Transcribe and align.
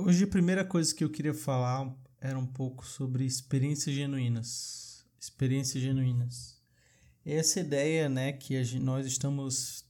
Hoje 0.00 0.22
a 0.22 0.28
primeira 0.28 0.64
coisa 0.64 0.94
que 0.94 1.02
eu 1.02 1.10
queria 1.10 1.34
falar 1.34 1.92
era 2.20 2.38
um 2.38 2.46
pouco 2.46 2.86
sobre 2.86 3.24
experiências 3.24 3.92
genuínas. 3.96 5.04
Experiências 5.20 5.82
genuínas. 5.82 6.62
Essa 7.26 7.58
ideia, 7.58 8.08
né, 8.08 8.32
que 8.32 8.62
gente, 8.62 8.80
nós 8.80 9.04
estamos 9.08 9.84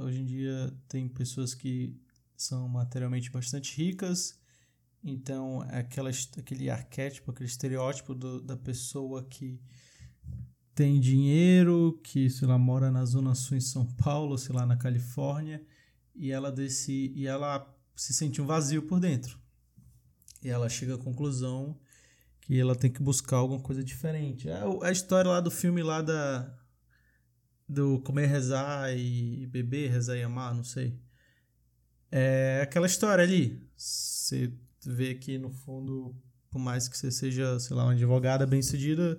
hoje 0.00 0.20
em 0.20 0.24
dia 0.24 0.76
tem 0.88 1.08
pessoas 1.08 1.54
que 1.54 1.96
são 2.36 2.66
materialmente 2.66 3.30
bastante 3.30 3.76
ricas, 3.76 4.36
então 5.00 5.62
é 5.70 5.78
aquela, 5.78 6.10
aquele 6.10 6.68
arquétipo, 6.68 7.30
aquele 7.30 7.48
estereótipo 7.48 8.16
do, 8.16 8.42
da 8.42 8.56
pessoa 8.56 9.22
que 9.22 9.60
tem 10.74 10.98
dinheiro, 10.98 12.00
que 12.02 12.28
sei 12.28 12.48
lá 12.48 12.58
mora 12.58 12.90
na 12.90 13.04
zona 13.04 13.32
sul 13.36 13.56
em 13.56 13.60
São 13.60 13.86
Paulo, 13.86 14.36
sei 14.36 14.56
lá 14.56 14.66
na 14.66 14.76
Califórnia, 14.76 15.64
e 16.16 16.32
ela 16.32 16.50
desse 16.50 17.12
e 17.14 17.28
ela 17.28 17.72
se 17.94 18.12
sente 18.12 18.42
um 18.42 18.46
vazio 18.46 18.82
por 18.82 18.98
dentro. 18.98 19.40
E 20.42 20.48
ela 20.48 20.68
chega 20.68 20.94
à 20.94 20.98
conclusão 20.98 21.78
que 22.40 22.58
ela 22.58 22.74
tem 22.74 22.90
que 22.90 23.02
buscar 23.02 23.36
alguma 23.36 23.60
coisa 23.60 23.82
diferente. 23.82 24.48
É 24.48 24.62
a 24.82 24.90
história 24.90 25.30
lá 25.30 25.40
do 25.40 25.50
filme 25.50 25.82
lá 25.82 26.02
da 26.02 26.58
do 27.68 28.00
comer, 28.00 28.26
rezar 28.26 28.94
e 28.94 29.46
beber, 29.46 29.90
rezar 29.90 30.16
e 30.16 30.22
amar, 30.22 30.54
não 30.54 30.64
sei. 30.64 31.00
É 32.10 32.60
aquela 32.62 32.86
história 32.86 33.24
ali. 33.24 33.66
Você 33.76 34.52
vê 34.84 35.14
que 35.14 35.38
no 35.38 35.50
fundo, 35.50 36.14
por 36.50 36.58
mais 36.58 36.88
que 36.88 36.98
você 36.98 37.10
seja, 37.10 37.58
sei 37.58 37.74
lá, 37.74 37.84
uma 37.84 37.92
advogada 37.92 38.46
bem-sucedida, 38.46 39.18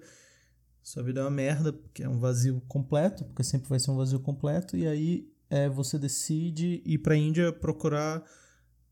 sua 0.84 1.02
vida 1.02 1.22
é 1.22 1.24
uma 1.24 1.32
merda, 1.32 1.74
porque 1.74 2.04
é 2.04 2.10
um 2.10 2.20
vazio 2.20 2.62
completo, 2.68 3.24
porque 3.26 3.44
sempre 3.44 3.70
vai 3.70 3.80
ser 3.80 3.90
um 3.90 3.96
vazio 3.96 4.20
completo, 4.20 4.78
e 4.78 4.86
aí 4.86 5.34
é, 5.50 5.68
você 5.70 5.98
decide 5.98 6.84
ir 6.86 7.00
pra 7.00 7.16
Índia 7.16 7.52
procurar 7.52 8.24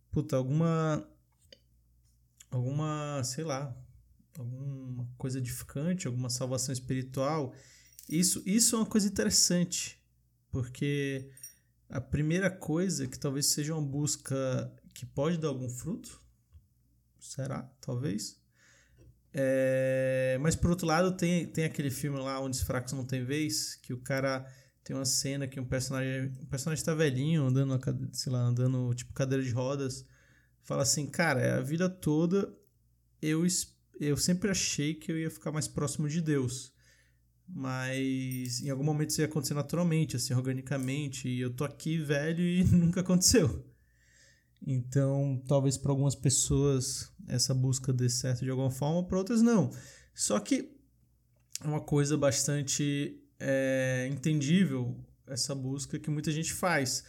puta, 0.10 0.36
alguma 0.36 1.08
alguma, 2.52 3.24
sei 3.24 3.44
lá, 3.44 3.76
alguma 4.38 5.08
coisa 5.18 5.40
edificante, 5.40 6.06
alguma 6.06 6.30
salvação 6.30 6.74
espiritual. 6.74 7.56
Isso, 8.08 8.44
isso 8.46 8.76
é 8.76 8.80
uma 8.80 8.86
coisa 8.86 9.08
interessante, 9.08 10.00
porque 10.52 11.32
a 11.90 12.02
primeira 12.02 12.52
coisa 12.52 13.08
que 13.08 13.18
talvez 13.18 13.48
seja 13.48 13.74
uma 13.74 13.82
busca 13.82 14.72
que 14.94 15.06
pode 15.06 15.38
dar 15.38 15.48
algum 15.48 15.70
fruto, 15.70 16.22
será? 17.20 17.64
Talvez. 17.80 18.40
É, 19.34 20.38
mas 20.42 20.56
por 20.56 20.70
outro 20.70 20.86
lado, 20.86 21.16
tem, 21.16 21.48
tem 21.48 21.64
aquele 21.64 21.90
filme 21.90 22.20
lá 22.20 22.40
onde 22.42 22.58
os 22.58 22.64
fracos 22.64 22.92
não 22.92 23.06
têm 23.06 23.24
vez, 23.24 23.76
que 23.76 23.94
o 23.94 24.02
cara 24.02 24.46
tem 24.84 24.96
uma 24.96 25.06
cena 25.06 25.48
que 25.48 25.60
um 25.60 25.66
personagem, 25.66 26.34
um 26.42 26.46
personagem 26.48 26.82
está 26.82 26.94
velhinho, 26.94 27.46
andando, 27.46 27.80
sei 28.12 28.32
lá, 28.32 28.40
andando 28.40 28.94
tipo 28.94 29.14
cadeira 29.14 29.44
de 29.44 29.52
rodas, 29.52 30.06
fala 30.64 30.84
assim, 30.84 31.08
cara, 31.08 31.58
a 31.58 31.62
vida 31.62 31.90
toda 31.90 32.54
eu 33.22 33.46
eu 34.00 34.18
sempre 34.18 34.50
achei 34.50 34.96
que 34.96 35.12
eu 35.12 35.18
ia 35.18 35.30
ficar 35.30 35.52
mais 35.52 35.68
próximo 35.68 36.10
de 36.10 36.22
Deus. 36.22 36.74
Mas 37.48 38.62
em 38.62 38.70
algum 38.70 38.84
momento 38.84 39.10
isso 39.10 39.22
ia 39.22 39.28
acontecer 39.28 39.54
naturalmente, 39.54 40.16
assim, 40.16 40.34
organicamente, 40.34 41.28
e 41.28 41.40
eu 41.40 41.54
tô 41.54 41.64
aqui 41.64 41.98
velho 41.98 42.42
e 42.42 42.64
nunca 42.72 43.02
aconteceu. 43.02 43.66
Então, 44.66 45.42
talvez 45.48 45.78
para 45.78 45.92
algumas 45.92 46.16
pessoas 46.16 47.12
essa 47.28 47.54
busca 47.54 47.92
dê 47.92 48.10
certo 48.10 48.44
de 48.44 48.50
alguma 48.50 48.72
forma, 48.72 49.08
para 49.08 49.18
outras 49.18 49.42
não. 49.42 49.72
Só 50.14 50.40
que 50.40 50.72
é 51.64 51.68
uma 51.68 51.82
coisa 51.82 52.18
bastante 52.18 53.20
é, 53.40 54.08
entendível 54.12 54.98
essa 55.28 55.56
busca 55.56 56.00
que 56.00 56.10
muita 56.10 56.32
gente 56.32 56.54
faz. 56.54 57.04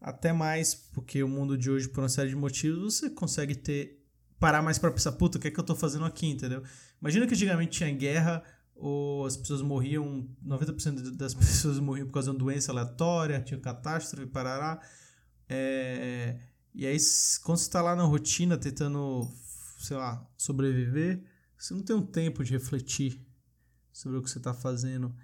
Até 0.00 0.32
mais 0.32 0.74
porque 0.74 1.22
o 1.22 1.28
mundo 1.28 1.56
de 1.56 1.70
hoje, 1.70 1.88
por 1.88 2.00
uma 2.00 2.08
série 2.08 2.30
de 2.30 2.36
motivos, 2.36 2.94
você 2.94 3.10
consegue 3.10 3.54
ter 3.54 4.02
parar 4.38 4.62
mais 4.62 4.78
para 4.78 4.90
pensar, 4.90 5.12
puta, 5.12 5.38
o 5.38 5.40
que 5.40 5.48
é 5.48 5.50
que 5.50 5.58
eu 5.58 5.64
tô 5.64 5.74
fazendo 5.74 6.04
aqui, 6.04 6.26
entendeu? 6.26 6.62
Imagina 7.00 7.26
que 7.26 7.34
antigamente 7.34 7.78
tinha 7.78 7.90
guerra, 7.90 8.42
ou 8.74 9.24
as 9.24 9.36
pessoas 9.36 9.62
morriam, 9.62 10.28
90% 10.44 11.16
das 11.16 11.32
pessoas 11.34 11.78
morriam 11.78 12.06
por 12.06 12.12
causa 12.14 12.30
de 12.30 12.36
uma 12.36 12.38
doença 12.38 12.70
aleatória, 12.72 13.40
tinha 13.40 13.58
catástrofe, 13.58 14.26
parará. 14.26 14.80
É, 15.48 16.38
e 16.74 16.86
aí, 16.86 16.96
quando 17.42 17.58
você 17.58 17.64
está 17.64 17.80
lá 17.80 17.96
na 17.96 18.04
rotina 18.04 18.58
tentando, 18.58 19.26
sei 19.78 19.96
lá, 19.96 20.28
sobreviver, 20.36 21.22
você 21.56 21.72
não 21.72 21.82
tem 21.82 21.96
um 21.96 22.04
tempo 22.04 22.44
de 22.44 22.52
refletir 22.52 23.24
sobre 23.90 24.18
o 24.18 24.22
que 24.22 24.28
você 24.28 24.38
está 24.38 24.52
fazendo. 24.52 25.14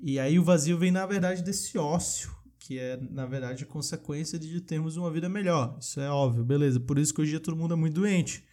E 0.00 0.18
aí 0.18 0.38
o 0.38 0.44
vazio 0.44 0.78
vem, 0.78 0.92
na 0.92 1.04
verdade, 1.04 1.42
desse 1.42 1.76
ócio, 1.76 2.30
que 2.62 2.78
é, 2.78 2.96
na 2.96 3.26
verdade, 3.26 3.66
consequência 3.66 4.38
de 4.38 4.60
termos 4.60 4.96
uma 4.96 5.10
vida 5.10 5.28
melhor. 5.28 5.76
Isso 5.80 6.00
é 6.00 6.08
óbvio, 6.08 6.44
beleza. 6.44 6.78
Por 6.78 6.96
isso 6.96 7.12
que 7.12 7.20
hoje 7.20 7.30
em 7.30 7.32
dia 7.32 7.40
todo 7.40 7.56
mundo 7.56 7.74
é 7.74 7.76
muito 7.76 7.94
doente. 7.94 8.44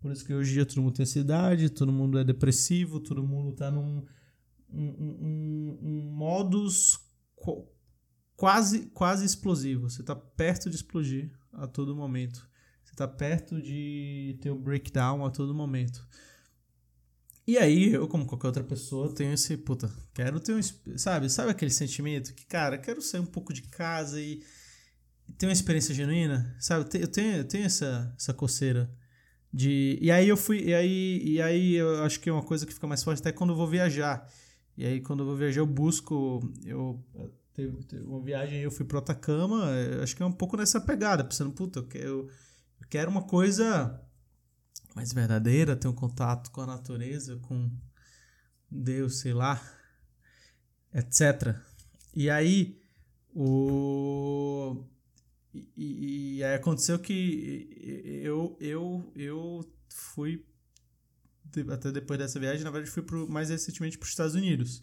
Por 0.00 0.12
isso 0.12 0.24
que 0.24 0.34
hoje 0.34 0.50
em 0.50 0.54
dia 0.54 0.66
todo 0.66 0.82
mundo 0.82 0.94
tem 0.94 1.04
ansiedade, 1.04 1.70
todo 1.70 1.90
mundo 1.90 2.18
é 2.18 2.24
depressivo, 2.24 3.00
todo 3.00 3.22
mundo 3.22 3.52
está 3.52 3.70
num 3.70 4.04
um, 4.70 4.84
um, 4.86 5.78
um 5.82 6.10
modus 6.10 6.98
quase, 8.36 8.86
quase 8.86 9.24
explosivo. 9.24 9.88
Você 9.88 10.02
está 10.02 10.14
perto 10.14 10.68
de 10.68 10.76
explodir 10.76 11.32
a 11.50 11.66
todo 11.66 11.96
momento. 11.96 12.46
Você 12.84 12.92
está 12.92 13.08
perto 13.08 13.62
de 13.62 14.36
ter 14.42 14.50
um 14.50 14.60
breakdown 14.60 15.24
a 15.24 15.30
todo 15.30 15.54
momento. 15.54 16.06
E 17.46 17.58
aí, 17.58 17.92
eu, 17.92 18.08
como 18.08 18.24
qualquer 18.26 18.46
outra 18.46 18.64
pessoa, 18.64 19.14
tenho 19.14 19.32
esse, 19.32 19.56
puta, 19.56 19.90
quero 20.14 20.40
ter 20.40 20.54
um, 20.54 20.60
sabe, 20.96 21.28
sabe 21.28 21.50
aquele 21.50 21.70
sentimento 21.70 22.32
que, 22.34 22.46
cara, 22.46 22.78
quero 22.78 23.02
sair 23.02 23.20
um 23.20 23.26
pouco 23.26 23.52
de 23.52 23.62
casa 23.62 24.20
e, 24.20 24.42
ter 25.38 25.46
uma 25.46 25.52
experiência 25.52 25.94
genuína, 25.94 26.54
sabe? 26.58 26.84
Eu 26.94 27.08
tenho, 27.08 27.36
eu 27.36 27.44
tenho 27.44 27.64
essa, 27.64 28.14
essa 28.18 28.32
coceira 28.32 28.90
de, 29.52 29.98
e 30.00 30.10
aí 30.10 30.28
eu 30.28 30.36
fui, 30.36 30.60
e 30.64 30.74
aí, 30.74 31.22
e 31.24 31.42
aí 31.42 31.74
eu 31.74 32.02
acho 32.02 32.20
que 32.20 32.28
é 32.28 32.32
uma 32.32 32.42
coisa 32.42 32.66
que 32.66 32.74
fica 32.74 32.86
mais 32.86 33.02
forte 33.02 33.20
até 33.20 33.32
quando 33.32 33.50
eu 33.50 33.56
vou 33.56 33.68
viajar. 33.68 34.28
E 34.76 34.84
aí 34.84 35.00
quando 35.00 35.20
eu 35.20 35.26
vou 35.26 35.36
viajar 35.36 35.60
eu 35.60 35.66
busco, 35.66 36.40
eu 36.64 37.02
teve, 37.52 37.72
teve 37.84 38.02
uma 38.04 38.20
viagem 38.20 38.60
eu 38.60 38.70
fui 38.70 38.84
pro 38.84 38.98
Atacama, 38.98 39.70
acho 40.02 40.16
que 40.16 40.22
é 40.22 40.26
um 40.26 40.32
pouco 40.32 40.56
nessa 40.56 40.80
pegada, 40.80 41.24
pensando, 41.24 41.52
puta, 41.52 41.84
eu 41.94 42.28
eu 42.80 42.88
quero 42.88 43.10
uma 43.10 43.22
coisa 43.22 44.00
mais 44.94 45.12
verdadeira, 45.12 45.76
ter 45.76 45.88
um 45.88 45.92
contato 45.92 46.50
com 46.50 46.60
a 46.60 46.66
natureza, 46.66 47.36
com 47.38 47.70
Deus, 48.70 49.20
sei 49.20 49.32
lá, 49.32 49.60
etc. 50.92 51.56
E 52.14 52.30
aí 52.30 52.80
o 53.34 54.84
e, 55.52 56.36
e 56.36 56.44
aí 56.44 56.54
aconteceu 56.54 56.98
que 56.98 57.68
eu 58.22 58.56
eu 58.60 59.12
eu 59.14 59.72
fui 59.88 60.44
até 61.70 61.92
depois 61.92 62.18
dessa 62.18 62.40
viagem, 62.40 62.64
na 62.64 62.70
verdade 62.70 62.90
fui 62.90 63.02
pro, 63.02 63.28
mais 63.28 63.50
recentemente 63.50 63.98
para 63.98 64.04
os 64.04 64.10
Estados 64.10 64.34
Unidos. 64.34 64.82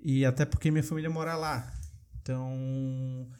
E 0.00 0.24
até 0.24 0.44
porque 0.44 0.70
minha 0.70 0.82
família 0.82 1.08
mora 1.08 1.36
lá. 1.36 1.72
Então. 2.20 3.30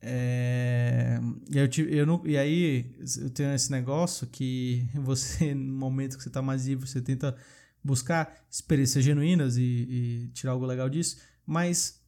É, 0.00 1.18
e, 1.50 1.58
eu, 1.58 1.68
eu 1.88 2.06
não, 2.06 2.22
e 2.24 2.36
aí 2.36 2.94
eu 3.20 3.30
tenho 3.30 3.52
esse 3.52 3.70
negócio 3.70 4.26
que 4.26 4.88
você, 4.94 5.52
no 5.54 5.72
momento 5.72 6.16
que 6.16 6.22
você 6.22 6.28
está 6.28 6.40
mais 6.40 6.66
livre, 6.66 6.88
você 6.88 7.00
tenta 7.00 7.36
buscar 7.82 8.44
experiências 8.50 9.04
genuínas 9.04 9.56
e, 9.56 9.62
e, 9.62 10.28
tirar 10.32 10.52
algo 10.52 10.66
legal 10.66 10.88
disso, 10.88 11.16
mas 11.46 12.00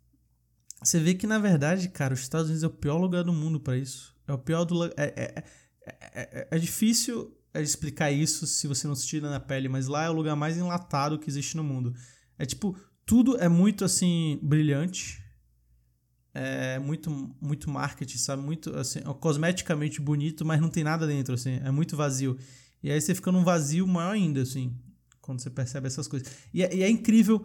você 0.83 1.01
vê 1.01 1.15
que 1.15 1.27
na 1.27 1.39
verdade, 1.39 1.89
cara, 1.89 2.15
os 2.15 2.21
Estados 2.21 2.47
Unidos 2.47 2.63
é 2.63 2.67
o 2.67 2.71
pior 2.71 2.97
lugar 2.99 3.25
do 3.25 3.33
mundo 3.33 3.61
para 3.61 3.77
isso. 3.77 4.15
É 4.27 4.33
o 4.33 4.39
pior 4.39 4.65
do 4.65 4.85
é, 4.85 4.93
é, 4.97 5.45
é, 5.85 5.95
é, 6.15 6.49
é 6.51 6.59
difícil 6.59 7.37
explicar 7.55 8.13
isso 8.13 8.47
se 8.47 8.69
você 8.69 8.87
não 8.87 8.95
se 8.95 9.07
tira 9.07 9.29
na 9.29 9.41
pele, 9.41 9.69
mas 9.69 9.89
lá 9.89 10.05
é 10.05 10.11
o 10.11 10.13
lugar 10.13 10.37
mais 10.37 10.57
enlatado 10.57 11.19
que 11.19 11.29
existe 11.29 11.57
no 11.57 11.65
mundo. 11.65 11.95
É 12.39 12.47
tipo, 12.47 12.79
tudo 13.05 13.37
é 13.39 13.49
muito 13.49 13.85
assim 13.85 14.39
brilhante. 14.43 15.21
É 16.33 16.79
muito 16.79 17.11
muito 17.41 17.69
marketing, 17.69 18.19
sabe? 18.19 18.43
Muito 18.43 18.77
assim, 18.77 19.01
é 19.01 19.15
cosmeticamente 19.15 20.01
bonito, 20.01 20.45
mas 20.45 20.61
não 20.61 20.69
tem 20.69 20.85
nada 20.85 21.07
dentro 21.07 21.35
assim, 21.35 21.61
é 21.63 21.71
muito 21.71 21.97
vazio. 21.97 22.39
E 22.83 22.91
aí 22.91 23.01
você 23.01 23.15
fica 23.15 23.33
num 23.33 23.43
vazio 23.43 23.87
maior 23.87 24.13
ainda 24.13 24.43
assim, 24.43 24.75
quando 25.21 25.41
você 25.41 25.51
percebe 25.51 25.87
essas 25.87 26.07
coisas. 26.07 26.31
E 26.55 26.63
é, 26.63 26.75
e 26.75 26.83
é 26.83 26.89
incrível. 26.89 27.45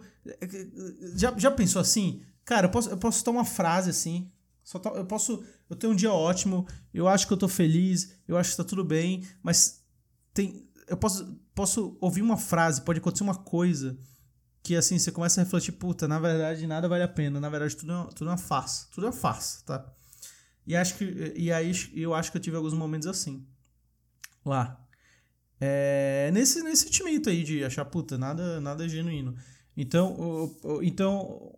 Já, 1.16 1.36
já 1.36 1.50
pensou 1.50 1.80
assim? 1.80 2.22
Cara, 2.44 2.66
eu 2.66 2.70
posso 2.70 2.90
eu 2.90 2.96
posso 2.96 3.30
uma 3.30 3.44
frase 3.44 3.90
assim, 3.90 4.30
só 4.62 4.80
eu 4.94 5.04
posso 5.04 5.42
eu 5.68 5.74
tenho 5.74 5.92
um 5.92 5.96
dia 5.96 6.12
ótimo, 6.12 6.66
eu 6.94 7.08
acho 7.08 7.26
que 7.26 7.32
eu 7.32 7.36
tô 7.36 7.48
feliz, 7.48 8.12
eu 8.28 8.36
acho 8.36 8.52
que 8.52 8.56
tá 8.56 8.64
tudo 8.64 8.84
bem, 8.84 9.24
mas 9.42 9.84
tem 10.32 10.64
eu 10.86 10.96
posso 10.96 11.36
posso 11.54 11.96
ouvir 12.00 12.22
uma 12.22 12.36
frase, 12.36 12.82
pode 12.82 13.00
acontecer 13.00 13.24
uma 13.24 13.34
coisa 13.34 13.98
que 14.66 14.74
assim, 14.74 14.98
você 14.98 15.12
começa 15.12 15.40
a 15.40 15.44
refletir, 15.44 15.70
puta, 15.70 16.08
na 16.08 16.18
verdade 16.18 16.66
nada 16.66 16.88
vale 16.88 17.04
a 17.04 17.08
pena, 17.08 17.38
na 17.38 17.48
verdade 17.48 17.76
tudo 17.76 17.92
é, 17.92 18.06
tudo 18.16 18.28
é 18.28 18.32
uma 18.32 18.36
farsa, 18.36 18.88
tudo 18.92 19.06
é 19.06 19.10
uma 19.10 19.16
farsa, 19.16 19.64
tá? 19.64 19.94
E 20.66 20.74
acho 20.74 20.96
que 20.96 21.34
e 21.36 21.52
aí 21.52 21.70
eu 21.94 22.12
acho 22.12 22.32
que 22.32 22.36
eu 22.36 22.42
tive 22.42 22.56
alguns 22.56 22.74
momentos 22.74 23.06
assim. 23.06 23.46
Lá. 24.44 24.84
É, 25.60 26.30
nesse 26.34 26.64
nesse 26.64 26.82
sentimento 26.82 27.30
aí 27.30 27.44
de 27.44 27.62
achar, 27.62 27.84
puta, 27.84 28.18
nada 28.18 28.60
nada 28.60 28.84
é 28.84 28.88
genuíno. 28.88 29.36
Então, 29.76 30.50
então 30.82 31.52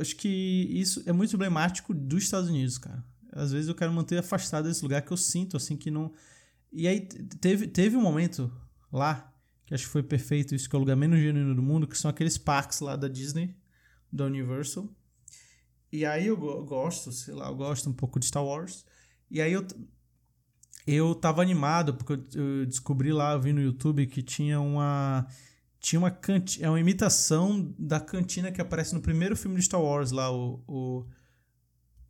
acho 0.00 0.14
que 0.14 0.28
isso 0.70 1.02
é 1.06 1.12
muito 1.12 1.34
emblemático 1.34 1.92
dos 1.92 2.22
Estados 2.22 2.48
Unidos, 2.48 2.78
cara. 2.78 3.04
Às 3.32 3.50
vezes 3.50 3.68
eu 3.68 3.74
quero 3.74 3.92
manter 3.92 4.18
afastado 4.18 4.68
desse 4.68 4.84
lugar 4.84 5.02
que 5.02 5.12
eu 5.12 5.16
sinto 5.16 5.56
assim 5.56 5.76
que 5.76 5.90
não 5.90 6.12
E 6.72 6.86
aí 6.86 7.00
teve, 7.40 7.66
teve 7.66 7.96
um 7.96 8.02
momento 8.02 8.52
lá, 8.92 9.29
que 9.70 9.74
acho 9.74 9.84
que 9.84 9.92
foi 9.92 10.02
perfeito, 10.02 10.52
isso 10.52 10.68
que 10.68 10.74
é 10.74 10.78
o 10.78 10.80
lugar 10.80 10.96
menos 10.96 11.20
genuíno 11.20 11.54
do 11.54 11.62
mundo, 11.62 11.86
que 11.86 11.96
são 11.96 12.10
aqueles 12.10 12.36
parques 12.36 12.80
lá 12.80 12.96
da 12.96 13.06
Disney, 13.06 13.54
da 14.12 14.24
Universal. 14.24 14.88
E 15.92 16.04
aí 16.04 16.26
eu 16.26 16.36
gosto, 16.36 17.12
sei 17.12 17.34
lá, 17.34 17.46
eu 17.46 17.54
gosto 17.54 17.88
um 17.88 17.92
pouco 17.92 18.18
de 18.18 18.26
Star 18.26 18.44
Wars. 18.44 18.84
E 19.30 19.40
aí 19.40 19.52
eu, 19.52 19.64
eu 20.84 21.14
tava 21.14 21.40
animado, 21.40 21.94
porque 21.94 22.14
eu 22.36 22.66
descobri 22.66 23.12
lá, 23.12 23.34
eu 23.34 23.40
vi 23.40 23.52
no 23.52 23.62
YouTube 23.62 24.06
que 24.08 24.22
tinha 24.22 24.60
uma. 24.60 25.24
Tinha 25.78 26.00
uma 26.00 26.10
cantina. 26.10 26.66
É 26.66 26.68
uma 26.68 26.80
imitação 26.80 27.72
da 27.78 28.00
cantina 28.00 28.50
que 28.50 28.60
aparece 28.60 28.92
no 28.92 29.00
primeiro 29.00 29.36
filme 29.36 29.56
de 29.56 29.62
Star 29.62 29.80
Wars 29.80 30.10
lá, 30.10 30.32
o. 30.32 30.64
o, 30.66 31.06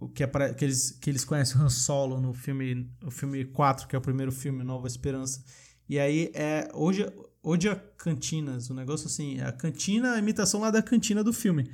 o 0.01 0.09
que, 0.09 0.23
apare, 0.23 0.55
que, 0.55 0.65
eles, 0.65 0.93
que 0.93 1.11
eles 1.11 1.27
conhecem 1.27 1.61
Han 1.61 1.69
Solo 1.69 2.23
no 2.23 2.33
filme, 2.33 2.91
o 3.05 3.11
filme 3.11 3.45
4, 3.45 3.87
que 3.87 3.95
é 3.95 3.99
o 3.99 4.03
primeiro 4.03 4.33
filme, 4.33 4.65
Nova 4.65 4.87
Esperança. 4.87 5.45
E 5.91 5.99
aí 5.99 6.31
é. 6.35 6.71
Hoje, 6.73 7.05
hoje 7.43 7.69
a 7.69 7.75
Cantinas, 7.75 8.71
o 8.71 8.73
um 8.73 8.77
negócio 8.77 9.09
assim, 9.09 9.41
a 9.41 9.51
cantina, 9.51 10.13
a 10.13 10.19
imitação 10.21 10.61
lá 10.61 10.71
da 10.71 10.81
cantina 10.81 11.25
do 11.25 11.33
filme. 11.33 11.69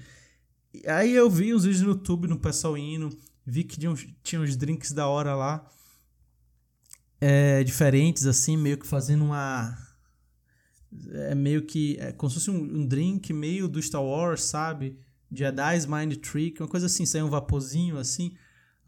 E 0.73 0.89
aí 0.89 1.15
eu 1.15 1.29
vi 1.29 1.53
uns 1.53 1.65
vídeos 1.65 1.83
no 1.83 1.91
YouTube 1.91 2.27
no 2.27 2.39
pessoal 2.39 2.79
indo, 2.79 3.15
vi 3.47 3.63
que 3.63 3.79
tinha 3.79 3.91
uns, 3.91 4.07
tinha 4.23 4.41
uns 4.41 4.57
drinks 4.57 4.93
da 4.93 5.07
hora 5.07 5.35
lá 5.35 5.71
é, 7.21 7.63
diferentes, 7.63 8.25
assim, 8.25 8.57
meio 8.57 8.79
que 8.79 8.87
fazendo 8.87 9.23
uma. 9.23 9.77
É 11.13 11.35
meio 11.35 11.67
que. 11.67 11.99
É 12.01 12.11
como 12.11 12.31
se 12.31 12.37
fosse 12.37 12.51
um, 12.51 12.57
um 12.57 12.87
drink 12.87 13.35
meio 13.35 13.69
do 13.69 13.83
Star 13.83 14.03
Wars, 14.03 14.45
sabe? 14.45 14.99
Jedi's 15.31 15.85
Mind 15.85 16.17
Trick, 16.17 16.63
uma 16.63 16.69
coisa 16.69 16.87
assim, 16.87 17.05
saiu 17.05 17.27
um 17.27 17.31
vaporzinho 17.31 17.99
assim. 17.99 18.35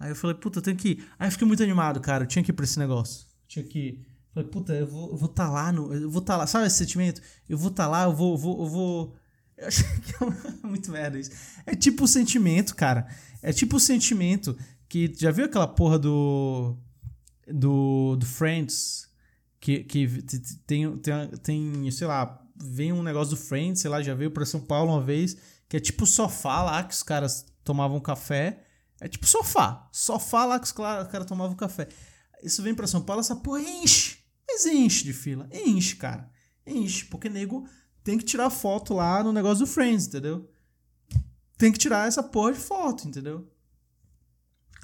Aí 0.01 0.11
eu 0.11 0.17
falei, 0.17 0.37
puta, 0.37 0.61
eu 0.61 0.63
tenho 0.63 0.77
que 0.79 0.89
ir. 0.89 1.07
Aí 1.19 1.29
eu 1.29 1.33
fiquei 1.33 1.47
muito 1.47 1.63
animado, 1.63 2.01
cara. 2.01 2.25
Eu 2.25 2.29
tinha 2.29 2.43
que 2.43 2.51
ir 2.51 2.55
pra 2.55 2.65
esse 2.65 2.79
negócio. 2.79 3.27
Tinha 3.47 3.63
que 3.63 3.79
ir. 3.79 4.08
Falei, 4.39 4.51
puta, 4.51 4.73
eu 4.73 4.87
vou 4.87 5.17
vou 5.17 5.29
tá 5.29 5.49
lá 5.49 5.73
no. 5.73 5.93
Eu 5.93 6.11
vou 6.11 6.21
estar 6.21 6.35
tá 6.35 6.39
lá. 6.39 6.47
Sabe 6.47 6.67
esse 6.67 6.77
sentimento? 6.77 7.21
Eu 7.49 7.59
vou 7.59 7.71
estar 7.71 7.85
tá 7.85 7.91
lá, 7.91 8.05
eu 8.05 8.15
vou. 8.15 8.37
Vou, 8.37 8.61
eu 8.63 8.67
vou... 8.67 9.17
Eu 9.57 9.67
achei 9.67 9.85
que 10.01 10.15
é 10.23 10.67
muito 10.67 10.91
merda 10.91 11.19
isso. 11.19 11.33
É 11.67 11.75
tipo 11.75 12.05
o 12.05 12.09
sentimento, 12.09 12.77
cara. 12.77 13.09
É 13.43 13.53
tipo 13.53 13.77
o 13.77 13.81
sentimento 13.81 14.57
que. 14.89 15.13
Já 15.17 15.31
viu 15.31 15.47
aquela 15.47 15.67
porra 15.67 15.99
do 15.99 16.77
do, 17.53 18.17
do 18.17 18.27
Friends, 18.27 19.09
que, 19.59 19.83
que 19.85 20.07
tem, 20.67 20.97
tem, 20.99 21.29
tem, 21.43 21.91
sei 21.91 22.07
lá, 22.07 22.41
vem 22.55 22.93
um 22.93 23.03
negócio 23.03 23.35
do 23.35 23.41
Friends, 23.41 23.81
sei 23.81 23.91
lá, 23.91 24.03
já 24.03 24.15
veio 24.15 24.31
para 24.31 24.45
São 24.45 24.61
Paulo 24.61 24.93
uma 24.93 25.03
vez, 25.03 25.37
que 25.69 25.77
é 25.77 25.81
tipo 25.81 26.07
sofá 26.07 26.63
lá 26.63 26.85
que 26.85 26.95
os 26.95 27.03
caras 27.03 27.47
tomavam 27.65 28.01
café. 28.01 28.65
É 29.01 29.09
tipo 29.09 29.27
sofá. 29.27 29.89
Sofá 29.93 30.45
lá 30.45 30.59
que 30.59 30.67
os 30.67 30.73
caras 30.73 31.27
tomavam 31.27 31.57
café. 31.57 31.89
Isso 32.43 32.63
vem 32.63 32.75
para 32.75 32.87
São 32.87 33.01
Paulo, 33.01 33.21
essa 33.21 33.37
porra 33.37 33.61
enche. 33.61 34.18
Mas 34.59 34.67
enche 34.67 35.05
de 35.05 35.13
fila. 35.13 35.49
Enche, 35.53 35.95
cara. 35.95 36.29
Enche. 36.67 37.05
Porque 37.05 37.29
nego 37.29 37.69
tem 38.03 38.19
que 38.19 38.25
tirar 38.25 38.51
foto 38.51 38.93
lá 38.93 39.23
no 39.23 39.33
negócio 39.33 39.65
do 39.65 39.71
Friends, 39.71 40.09
entendeu? 40.09 40.51
Tem 41.57 41.71
que 41.71 41.79
tirar 41.79 42.09
essa 42.09 42.23
porra 42.25 42.53
de 42.53 42.59
foto, 42.59 43.07
entendeu? 43.07 43.49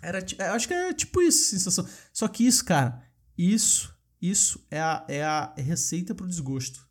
Era, 0.01 0.25
eu 0.39 0.53
acho 0.53 0.69
que 0.69 0.75
é 0.75 0.93
tipo 0.93 1.21
isso, 1.21 1.51
sensação. 1.51 1.89
Só 2.13 2.29
que 2.29 2.47
isso, 2.47 2.65
cara, 2.65 3.03
isso, 3.37 3.93
isso 4.23 4.65
é 4.71 4.81
a, 4.81 5.05
é 5.09 5.25
a 5.25 5.53
receita 5.57 6.15
pro 6.15 6.29
desgosto. 6.29 6.87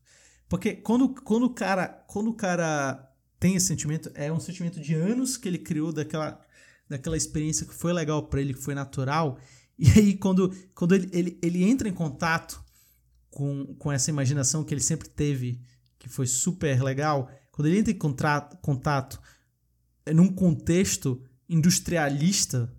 Porque 0.49 0.73
quando, 0.73 1.09
quando, 1.09 1.43
o 1.43 1.53
cara, 1.53 1.87
quando 1.87 2.31
o 2.31 2.35
cara 2.35 3.09
tem 3.39 3.55
esse 3.55 3.67
sentimento, 3.67 4.11
é 4.13 4.31
um 4.31 4.41
sentimento 4.41 4.79
de 4.81 4.93
anos 4.93 5.37
que 5.37 5.47
ele 5.47 5.57
criou 5.57 5.93
daquela, 5.93 6.41
daquela 6.89 7.15
experiência 7.15 7.65
que 7.65 7.73
foi 7.73 7.93
legal 7.93 8.27
para 8.27 8.41
ele, 8.41 8.53
que 8.53 8.61
foi 8.61 8.75
natural. 8.75 9.39
E 9.79 9.89
aí, 9.89 10.15
quando, 10.15 10.53
quando 10.75 10.93
ele, 10.93 11.09
ele, 11.11 11.39
ele 11.41 11.63
entra 11.63 11.89
em 11.89 11.93
contato 11.93 12.63
com, 13.33 13.75
com 13.75 13.91
essa 13.91 14.09
imaginação 14.09 14.63
que 14.63 14.73
ele 14.73 14.81
sempre 14.81 15.09
teve, 15.09 15.59
que 15.99 16.09
foi 16.09 16.27
super 16.27 16.81
legal, 16.81 17.29
quando 17.51 17.67
ele 17.67 17.79
entra 17.79 17.91
em 17.91 17.97
contato, 17.97 18.57
contato 18.61 19.19
num 20.13 20.27
contexto 20.27 21.23
industrialista 21.47 22.71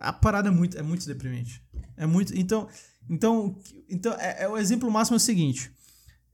a 0.00 0.12
parada 0.12 0.48
é 0.48 0.52
muito, 0.52 0.78
é 0.78 0.82
muito 0.82 1.06
deprimente. 1.06 1.62
É 1.96 2.06
muito. 2.06 2.36
Então, 2.36 2.68
então, 3.10 3.56
então 3.88 4.12
é, 4.14 4.44
é 4.44 4.48
o 4.48 4.56
exemplo 4.56 4.90
máximo 4.90 5.16
é 5.16 5.18
o 5.18 5.20
seguinte. 5.20 5.72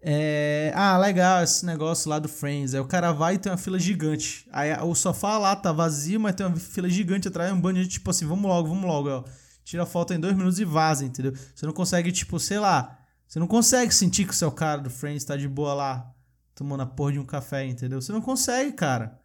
É, 0.06 0.70
ah, 0.74 0.98
legal 0.98 1.42
esse 1.42 1.64
negócio 1.64 2.10
lá 2.10 2.18
do 2.18 2.28
Friends. 2.28 2.74
Aí 2.74 2.80
o 2.80 2.84
cara 2.84 3.10
vai 3.10 3.34
e 3.34 3.38
tem 3.38 3.50
uma 3.50 3.56
fila 3.56 3.78
gigante. 3.78 4.46
Aí 4.52 4.70
o 4.82 4.94
sofá 4.94 5.38
lá 5.38 5.56
tá 5.56 5.72
vazio, 5.72 6.20
mas 6.20 6.34
tem 6.34 6.44
uma 6.44 6.56
fila 6.56 6.90
gigante 6.90 7.28
atrás, 7.28 7.50
um 7.52 7.60
bando 7.60 7.80
de 7.80 7.88
tipo 7.88 8.10
assim, 8.10 8.26
vamos 8.26 8.44
logo, 8.44 8.68
vamos 8.68 8.84
logo, 8.84 9.08
ó. 9.08 9.24
Tira 9.64 9.84
a 9.84 9.86
foto 9.86 10.12
em 10.12 10.20
dois 10.20 10.36
minutos 10.36 10.58
e 10.58 10.64
vaza, 10.64 11.06
entendeu? 11.06 11.32
Você 11.54 11.64
não 11.64 11.72
consegue, 11.72 12.12
tipo, 12.12 12.38
sei 12.38 12.58
lá. 12.58 12.98
Você 13.26 13.38
não 13.38 13.46
consegue 13.46 13.92
sentir 13.92 14.24
que 14.24 14.32
o 14.32 14.36
seu 14.36 14.52
cara 14.52 14.80
do 14.80 14.90
Friends 14.90 15.24
tá 15.24 15.36
de 15.36 15.48
boa 15.48 15.74
lá, 15.74 16.14
tomando 16.54 16.82
a 16.82 16.86
porra 16.86 17.12
de 17.12 17.18
um 17.18 17.24
café, 17.24 17.66
entendeu? 17.66 18.00
Você 18.00 18.12
não 18.12 18.20
consegue, 18.20 18.72
cara. 18.72 19.18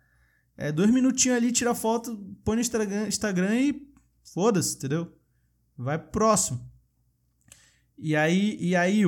É 0.58 0.72
dois 0.72 0.92
minutinhos 0.92 1.38
ali, 1.38 1.52
tira 1.52 1.74
foto, 1.74 2.18
põe 2.44 2.56
no 2.56 2.62
Instagram, 2.62 3.08
Instagram 3.08 3.56
e 3.56 3.90
Foda-se, 4.34 4.76
entendeu? 4.76 5.12
Vai 5.78 5.98
pro 5.98 6.12
próximo. 6.12 6.70
E 7.98 8.16
aí, 8.16 8.58
e 8.60 8.76
aí, 8.76 9.04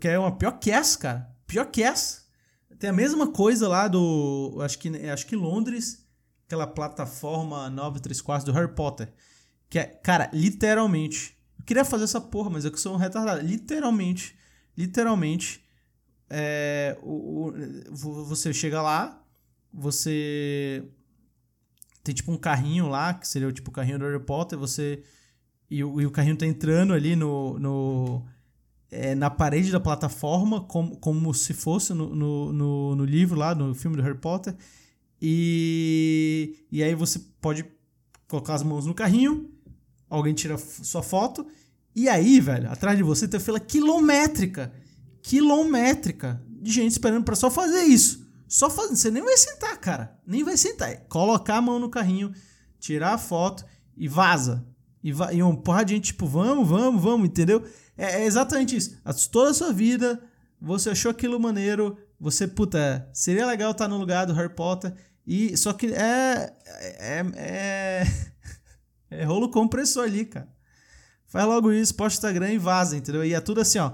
que 0.00 0.08
é 0.08 0.18
uma 0.18 0.36
pior 0.36 0.52
que 0.52 0.70
essa, 0.70 0.98
cara. 0.98 1.36
Pior 1.46 1.64
que 1.66 1.82
essa. 1.82 2.26
Tem 2.78 2.90
a 2.90 2.92
mesma 2.92 3.32
coisa 3.32 3.66
lá 3.66 3.88
do. 3.88 4.58
Acho 4.60 4.78
que, 4.78 4.88
acho 5.08 5.26
que 5.26 5.34
Londres, 5.34 6.06
aquela 6.46 6.66
plataforma 6.66 7.70
934 7.70 8.46
do 8.46 8.52
Harry 8.52 8.72
Potter. 8.74 9.12
Que 9.68 9.78
é, 9.78 9.84
cara, 9.84 10.30
literalmente. 10.32 11.37
Queria 11.68 11.84
fazer 11.84 12.04
essa 12.04 12.18
porra, 12.18 12.48
mas 12.48 12.64
eu 12.64 12.72
que 12.72 12.80
sou 12.80 12.94
um 12.94 12.96
retardado. 12.96 13.46
Literalmente, 13.46 14.34
literalmente. 14.74 15.62
É, 16.30 16.96
o, 17.02 17.50
o, 17.50 18.24
você 18.24 18.54
chega 18.54 18.80
lá, 18.80 19.22
você 19.70 20.82
tem 22.02 22.14
tipo 22.14 22.32
um 22.32 22.38
carrinho 22.38 22.88
lá, 22.88 23.12
que 23.12 23.28
seria 23.28 23.46
o 23.46 23.52
tipo 23.52 23.68
o 23.68 23.72
carrinho 23.74 23.98
do 23.98 24.06
Harry 24.06 24.18
Potter, 24.18 24.58
você. 24.58 25.04
E 25.70 25.84
o, 25.84 26.00
e 26.00 26.06
o 26.06 26.10
carrinho 26.10 26.38
tá 26.38 26.46
entrando 26.46 26.94
ali 26.94 27.14
no. 27.14 27.58
no 27.58 28.24
é, 28.90 29.14
na 29.14 29.28
parede 29.28 29.70
da 29.70 29.78
plataforma, 29.78 30.62
como, 30.62 30.96
como 30.96 31.34
se 31.34 31.52
fosse 31.52 31.92
no, 31.92 32.14
no, 32.14 32.50
no, 32.50 32.96
no 32.96 33.04
livro 33.04 33.38
lá, 33.38 33.54
no 33.54 33.74
filme 33.74 33.94
do 33.94 34.02
Harry 34.02 34.16
Potter. 34.16 34.56
E, 35.20 36.64
e 36.72 36.82
aí 36.82 36.94
você 36.94 37.18
pode 37.42 37.66
colocar 38.26 38.54
as 38.54 38.62
mãos 38.62 38.86
no 38.86 38.94
carrinho, 38.94 39.50
alguém 40.08 40.32
tira 40.32 40.56
sua 40.56 41.02
foto, 41.02 41.46
e 41.98 42.08
aí, 42.08 42.40
velho, 42.40 42.70
atrás 42.70 42.96
de 42.96 43.02
você 43.02 43.26
tem 43.26 43.40
fila 43.40 43.58
quilométrica, 43.58 44.72
quilométrica 45.22 46.40
de 46.60 46.70
gente 46.70 46.92
esperando 46.92 47.24
para 47.24 47.36
só 47.36 47.50
fazer 47.50 47.82
isso. 47.82 48.26
Só 48.46 48.70
fazendo, 48.70 48.96
você 48.96 49.10
nem 49.10 49.22
vai 49.22 49.36
sentar, 49.36 49.76
cara. 49.78 50.18
Nem 50.26 50.42
vai 50.42 50.56
sentar. 50.56 50.90
É 50.90 50.96
colocar 50.96 51.56
a 51.56 51.60
mão 51.60 51.78
no 51.78 51.90
carrinho, 51.90 52.32
tirar 52.78 53.14
a 53.14 53.18
foto 53.18 53.64
e 53.96 54.08
vaza. 54.08 54.66
E, 55.02 55.12
va 55.12 55.32
e 55.32 55.38
porra 55.58 55.84
de 55.84 55.94
gente, 55.94 56.06
tipo, 56.06 56.26
vamos, 56.26 56.68
vamos, 56.68 57.02
vamos, 57.02 57.28
entendeu? 57.28 57.64
É, 57.96 58.22
é 58.22 58.26
exatamente 58.26 58.76
isso. 58.76 58.96
Toda 59.30 59.50
a 59.50 59.54
sua 59.54 59.72
vida, 59.72 60.20
você 60.60 60.90
achou 60.90 61.10
aquilo 61.10 61.38
maneiro, 61.38 61.96
você, 62.18 62.48
puta, 62.48 63.08
seria 63.12 63.46
legal 63.46 63.72
estar 63.72 63.86
no 63.86 63.98
lugar 63.98 64.24
do 64.24 64.32
Harry 64.32 64.54
Potter. 64.54 64.94
E 65.26 65.56
só 65.56 65.72
que 65.72 65.86
é. 65.92 66.56
É. 66.66 67.24
É, 67.34 68.06
é 69.10 69.24
rolo 69.24 69.50
compressor 69.50 70.04
ali, 70.04 70.24
cara. 70.24 70.48
Faz 71.28 71.46
logo 71.46 71.70
isso, 71.70 71.94
posta 71.94 72.16
o 72.16 72.18
Instagram 72.18 72.52
e 72.52 72.58
vaza, 72.58 72.96
entendeu? 72.96 73.24
E 73.24 73.34
é 73.34 73.40
tudo 73.40 73.60
assim, 73.60 73.78
ó. 73.78 73.92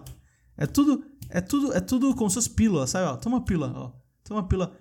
É 0.56 0.66
tudo. 0.66 1.04
É 1.28 1.40
tudo, 1.40 1.72
é 1.72 1.80
tudo 1.80 2.14
com 2.14 2.30
suas 2.30 2.46
pílulas, 2.46 2.90
sabe? 2.90 3.06
Ó, 3.06 3.16
toma 3.16 3.44
pílula, 3.44 3.72
ó. 3.74 3.92
Toma 4.22 4.46
pílula. 4.46 4.76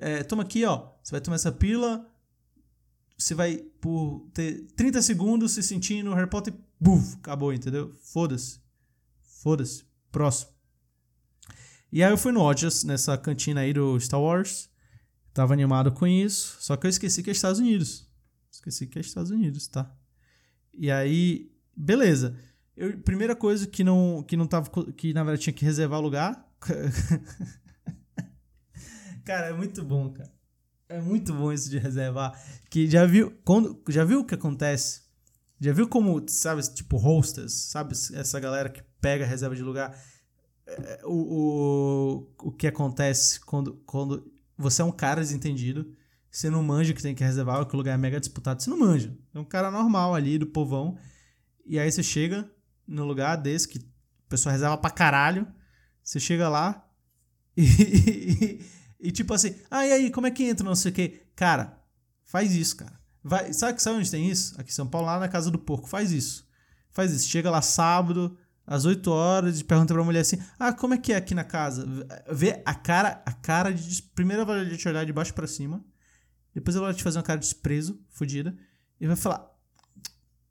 É, 0.00 0.22
toma 0.22 0.42
aqui, 0.42 0.64
ó. 0.64 0.92
Você 1.02 1.12
vai 1.12 1.20
tomar 1.20 1.36
essa 1.36 1.52
pílula. 1.52 2.10
Você 3.18 3.34
vai 3.34 3.58
por 3.80 4.26
ter 4.32 4.66
30 4.76 5.02
segundos 5.02 5.52
se 5.52 5.62
sentindo 5.62 6.14
Harry 6.14 6.28
Potter. 6.28 6.54
Buf, 6.80 7.16
acabou, 7.16 7.52
entendeu? 7.52 7.94
Foda-se. 8.00 8.60
Foda-se. 9.42 9.84
Próximo. 10.10 10.52
E 11.92 12.02
aí 12.02 12.10
eu 12.10 12.18
fui 12.18 12.32
no 12.32 12.40
Odjas, 12.40 12.82
nessa 12.82 13.16
cantina 13.18 13.60
aí 13.60 13.72
do 13.72 14.00
Star 14.00 14.20
Wars. 14.20 14.70
Tava 15.32 15.52
animado 15.52 15.92
com 15.92 16.06
isso. 16.06 16.56
Só 16.60 16.76
que 16.76 16.86
eu 16.86 16.90
esqueci 16.90 17.22
que 17.22 17.30
é 17.30 17.32
Estados 17.32 17.60
Unidos. 17.60 18.08
Esqueci 18.50 18.86
que 18.86 18.98
é 18.98 19.00
Estados 19.00 19.30
Unidos, 19.30 19.68
tá? 19.68 19.94
E 20.72 20.90
aí, 20.90 21.52
beleza. 21.76 22.36
Eu, 22.76 22.98
primeira 22.98 23.36
coisa 23.36 23.66
que 23.66 23.84
não, 23.84 24.24
que 24.26 24.36
não 24.36 24.46
tava. 24.46 24.70
Que 24.96 25.12
na 25.12 25.22
verdade 25.22 25.42
tinha 25.42 25.52
que 25.52 25.64
reservar 25.64 26.00
lugar. 26.00 26.44
Cara, 29.24 29.48
é 29.48 29.52
muito 29.52 29.82
bom, 29.82 30.10
cara. 30.10 30.30
É 30.86 31.00
muito 31.00 31.32
bom 31.32 31.50
isso 31.50 31.70
de 31.70 31.78
reservar. 31.78 32.38
Que 32.68 32.86
já 32.86 33.06
viu. 33.06 33.32
Quando, 33.42 33.82
já 33.88 34.04
viu 34.04 34.20
o 34.20 34.24
que 34.24 34.34
acontece? 34.34 35.02
Já 35.58 35.72
viu 35.72 35.88
como, 35.88 36.22
sabe, 36.28 36.60
tipo, 36.74 36.98
hosters, 36.98 37.54
sabe? 37.54 37.94
Essa 38.12 38.38
galera 38.38 38.68
que 38.68 38.82
pega 39.00 39.24
reserva 39.24 39.56
de 39.56 39.62
lugar. 39.62 39.98
É, 40.66 41.00
o, 41.04 41.12
o, 41.12 42.48
o 42.48 42.52
que 42.52 42.66
acontece 42.66 43.40
quando, 43.40 43.74
quando 43.86 44.30
você 44.58 44.82
é 44.82 44.84
um 44.84 44.92
cara 44.92 45.20
desentendido, 45.20 45.90
você 46.30 46.50
não 46.50 46.62
manja 46.62 46.92
que 46.92 47.02
tem 47.02 47.14
que 47.14 47.24
reservar, 47.24 47.64
que 47.66 47.74
o 47.74 47.78
lugar 47.78 47.94
é 47.94 47.98
mega 47.98 48.20
disputado, 48.20 48.62
você 48.62 48.68
não 48.68 48.78
manja. 48.78 49.16
É 49.34 49.38
um 49.38 49.44
cara 49.44 49.70
normal 49.70 50.14
ali 50.14 50.38
do 50.38 50.46
povão. 50.46 50.98
E 51.66 51.78
aí 51.78 51.90
você 51.90 52.02
chega, 52.02 52.48
no 52.86 53.04
lugar 53.04 53.36
desse, 53.36 53.68
que 53.68 53.78
o 53.78 54.28
pessoal 54.28 54.52
reserva 54.52 54.76
pra 54.76 54.90
caralho. 54.90 55.46
Você 56.02 56.20
chega 56.20 56.48
lá 56.48 56.86
e, 57.56 57.62
e, 57.62 58.64
e, 59.00 59.12
tipo 59.12 59.32
assim, 59.32 59.54
ah, 59.70 59.86
e 59.86 59.92
aí, 59.92 60.10
como 60.10 60.26
é 60.26 60.30
que 60.30 60.44
entra? 60.44 60.64
Não 60.64 60.74
sei 60.74 60.90
o 60.90 60.94
quê. 60.94 61.22
Cara, 61.34 61.78
faz 62.24 62.54
isso, 62.54 62.76
cara. 62.76 62.98
Vai, 63.22 63.52
sabe, 63.52 63.82
sabe 63.82 63.98
onde 63.98 64.10
tem 64.10 64.28
isso? 64.28 64.60
Aqui 64.60 64.70
em 64.70 64.74
São 64.74 64.86
Paulo, 64.86 65.06
lá 65.06 65.18
na 65.18 65.28
Casa 65.28 65.50
do 65.50 65.58
Porco. 65.58 65.88
Faz 65.88 66.12
isso. 66.12 66.46
Faz 66.90 67.12
isso. 67.12 67.28
Chega 67.28 67.50
lá 67.50 67.62
sábado, 67.62 68.36
às 68.66 68.84
8 68.84 69.10
horas, 69.10 69.60
e 69.60 69.64
pergunta 69.64 69.94
pra 69.94 70.04
mulher 70.04 70.20
assim: 70.20 70.38
Ah, 70.58 70.72
como 70.72 70.92
é 70.92 70.98
que 70.98 71.12
é 71.12 71.16
aqui 71.16 71.34
na 71.34 71.44
casa? 71.44 71.86
Vê 72.30 72.62
a 72.66 72.74
cara, 72.74 73.22
a 73.24 73.32
cara 73.32 73.72
de. 73.72 74.02
Primeiro 74.02 74.42
ela 74.42 74.64
vai 74.64 74.76
te 74.76 74.88
olhar 74.88 75.06
de 75.06 75.12
baixo 75.12 75.32
para 75.32 75.46
cima. 75.46 75.82
Depois 76.54 76.76
ela 76.76 76.86
vai 76.86 76.94
te 76.94 77.02
fazer 77.02 77.18
uma 77.18 77.24
cara 77.24 77.38
de 77.38 77.46
desprezo, 77.46 77.98
fodida. 78.10 78.54
E 79.00 79.06
vai 79.06 79.16
falar: 79.16 79.50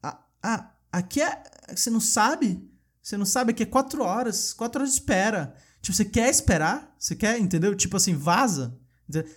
Ah, 0.01 0.25
ah 0.41 0.73
aqui 0.93 1.21
é. 1.21 1.43
Você 1.75 1.89
não 1.89 1.99
sabe? 1.99 2.63
Você 3.01 3.17
não 3.17 3.25
sabe? 3.25 3.51
Aqui 3.51 3.63
é 3.63 3.65
4 3.65 4.03
horas. 4.03 4.53
4 4.53 4.79
horas 4.79 4.93
de 4.93 4.99
espera. 4.99 5.55
Tipo, 5.81 5.97
você 5.97 6.05
quer 6.05 6.29
esperar? 6.29 6.95
Você 6.97 7.15
quer, 7.15 7.37
entendeu? 7.39 7.75
Tipo 7.75 7.97
assim, 7.97 8.15
vaza. 8.15 8.79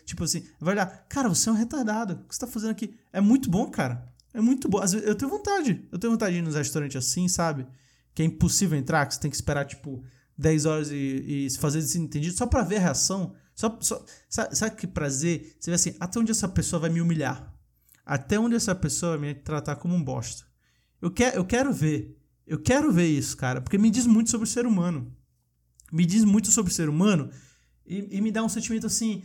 Tipo 0.04 0.24
assim, 0.24 0.46
vai 0.60 0.74
olhar, 0.74 1.06
cara, 1.08 1.28
você 1.28 1.48
é 1.48 1.52
um 1.52 1.56
retardado. 1.56 2.14
O 2.14 2.28
que 2.28 2.34
você 2.34 2.40
tá 2.40 2.46
fazendo 2.46 2.70
aqui? 2.70 2.96
É 3.12 3.20
muito 3.20 3.50
bom, 3.50 3.68
cara. 3.68 4.06
É 4.32 4.40
muito 4.40 4.68
bom. 4.68 4.78
Às 4.78 4.92
vezes, 4.92 5.08
eu 5.08 5.14
tenho 5.14 5.30
vontade. 5.30 5.84
Eu 5.90 5.98
tenho 5.98 6.12
vontade 6.12 6.34
de 6.34 6.38
ir 6.38 6.42
nos 6.42 6.54
restaurantes 6.54 6.96
assim, 6.96 7.26
sabe? 7.26 7.66
Que 8.14 8.22
é 8.22 8.24
impossível 8.24 8.78
entrar, 8.78 9.06
que 9.06 9.14
você 9.14 9.20
tem 9.20 9.30
que 9.30 9.36
esperar, 9.36 9.64
tipo, 9.64 10.04
10 10.38 10.66
horas 10.66 10.90
e, 10.90 11.46
e 11.46 11.58
fazer 11.58 11.80
desentendido 11.80 12.36
só 12.36 12.46
pra 12.46 12.62
ver 12.62 12.76
a 12.76 12.80
reação. 12.80 13.34
Só, 13.54 13.76
só, 13.80 14.04
sabe, 14.28 14.56
sabe 14.56 14.76
que 14.76 14.86
prazer? 14.86 15.56
Você 15.58 15.70
vê 15.70 15.74
assim, 15.74 15.96
até 15.98 16.20
onde 16.20 16.30
essa 16.30 16.48
pessoa 16.48 16.78
vai 16.78 16.90
me 16.90 17.00
humilhar? 17.00 17.52
Até 18.04 18.38
onde 18.38 18.54
essa 18.54 18.74
pessoa 18.74 19.16
vai 19.16 19.28
me 19.28 19.34
tratar 19.34 19.76
como 19.76 19.94
um 19.94 20.02
bosta? 20.02 20.45
Eu, 21.06 21.10
quer, 21.10 21.36
eu 21.36 21.44
quero 21.44 21.72
ver. 21.72 22.16
Eu 22.46 22.60
quero 22.60 22.92
ver 22.92 23.06
isso, 23.06 23.36
cara. 23.36 23.60
Porque 23.60 23.78
me 23.78 23.90
diz 23.90 24.06
muito 24.06 24.30
sobre 24.30 24.46
o 24.46 24.50
ser 24.50 24.66
humano. 24.66 25.12
Me 25.92 26.04
diz 26.04 26.24
muito 26.24 26.50
sobre 26.50 26.72
o 26.72 26.74
ser 26.74 26.88
humano 26.88 27.30
e, 27.86 28.16
e 28.16 28.20
me 28.20 28.32
dá 28.32 28.42
um 28.42 28.48
sentimento 28.48 28.86
assim, 28.86 29.22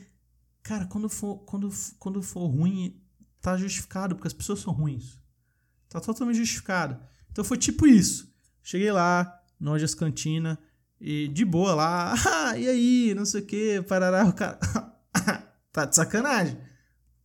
Cara, 0.64 0.86
quando 0.86 1.10
for, 1.10 1.40
quando, 1.40 1.70
quando 1.98 2.22
for 2.22 2.46
ruim, 2.46 3.02
tá 3.42 3.58
justificado, 3.58 4.16
porque 4.16 4.28
as 4.28 4.34
pessoas 4.34 4.60
são 4.60 4.72
ruins. 4.72 5.20
Tá 5.90 6.00
totalmente 6.00 6.38
justificado. 6.38 7.00
Então 7.32 7.44
foi 7.44 7.58
tipo 7.58 7.88
isso. 7.88 8.32
Cheguei 8.62 8.92
lá, 8.92 9.42
no 9.60 9.72
Ojas 9.72 9.96
Cantina, 9.96 10.60
e 11.00 11.28
de 11.30 11.44
boa 11.44 11.74
lá, 11.74 12.14
ah, 12.28 12.58
e 12.58 12.68
aí, 12.68 13.14
não 13.16 13.26
sei 13.26 13.42
o 13.42 13.46
que, 13.46 13.82
parará, 13.82 14.26
o 14.26 14.34
cara. 14.34 14.60
tá 15.74 15.86
de 15.86 15.96
sacanagem. 15.96 16.58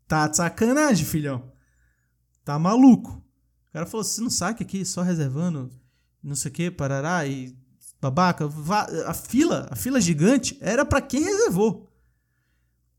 Tá 0.08 0.28
de 0.28 0.36
sacanagem, 0.36 1.04
filhão. 1.04 1.52
Tá 2.42 2.58
maluco. 2.58 3.22
Cara 3.76 3.84
falou: 3.84 4.02
você 4.02 4.22
não 4.22 4.54
que 4.54 4.62
aqui 4.62 4.86
só 4.86 5.02
reservando 5.02 5.70
não 6.22 6.34
sei 6.34 6.50
o 6.50 6.54
que, 6.54 6.70
parará, 6.70 7.26
e 7.26 7.54
babaca. 8.00 8.48
A 9.06 9.12
fila, 9.12 9.68
a 9.70 9.76
fila 9.76 10.00
gigante 10.00 10.56
era 10.62 10.82
para 10.82 11.02
quem 11.02 11.22
reservou. 11.22 11.86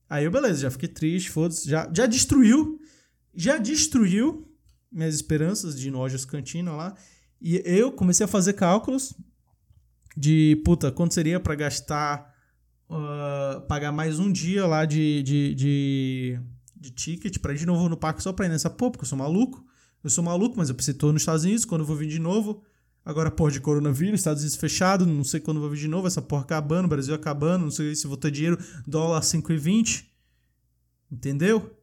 Aí 0.08 0.26
eu, 0.26 0.30
beleza, 0.30 0.62
já 0.62 0.70
fiquei 0.70 0.88
triste, 0.88 1.32
foda-se, 1.32 1.68
já, 1.68 1.92
já 1.92 2.06
destruiu, 2.06 2.80
já 3.34 3.58
destruiu 3.58 4.48
minhas 4.92 5.16
esperanças 5.16 5.80
de 5.80 5.90
nojas 5.90 6.24
cantina 6.26 6.72
lá. 6.72 6.96
E 7.42 7.60
eu 7.66 7.92
comecei 7.92 8.26
a 8.26 8.28
fazer 8.28 8.54
cálculos 8.54 9.16
de, 10.16 10.62
puta, 10.64 10.92
quanto 10.92 11.16
seria 11.16 11.40
para 11.40 11.56
gastar, 11.56 12.36
uh, 12.88 13.62
pagar 13.62 13.92
mais 13.92 14.20
um 14.20 14.32
dia 14.32 14.68
lá 14.68 14.86
de, 14.86 15.24
de, 15.24 15.56
de, 15.56 16.40
de 16.76 16.92
ticket 16.92 17.40
pra 17.40 17.54
ir 17.54 17.58
de 17.58 17.66
novo 17.66 17.90
no 17.90 17.98
parque 17.98 18.22
só 18.22 18.32
pra 18.32 18.46
ir 18.46 18.50
nessa 18.50 18.70
porra, 18.70 18.92
porque 18.92 19.06
eu 19.06 19.10
sou 19.10 19.18
maluco. 19.18 19.66
Eu 20.08 20.12
sou 20.12 20.24
maluco, 20.24 20.58
mas 20.58 20.70
eu 20.70 20.76
preciso 20.76 21.12
nos 21.12 21.22
Estados 21.22 21.44
Unidos, 21.44 21.66
quando 21.66 21.82
eu 21.82 21.86
vou 21.86 21.96
vir 21.96 22.08
de 22.08 22.20
novo, 22.20 22.64
Agora, 23.08 23.32
porra 23.32 23.52
de 23.52 23.62
coronavírus, 23.62 24.20
Estados 24.20 24.42
Unidos 24.42 24.60
fechado, 24.60 25.06
não 25.06 25.24
sei 25.24 25.40
quando 25.40 25.62
vai 25.62 25.70
vir 25.70 25.78
de 25.78 25.88
novo, 25.88 26.08
essa 26.08 26.22
porra 26.22 26.42
acabando, 26.42 26.90
Brasil 26.90 27.16
acabando, 27.16 27.64
não 27.64 27.72
sei 27.72 27.96
se 27.96 28.06
vou 28.06 28.18
ter 28.18 28.30
dinheiro, 28.30 28.58
dólar 28.86 29.22
5,20. 29.22 30.06
Entendeu? 31.10 31.74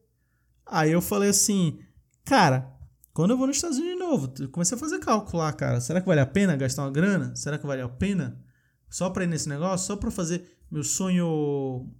Aí 0.63 0.91
eu 0.91 1.01
falei 1.01 1.29
assim, 1.29 1.79
cara, 2.23 2.71
quando 3.11 3.31
eu 3.31 3.37
vou 3.37 3.47
nos 3.47 3.55
Estados 3.55 3.79
Unidos 3.79 3.97
de 3.97 3.99
novo, 3.99 4.33
eu 4.39 4.49
comecei 4.49 4.77
a 4.77 4.79
fazer 4.79 4.99
cálculo 4.99 5.39
lá, 5.41 5.51
cara. 5.51 5.81
Será 5.81 5.99
que 5.99 6.05
vale 6.05 6.21
a 6.21 6.27
pena 6.27 6.55
gastar 6.55 6.83
uma 6.83 6.91
grana? 6.91 7.35
Será 7.35 7.57
que 7.57 7.65
vale 7.65 7.81
a 7.81 7.89
pena? 7.89 8.39
Só 8.87 9.09
pra 9.09 9.23
ir 9.23 9.27
nesse 9.27 9.49
negócio? 9.49 9.87
Só 9.87 9.95
pra 9.95 10.11
fazer 10.11 10.59
meu 10.69 10.83
sonho. 10.83 11.91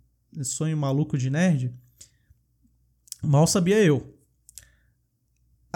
Sonho 0.43 0.77
maluco 0.77 1.17
de 1.17 1.31
nerd? 1.31 1.73
Mal 3.23 3.47
sabia 3.47 3.83
eu. 3.83 4.14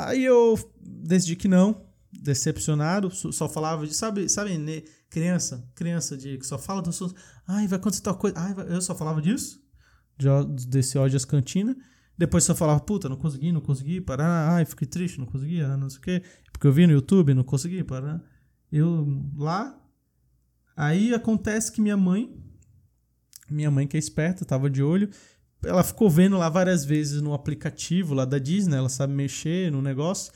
Aí 0.07 0.23
eu 0.23 0.57
decidi 0.79 1.35
que 1.35 1.47
não 1.47 1.89
decepcionado, 2.11 3.11
só 3.11 3.47
falava 3.47 3.85
de, 3.85 3.93
sabe, 3.93 4.27
sabe, 4.29 4.57
né, 4.57 4.81
criança, 5.09 5.67
criança 5.75 6.17
de 6.17 6.37
que 6.37 6.45
só 6.45 6.57
fala 6.57 6.81
dos 6.81 6.95
seus, 6.95 7.13
ai, 7.47 7.67
vai 7.67 7.77
acontecer 7.77 8.01
tal 8.01 8.15
coisa, 8.15 8.37
ai, 8.37 8.55
eu 8.67 8.81
só 8.81 8.95
falava 8.95 9.21
disso, 9.21 9.61
de, 10.17 10.27
desse 10.67 10.97
ódio 10.97 11.17
às 11.17 11.25
cantinas, 11.25 11.75
depois 12.17 12.43
só 12.43 12.55
falava, 12.55 12.79
puta, 12.79 13.07
não 13.07 13.15
consegui, 13.15 13.51
não 13.51 13.61
consegui, 13.61 14.01
parar, 14.01 14.55
ai, 14.55 14.65
fiquei 14.65 14.87
triste, 14.87 15.19
não 15.19 15.25
consegui, 15.25 15.61
não 15.61 15.89
sei 15.89 15.99
o 15.99 16.01
quê, 16.01 16.23
porque 16.51 16.67
eu 16.67 16.73
vi 16.73 16.87
no 16.87 16.93
YouTube, 16.93 17.33
não 17.33 17.43
consegui, 17.43 17.83
parar, 17.83 18.21
eu 18.71 19.07
lá, 19.35 19.79
aí 20.75 21.13
acontece 21.13 21.71
que 21.71 21.81
minha 21.81 21.97
mãe, 21.97 22.35
minha 23.49 23.71
mãe 23.71 23.87
que 23.87 23.97
é 23.97 23.99
esperta, 23.99 24.45
tava 24.45 24.69
de 24.69 24.81
olho, 24.81 25.09
ela 25.63 25.83
ficou 25.83 26.09
vendo 26.09 26.37
lá 26.37 26.49
várias 26.49 26.85
vezes 26.85 27.21
no 27.21 27.33
aplicativo 27.33 28.13
lá 28.13 28.25
da 28.25 28.37
Disney, 28.37 28.77
ela 28.77 28.89
sabe 28.89 29.13
mexer 29.13 29.71
no 29.71 29.81
negócio, 29.81 30.31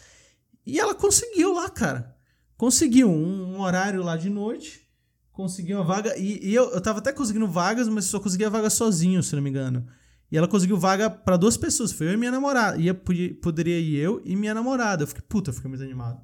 e 0.66 0.80
ela 0.80 0.96
conseguiu 0.96 1.54
lá, 1.54 1.70
cara. 1.70 2.16
Conseguiu 2.58 3.10
um, 3.10 3.56
um 3.56 3.62
horário 3.62 4.02
lá 4.04 4.16
de 4.16 4.30
noite. 4.30 4.88
Conseguiu 5.32 5.78
uma 5.78 5.84
vaga. 5.84 6.18
E, 6.18 6.40
e, 6.48 6.54
eu, 6.54 6.72
eu 6.72 6.80
tava 6.80 7.00
até 7.00 7.12
conseguindo 7.12 7.48
vagas, 7.48 7.88
mas 7.90 8.06
só 8.06 8.20
conseguia 8.20 8.50
vaga 8.50 8.70
sozinho, 8.70 9.22
se 9.24 9.36
não 9.36 9.42
me 9.42 9.50
engano. 9.50 9.86
E 10.32 10.38
ela 10.38 10.48
conseguiu 10.48 10.78
vaga 10.78 11.10
para 11.10 11.38
duas 11.38 11.58
pessoas. 11.58 11.92
Foi 11.92 12.08
eu 12.08 12.14
e 12.14 12.18
minha 12.18 12.32
namorada. 12.32 12.78
Ia, 12.78 12.94
poderia 12.94 13.80
ir 13.80 13.98
eu 13.98 14.22
e 14.24 14.36
minha 14.36 14.54
namorada. 14.54 15.04
Eu 15.04 15.08
fiquei, 15.08 15.24
puta, 15.28 15.50
eu 15.50 15.54
fiquei 15.54 15.70
muito 15.70 15.84
animado. 15.84 16.22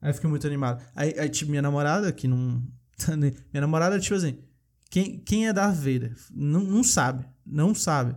Aí 0.00 0.10
eu 0.10 0.14
fiquei 0.14 0.28
muito 0.28 0.46
animado. 0.46 0.84
Aí, 0.94 1.14
aí 1.18 1.28
tipo, 1.28 1.50
minha 1.50 1.62
namorada, 1.62 2.12
que 2.12 2.28
não. 2.28 2.62
minha 3.16 3.60
namorada, 3.60 3.98
tipo 3.98 4.14
assim. 4.14 4.38
Quem, 4.92 5.18
quem 5.20 5.48
é 5.48 5.54
Darth 5.54 5.76
Vader? 5.76 6.14
Não, 6.30 6.60
não 6.60 6.84
sabe. 6.84 7.24
Não 7.46 7.74
sabe. 7.74 8.14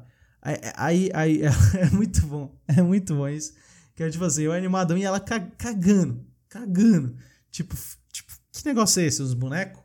Aí, 0.75 1.10
aí, 1.13 1.41
é 1.79 1.89
muito 1.89 2.27
bom. 2.27 2.53
É 2.67 2.82
muito 2.82 3.15
bom 3.15 3.29
isso. 3.29 3.53
Que 3.96 4.03
é 4.03 4.10
tipo 4.10 4.25
assim, 4.25 4.44
eu 4.44 4.51
animadão 4.51 4.98
e 4.98 5.03
ela 5.03 5.22
cagando. 5.22 6.27
Cagando. 6.50 7.15
Tipo, 7.50 7.77
tipo 8.12 8.34
que 8.51 8.65
negócio 8.65 9.01
é 9.01 9.05
esse? 9.05 9.22
Os 9.22 9.34
bonecos? 9.34 9.82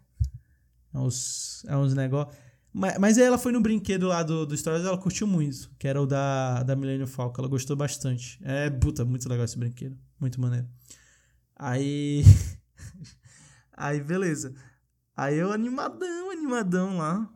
É 0.93 0.99
uns, 0.99 1.65
é 1.69 1.77
uns 1.77 1.95
negócios. 1.95 2.37
Mas, 2.73 2.99
mas 2.99 3.19
aí 3.19 3.25
ela 3.25 3.39
foi 3.39 3.53
no 3.53 3.61
brinquedo 3.61 4.09
lá 4.09 4.25
do, 4.25 4.45
do 4.45 4.57
Stories 4.57 4.85
ela 4.85 4.99
curtiu 4.99 5.29
muito. 5.29 5.71
Que 5.79 5.87
era 5.87 6.03
o 6.03 6.07
da, 6.07 6.65
da 6.65 6.75
Millennium 6.75 7.07
Falcon. 7.07 7.41
Ela 7.41 7.49
gostou 7.49 7.77
bastante. 7.77 8.37
É, 8.43 8.69
puta, 8.69 9.05
muito 9.05 9.29
legal 9.29 9.45
esse 9.45 9.57
brinquedo. 9.57 9.97
Muito 10.19 10.41
maneiro. 10.41 10.67
Aí. 11.55 12.25
aí, 13.79 14.01
beleza. 14.03 14.53
Aí 15.21 15.37
eu 15.37 15.53
animadão, 15.53 16.31
animadão 16.31 16.97
lá. 16.97 17.29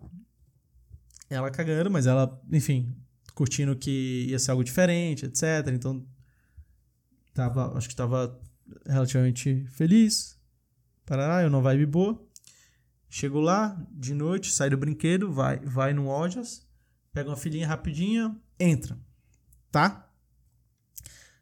Ela 1.29 1.51
cagando, 1.51 1.91
mas 1.91 2.07
ela, 2.07 2.41
enfim, 2.51 2.97
curtindo 3.35 3.77
que 3.77 4.27
ia 4.29 4.39
ser 4.39 4.53
algo 4.53 4.65
diferente, 4.65 5.27
etc. 5.27 5.69
Então 5.73 6.07
Tava, 7.35 7.77
acho 7.77 7.89
que 7.89 7.97
tava 7.97 8.41
relativamente 8.87 9.67
feliz. 9.67 10.39
Parará, 11.05 11.43
eu 11.43 11.51
não 11.51 11.61
vibe 11.61 11.85
boa. 11.85 12.25
Chego 13.11 13.41
lá, 13.41 13.77
de 13.91 14.15
noite, 14.15 14.53
sai 14.53 14.71
do 14.71 14.79
brinquedo, 14.79 15.33
vai, 15.33 15.59
vai 15.59 15.93
no 15.93 16.07
Ojas, 16.07 16.67
pega 17.13 17.29
uma 17.29 17.37
filhinha 17.37 17.67
rapidinha, 17.67 18.35
entra. 18.59 18.97
Tá? 19.71 20.09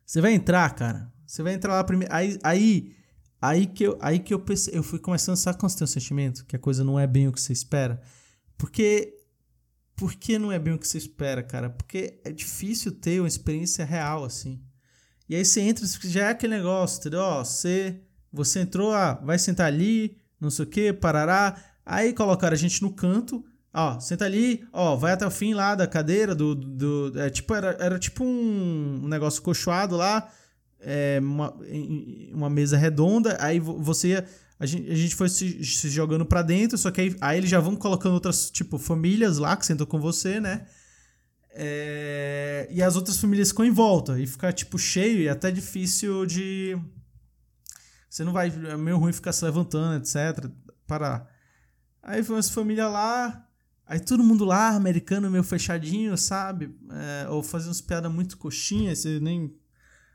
Você 0.05 0.21
vai 0.21 0.33
entrar, 0.33 0.75
cara. 0.75 1.13
Você 1.27 1.43
vai 1.43 1.53
entrar 1.53 1.75
lá 1.75 1.85
primeiro. 1.85 2.13
Aí, 2.13 2.39
aí, 2.43 2.97
aí 3.43 3.67
que 3.67 3.85
eu, 3.85 3.99
aí 4.01 4.21
que 4.21 4.33
eu 4.33 4.39
pensei, 4.39 4.79
eu 4.79 4.85
fui 4.85 5.01
começando 5.01 5.35
a 5.35 5.37
saber 5.37 5.59
quando 5.59 5.73
você 5.73 5.79
tem 5.79 5.87
sentimento 5.89 6.47
que 6.47 6.55
a 6.55 6.59
coisa 6.61 6.85
não 6.85 6.99
é 6.99 7.07
bem 7.07 7.27
o 7.27 7.33
que 7.33 7.41
você 7.41 7.53
espera. 7.53 8.01
Porque 8.57 9.19
por 9.97 10.15
que 10.15 10.39
não 10.39 10.53
é 10.53 10.59
bem 10.59 10.75
o 10.75 10.79
que 10.79 10.87
você 10.87 10.99
espera, 10.99 11.43
cara? 11.43 11.69
Porque 11.69 12.21
é 12.25 12.31
difícil 12.31 12.93
ter 12.93 13.21
uma 13.21 13.29
experiência 13.29 13.85
real 13.85 14.25
assim. 14.25 14.63
E 15.29 15.35
aí 15.35 15.45
você 15.45 15.61
entra, 15.61 15.85
já 15.87 16.27
é 16.27 16.31
aquele 16.31 16.57
negócio, 16.57 17.01
entendeu? 17.01 17.21
Ó, 17.21 17.45
você, 17.45 18.01
você 18.33 18.61
entrou, 18.61 18.93
ah, 18.93 19.15
vai 19.25 19.39
sentar 19.39 19.67
ali, 19.67 20.19
não 20.41 20.51
sei 20.51 20.65
o 20.65 20.69
que, 20.69 20.93
parará. 20.93 21.57
Aí 21.85 22.13
colocaram 22.13 22.55
a 22.55 22.59
gente 22.59 22.81
no 22.83 22.93
canto, 22.93 23.45
ó, 23.73 23.99
senta 23.99 24.25
ali, 24.25 24.65
ó, 24.73 24.95
vai 24.95 25.13
até 25.13 25.27
o 25.27 25.31
fim 25.31 25.55
lá 25.55 25.75
da 25.75 25.87
cadeira, 25.87 26.35
do. 26.35 26.55
do 26.55 27.13
é, 27.17 27.31
tipo, 27.31 27.55
era, 27.55 27.77
era 27.81 27.99
tipo 27.99 28.25
um, 28.25 29.01
um 29.05 29.09
negócio 29.09 29.43
cochoado 29.43 29.97
lá, 29.97 30.31
é, 30.83 31.19
uma, 31.21 31.57
uma 32.33 32.51
mesa 32.51 32.77
redonda, 32.77 33.37
aí 33.41 33.59
você. 33.59 34.25
A 34.59 34.67
gente, 34.67 34.91
a 34.91 34.95
gente 34.95 35.15
foi 35.17 35.29
se, 35.29 35.65
se 35.65 35.89
jogando 35.89 36.25
para 36.25 36.41
dentro, 36.41 36.79
só 36.79 36.91
que 36.91 37.01
aí, 37.01 37.17
aí 37.21 37.39
eles 37.39 37.51
já 37.51 37.59
vão 37.59 37.75
colocando 37.75 38.13
outras, 38.13 38.49
tipo, 38.49 38.79
famílias 38.79 39.39
lá 39.39 39.57
que 39.57 39.67
sentam 39.67 39.87
com 39.87 39.99
você, 39.99 40.41
né? 40.41 40.67
É, 41.55 42.67
e 42.71 42.83
as 42.83 42.97
outras 42.97 43.19
famílias 43.19 43.51
ficam 43.51 43.65
em 43.65 43.71
volta 43.71 44.19
e 44.19 44.27
fica 44.27 44.51
tipo 44.53 44.79
cheio 44.79 45.21
e 45.21 45.29
até 45.29 45.51
difícil 45.51 46.25
de 46.25 46.79
Você 48.09 48.25
não 48.25 48.33
vai. 48.33 48.49
É 48.49 48.77
meio 48.77 48.97
ruim 48.97 49.13
ficar 49.13 49.33
se 49.33 49.45
levantando, 49.45 50.03
etc. 50.03 50.51
Parar. 50.87 51.29
Aí 52.03 52.23
foi 52.23 52.39
essa 52.39 52.53
família 52.53 52.89
lá. 52.89 53.47
Aí 53.87 54.01
todo 54.01 54.25
mundo 54.25 54.45
lá, 54.45 54.69
americano 54.71 55.31
meio 55.31 55.45
fechadinho, 55.45 56.17
sabe? 56.17 56.75
É, 56.91 57.29
ou 57.29 57.43
fazendo 57.43 57.69
umas 57.69 57.81
piadas 57.83 58.11
muito 58.11 58.39
coxinhas, 58.39 59.01
você 59.01 59.21
nem. 59.21 59.55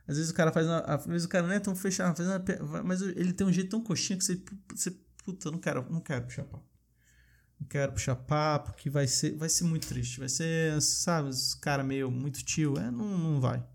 Às 0.08 0.18
vezes 0.18 0.32
o 0.32 0.34
cara 0.34 0.52
faz 0.52 0.66
uma. 0.66 0.80
Às 0.80 1.06
vezes 1.06 1.26
o 1.26 1.30
cara 1.30 1.46
não 1.46 1.54
é 1.54 1.60
tão 1.60 1.76
fechado, 1.76 2.16
faz 2.16 2.30
uma, 2.62 2.84
mas 2.84 3.02
ele 3.02 3.34
tem 3.34 3.46
um 3.46 3.52
jeito 3.52 3.70
tão 3.70 3.82
coxinha 3.82 4.18
que 4.18 4.24
você. 4.24 4.42
você 4.74 4.92
puta, 5.24 5.52
não 5.52 5.60
quero, 5.60 5.86
não 5.92 6.00
quero 6.00 6.26
puxar 6.26 6.46
papo. 6.46 6.66
Não 7.60 7.68
quero 7.68 7.92
puxar 7.92 8.16
papo, 8.16 8.74
que 8.74 8.90
vai 8.90 9.08
ser, 9.08 9.36
vai 9.36 9.50
ser 9.50 9.66
muito 9.66 9.88
triste. 9.88 10.20
Vai 10.20 10.30
ser, 10.30 10.82
sabe, 10.82 11.30
os 11.30 11.54
cara 11.56 11.84
meio 11.84 12.10
muito 12.10 12.44
tio. 12.44 12.78
É, 12.78 12.90
não, 12.90 13.18
não 13.18 13.42
vai. 13.42 13.66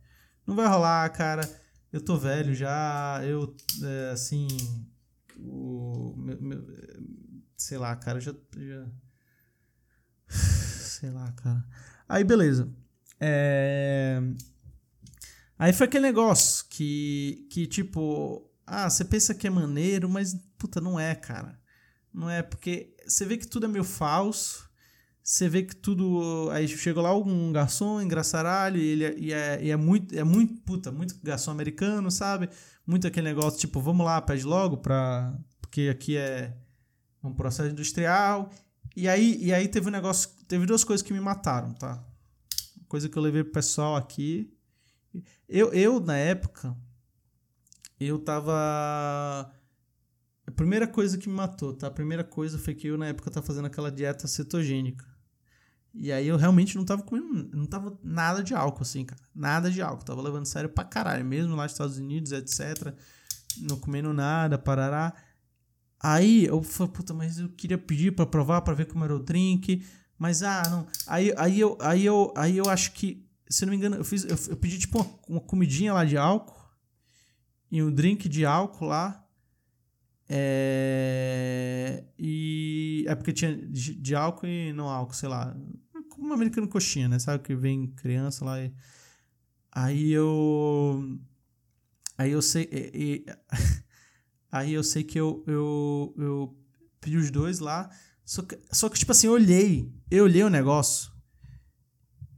Não 0.46 0.56
vai 0.56 0.66
rolar, 0.66 1.08
cara. 1.10 1.42
Eu 1.92 2.00
tô 2.00 2.16
velho 2.16 2.54
já. 2.54 3.20
Eu, 3.24 3.54
é, 3.82 4.10
assim. 4.12 4.48
O, 5.38 6.14
meu, 6.16 6.40
meu, 6.40 6.66
sei 7.56 7.76
lá, 7.76 7.94
cara, 7.96 8.20
já, 8.20 8.32
já. 8.56 8.86
Sei 10.32 11.10
lá, 11.10 11.30
cara. 11.32 11.64
Aí, 12.08 12.22
beleza. 12.22 12.72
É. 13.20 14.20
Aí 15.62 15.72
foi 15.72 15.86
aquele 15.86 16.02
negócio 16.02 16.66
que, 16.68 17.46
que 17.48 17.68
tipo, 17.68 18.50
ah, 18.66 18.90
você 18.90 19.04
pensa 19.04 19.32
que 19.32 19.46
é 19.46 19.50
maneiro, 19.50 20.08
mas 20.08 20.36
puta, 20.58 20.80
não 20.80 20.98
é, 20.98 21.14
cara. 21.14 21.56
Não 22.12 22.28
é, 22.28 22.42
porque 22.42 22.96
você 23.06 23.24
vê 23.24 23.36
que 23.36 23.46
tudo 23.46 23.66
é 23.66 23.68
meio 23.68 23.84
falso. 23.84 24.68
Você 25.22 25.48
vê 25.48 25.62
que 25.62 25.76
tudo. 25.76 26.50
Aí 26.50 26.66
chegou 26.66 27.00
lá 27.00 27.16
um 27.16 27.52
garçom 27.52 28.02
engraçaralho 28.02 28.76
e 28.76 28.84
ele 28.84 29.04
é, 29.04 29.14
e 29.16 29.32
é, 29.32 29.64
e 29.64 29.70
é, 29.70 29.76
muito. 29.76 30.18
É 30.18 30.24
muito. 30.24 30.60
Puta, 30.62 30.90
muito 30.90 31.14
garçom 31.22 31.52
americano, 31.52 32.10
sabe? 32.10 32.48
Muito 32.84 33.06
aquele 33.06 33.28
negócio, 33.28 33.60
tipo, 33.60 33.80
vamos 33.80 34.04
lá, 34.04 34.20
pede 34.20 34.42
logo 34.42 34.78
pra. 34.78 35.32
Porque 35.60 35.88
aqui 35.92 36.16
é 36.16 36.56
um 37.22 37.32
processo 37.32 37.70
industrial. 37.70 38.50
E 38.96 39.08
aí, 39.08 39.38
e 39.40 39.54
aí 39.54 39.68
teve 39.68 39.86
um 39.86 39.92
negócio. 39.92 40.28
Teve 40.48 40.66
duas 40.66 40.82
coisas 40.82 41.06
que 41.06 41.12
me 41.12 41.20
mataram, 41.20 41.72
tá? 41.72 42.04
Coisa 42.88 43.08
que 43.08 43.16
eu 43.16 43.22
levei 43.22 43.44
pro 43.44 43.52
pessoal 43.52 43.94
aqui. 43.94 44.51
Eu, 45.52 45.72
eu 45.74 46.00
na 46.00 46.16
época, 46.16 46.74
eu 48.00 48.18
tava 48.18 48.52
a 50.46 50.50
primeira 50.50 50.86
coisa 50.86 51.18
que 51.18 51.28
me 51.28 51.34
matou, 51.34 51.74
tá? 51.74 51.88
A 51.88 51.90
primeira 51.90 52.24
coisa 52.24 52.58
foi 52.58 52.74
que 52.74 52.86
eu, 52.86 52.96
na 52.96 53.08
época, 53.08 53.30
tava 53.30 53.46
fazendo 53.46 53.66
aquela 53.66 53.92
dieta 53.92 54.26
cetogênica. 54.26 55.06
E 55.94 56.10
aí 56.10 56.26
eu 56.26 56.38
realmente 56.38 56.74
não 56.76 56.86
tava 56.86 57.02
comendo, 57.02 57.54
não 57.54 57.66
tava 57.66 57.98
nada 58.02 58.42
de 58.42 58.54
álcool, 58.54 58.82
assim, 58.82 59.04
cara. 59.04 59.20
Nada 59.34 59.70
de 59.70 59.82
álcool. 59.82 60.04
Tava 60.04 60.22
levando 60.22 60.46
sério 60.46 60.70
pra 60.70 60.84
caralho. 60.84 61.24
Mesmo 61.24 61.54
lá 61.54 61.64
nos 61.64 61.72
Estados 61.72 61.98
Unidos, 61.98 62.32
etc. 62.32 62.94
Não 63.58 63.78
comendo 63.78 64.12
nada, 64.14 64.58
parará. 64.58 65.12
Aí 66.00 66.46
eu 66.46 66.62
falei, 66.62 66.92
puta, 66.94 67.12
mas 67.12 67.38
eu 67.38 67.50
queria 67.50 67.76
pedir 67.76 68.12
para 68.12 68.24
provar, 68.24 68.62
para 68.62 68.74
ver 68.74 68.86
como 68.86 69.04
era 69.04 69.14
o 69.14 69.18
drink. 69.18 69.84
Mas, 70.18 70.42
ah, 70.42 70.62
não. 70.70 70.86
Aí, 71.06 71.32
aí, 71.36 71.60
eu, 71.60 71.76
aí, 71.80 72.06
eu, 72.06 72.32
aí 72.36 72.56
eu 72.56 72.70
acho 72.70 72.92
que, 72.92 73.28
se 73.52 73.66
não 73.66 73.70
me 73.70 73.76
engano, 73.76 73.96
eu, 73.96 74.04
fiz, 74.04 74.24
eu, 74.24 74.36
eu 74.48 74.56
pedi 74.56 74.78
tipo 74.78 74.98
uma, 74.98 75.18
uma 75.28 75.40
comidinha 75.40 75.92
lá 75.92 76.04
de 76.04 76.16
álcool. 76.16 76.60
E 77.70 77.82
um 77.82 77.92
drink 77.92 78.28
de 78.28 78.44
álcool 78.44 78.86
lá. 78.86 79.26
É, 80.28 82.04
e 82.18 83.04
é 83.06 83.14
porque 83.14 83.32
tinha 83.32 83.54
de, 83.54 83.94
de, 83.94 84.14
álcool 84.14 84.46
e 84.46 84.72
não 84.72 84.88
álcool, 84.88 85.14
sei 85.14 85.28
lá. 85.28 85.54
Como 86.08 86.28
um 86.28 86.32
americano 86.32 86.68
coxinha, 86.68 87.08
né? 87.08 87.18
Sabe 87.18 87.42
que 87.42 87.54
vem 87.54 87.88
criança 87.88 88.44
lá 88.44 88.62
e. 88.62 88.72
Aí 89.70 90.12
eu. 90.12 91.18
Aí 92.16 92.30
eu 92.32 92.42
sei. 92.42 92.68
E, 92.72 92.90
e, 92.94 93.26
aí 94.50 94.72
eu 94.72 94.82
sei 94.82 95.04
que 95.04 95.18
eu, 95.18 95.44
eu, 95.46 96.14
eu 96.16 96.56
pedi 97.00 97.16
os 97.16 97.30
dois 97.30 97.58
lá. 97.58 97.90
Só 98.24 98.42
que, 98.42 98.58
só 98.70 98.88
que, 98.88 98.98
tipo 98.98 99.12
assim, 99.12 99.26
eu 99.26 99.34
olhei. 99.34 99.92
Eu 100.10 100.24
olhei 100.24 100.42
o 100.42 100.50
negócio. 100.50 101.12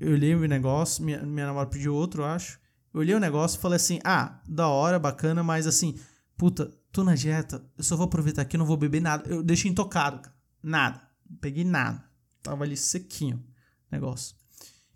Eu 0.00 0.12
olhei 0.12 0.34
o 0.34 0.48
negócio. 0.48 1.04
Minha, 1.04 1.22
minha 1.22 1.46
namorada 1.46 1.70
pediu 1.70 1.94
outro, 1.94 2.22
eu 2.22 2.26
acho. 2.26 2.58
Eu 2.92 3.00
olhei 3.00 3.14
o 3.14 3.20
negócio 3.20 3.58
e 3.58 3.60
falei 3.60 3.76
assim: 3.76 3.98
ah, 4.04 4.40
da 4.48 4.68
hora, 4.68 4.98
bacana, 4.98 5.42
mas 5.42 5.66
assim, 5.66 5.98
puta, 6.36 6.70
tô 6.92 7.02
na 7.02 7.14
dieta, 7.14 7.64
eu 7.76 7.84
só 7.84 7.96
vou 7.96 8.06
aproveitar 8.06 8.42
aqui, 8.42 8.56
não 8.56 8.66
vou 8.66 8.76
beber 8.76 9.02
nada. 9.02 9.28
Eu 9.28 9.42
deixei 9.42 9.70
intocado, 9.70 10.20
cara. 10.20 10.34
Nada. 10.62 11.00
Não 11.28 11.36
peguei 11.38 11.64
nada. 11.64 12.02
Tava 12.42 12.64
ali 12.64 12.76
sequinho 12.76 13.42
negócio. 13.90 14.36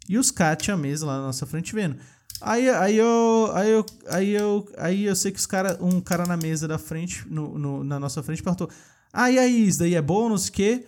E 0.08 0.16
os 0.16 0.30
caras 0.30 0.62
tinham 0.62 0.78
a 0.78 0.80
mesa 0.80 1.06
lá 1.06 1.18
na 1.18 1.26
nossa 1.26 1.46
frente 1.46 1.74
vendo. 1.74 1.98
Aí, 2.40 2.68
aí, 2.70 2.96
eu, 2.96 3.50
aí, 3.52 3.70
eu, 3.70 3.86
aí, 4.08 4.30
eu, 4.30 4.68
aí 4.76 5.04
eu 5.04 5.16
sei 5.16 5.32
que 5.32 5.38
os 5.38 5.46
cara, 5.46 5.76
um 5.80 6.00
cara 6.00 6.24
na 6.24 6.36
mesa 6.36 6.68
da 6.68 6.78
frente, 6.78 7.26
no, 7.28 7.58
no, 7.58 7.84
na 7.84 7.98
nossa 7.98 8.22
frente, 8.22 8.42
perguntou: 8.42 8.70
Ah, 9.12 9.30
e 9.30 9.38
aí, 9.38 9.66
isso 9.66 9.80
daí 9.80 9.94
é 9.94 10.02
bônus? 10.02 10.48
Que? 10.48 10.86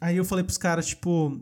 Aí 0.00 0.16
eu 0.16 0.24
falei 0.24 0.44
pros 0.44 0.58
caras, 0.58 0.86
tipo. 0.86 1.40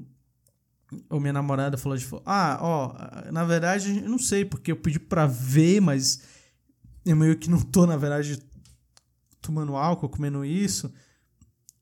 Ou 1.08 1.20
minha 1.20 1.32
namorada 1.32 1.76
falou, 1.76 1.98
ah, 2.26 2.58
ó, 2.60 3.30
na 3.30 3.44
verdade, 3.44 4.02
eu 4.02 4.08
não 4.08 4.18
sei, 4.18 4.44
porque 4.44 4.72
eu 4.72 4.76
pedi 4.76 4.98
pra 4.98 5.26
ver, 5.26 5.80
mas 5.80 6.22
eu 7.04 7.16
meio 7.16 7.36
que 7.36 7.50
não 7.50 7.60
tô, 7.60 7.86
na 7.86 7.96
verdade, 7.96 8.42
tomando 9.40 9.76
álcool, 9.76 10.08
comendo 10.08 10.44
isso. 10.44 10.92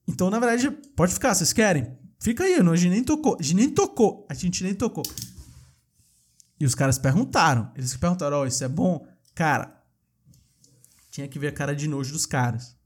Então, 0.07 0.31
na 0.31 0.39
verdade, 0.39 0.71
pode 0.97 1.13
ficar, 1.13 1.35
vocês 1.35 1.53
querem? 1.53 1.99
Fica 2.21 2.45
aí, 2.45 2.55
a 2.55 2.77
gente 2.77 2.91
nem 2.91 3.03
tocou. 3.03 3.37
A 3.39 3.43
gente 3.43 3.55
nem 3.55 3.71
tocou. 3.71 4.27
A 4.29 4.35
gente 4.35 4.63
nem 4.63 4.75
tocou. 4.75 5.05
E 6.59 6.67
os 6.67 6.75
caras 6.75 6.99
perguntaram. 6.99 7.73
Eles 7.75 7.97
perguntaram, 7.97 8.39
ó, 8.39 8.43
oh, 8.43 8.47
isso 8.47 8.63
é 8.63 8.69
bom? 8.69 9.07
Cara, 9.35 9.83
tinha 11.11 11.27
que 11.27 11.39
ver 11.39 11.49
a 11.49 11.53
cara 11.53 11.75
de 11.75 11.89
nojo 11.89 12.13
dos 12.13 12.27
caras. 12.27 12.77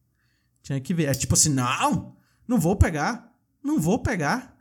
Tinha 0.63 0.81
que 0.81 0.95
ver. 0.95 1.07
É 1.09 1.15
tipo 1.15 1.35
assim, 1.35 1.49
não, 1.49 2.17
não 2.47 2.59
vou 2.59 2.77
pegar. 2.77 3.33
Não 3.63 3.81
vou 3.81 3.99
pegar. 3.99 4.54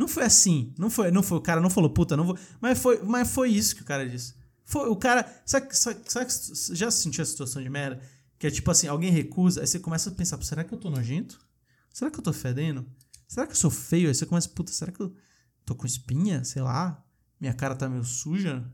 Não 0.00 0.08
foi 0.08 0.22
assim. 0.22 0.72
Não 0.78 0.88
foi, 0.88 1.10
não 1.10 1.22
foi. 1.22 1.36
O 1.36 1.42
cara 1.42 1.60
não 1.60 1.68
falou, 1.68 1.90
puta, 1.90 2.16
não 2.16 2.24
vou. 2.24 2.38
Mas 2.58 2.78
foi, 2.78 3.02
mas 3.02 3.30
foi 3.30 3.50
isso 3.50 3.76
que 3.76 3.82
o 3.82 3.84
cara 3.84 4.08
disse. 4.08 4.34
Foi, 4.64 4.88
o 4.88 4.96
cara. 4.96 5.30
Sabe, 5.44 5.76
sabe, 5.76 6.00
sabe, 6.06 6.32
já 6.72 6.90
sentiu 6.90 7.20
a 7.22 7.26
situação 7.26 7.62
de 7.62 7.68
merda? 7.68 8.00
Que 8.38 8.46
é 8.46 8.50
tipo 8.50 8.70
assim, 8.70 8.86
alguém 8.86 9.10
recusa, 9.10 9.60
aí 9.60 9.66
você 9.66 9.78
começa 9.78 10.08
a 10.08 10.12
pensar, 10.14 10.42
será 10.42 10.64
que 10.64 10.72
eu 10.72 10.78
tô 10.78 10.88
nojento? 10.88 11.38
Será 11.92 12.10
que 12.10 12.18
eu 12.18 12.22
tô 12.22 12.32
fedendo? 12.32 12.86
Será 13.28 13.46
que 13.46 13.52
eu 13.52 13.56
sou 13.56 13.70
feio? 13.70 14.08
Aí 14.08 14.14
você 14.14 14.24
começa, 14.24 14.48
puta, 14.48 14.72
será 14.72 14.90
que 14.90 15.00
eu 15.00 15.14
tô 15.66 15.74
com 15.74 15.84
espinha? 15.84 16.44
Sei 16.44 16.62
lá. 16.62 17.04
Minha 17.38 17.52
cara 17.52 17.74
tá 17.74 17.86
meio 17.86 18.02
suja? 18.02 18.64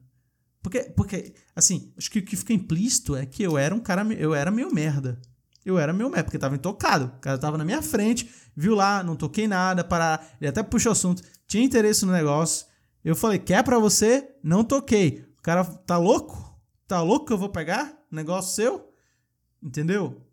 Porque, 0.63 0.85
porque 0.85 1.35
assim, 1.57 1.93
acho 1.99 2.09
que 2.09 2.21
o 2.21 2.25
que 2.25 2.37
fica 2.37 2.53
implícito 2.53 3.17
é 3.17 3.27
que 3.27 3.43
eu 3.43 3.59
era 3.59 3.75
um 3.75 3.81
cara, 3.81 4.05
eu 4.15 4.33
era 4.33 4.53
meio 4.53 4.73
merda. 4.73 5.21
Eu 5.67 5.79
era 5.79 5.93
meio 5.93 6.09
merda, 6.09 6.25
porque 6.25 6.39
tava 6.39 6.55
intocado. 6.55 7.13
O 7.17 7.21
cara 7.21 7.37
tava 7.37 7.59
na 7.59 7.65
minha 7.65 7.83
frente, 7.83 8.33
viu 8.57 8.75
lá, 8.75 9.03
não 9.03 9.17
toquei 9.17 9.47
nada, 9.47 9.85
para 9.85 10.21
Ele 10.41 10.49
até 10.49 10.63
puxou 10.63 10.91
o 10.91 10.93
assunto, 10.93 11.23
tinha 11.47 11.63
interesse 11.63 12.07
no 12.07 12.13
negócio. 12.13 12.67
Eu 13.05 13.15
falei, 13.15 13.39
quer 13.39 13.63
pra 13.63 13.79
você? 13.79 14.31
Não 14.43 14.65
toquei 14.65 15.27
cara 15.47 15.65
tá 15.65 15.97
louco? 15.97 16.61
Tá 16.89 17.01
louco 17.01 17.27
que 17.27 17.33
eu 17.33 17.39
vou 17.39 17.49
pegar? 17.49 17.97
Negócio 18.11 18.57
seu? 18.57 18.93
Entendeu? 19.63 20.27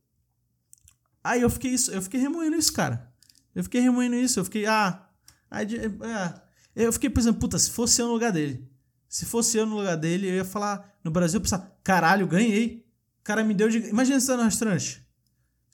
Aí 1.23 1.43
eu 1.43 1.51
fiquei 1.51 1.69
isso, 1.69 1.91
eu 1.91 2.01
fiquei 2.01 2.19
remoendo 2.19 2.55
isso, 2.55 2.73
cara. 2.73 3.13
Eu 3.53 3.63
fiquei 3.63 3.79
remoendo 3.79 4.15
isso, 4.15 4.39
eu 4.39 4.43
fiquei, 4.43 4.65
ah. 4.65 5.07
Aí, 5.51 5.67
é, 5.75 6.33
eu 6.75 6.91
fiquei 6.91 7.11
pensando, 7.11 7.37
puta, 7.37 7.59
se 7.59 7.69
fosse 7.69 8.01
eu 8.01 8.07
no 8.07 8.13
lugar 8.13 8.31
dele. 8.31 8.67
Se 9.07 9.23
fosse 9.23 9.55
eu 9.55 9.67
no 9.67 9.75
lugar 9.75 9.95
dele, 9.95 10.27
eu 10.27 10.33
ia 10.33 10.45
falar 10.45 10.97
no 11.03 11.11
Brasil, 11.11 11.39
pensar, 11.39 11.77
caralho, 11.83 12.25
ganhei. 12.25 12.83
O 13.21 13.23
cara 13.23 13.43
me 13.43 13.53
deu 13.53 13.69
de. 13.69 13.77
Imagina 13.89 14.19
você 14.19 14.27
tá 14.27 14.35
no 14.35 14.43
restaurante. 14.43 15.02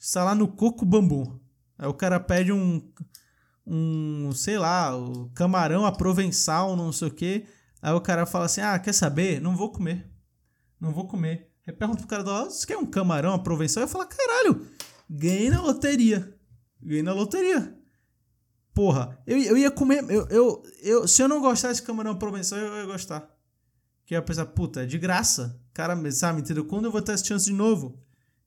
Você 0.00 0.14
tá 0.14 0.24
lá 0.24 0.34
no 0.34 0.48
Coco 0.48 0.86
Bambu. 0.86 1.38
Aí 1.78 1.86
o 1.86 1.92
cara 1.92 2.18
pede 2.18 2.50
um. 2.50 2.82
Um, 3.66 4.32
sei 4.32 4.58
lá, 4.58 4.96
o 4.96 5.28
camarão 5.34 5.84
a 5.84 5.92
provençal, 5.92 6.74
não 6.74 6.90
sei 6.90 7.08
o 7.08 7.10
quê. 7.10 7.46
Aí 7.82 7.92
o 7.92 8.00
cara 8.00 8.24
fala 8.24 8.46
assim: 8.46 8.62
Ah, 8.62 8.78
quer 8.78 8.94
saber? 8.94 9.40
Não 9.42 9.54
vou 9.54 9.70
comer. 9.70 10.10
Não 10.80 10.90
vou 10.90 11.06
comer. 11.06 11.52
Aí 11.66 11.72
pergunta 11.74 12.00
pro 12.00 12.08
cara 12.08 12.24
do 12.24 12.30
lado: 12.30 12.50
Você 12.50 12.66
quer 12.66 12.78
um 12.78 12.86
camarão, 12.86 13.32
uma 13.32 13.42
provenção? 13.42 13.82
Eu 13.82 13.88
falo: 13.88 14.06
Caralho, 14.06 14.66
ganhei 15.08 15.50
na 15.50 15.60
loteria. 15.60 16.34
Ganhei 16.82 17.02
na 17.02 17.12
loteria. 17.12 17.78
Porra, 18.72 19.18
eu, 19.26 19.36
eu 19.38 19.58
ia 19.58 19.70
comer. 19.70 20.02
Eu, 20.08 20.26
eu, 20.28 20.62
eu, 20.82 21.06
se 21.06 21.22
eu 21.22 21.28
não 21.28 21.42
gostasse 21.42 21.82
de 21.82 21.86
camarão 21.86 22.16
provenção, 22.16 22.56
eu 22.56 22.78
ia 22.78 22.86
gostar. 22.86 23.28
Que 24.06 24.14
eu 24.14 24.18
ia 24.18 24.22
pensar: 24.22 24.46
Puta, 24.46 24.82
é 24.82 24.86
de 24.86 24.96
graça. 24.96 25.60
Cara, 25.74 25.94
sabe, 26.10 26.40
entendeu? 26.40 26.64
Quando 26.64 26.86
eu 26.86 26.90
vou 26.90 27.02
ter 27.02 27.12
essa 27.12 27.24
chance 27.24 27.44
de 27.44 27.52
novo? 27.52 28.02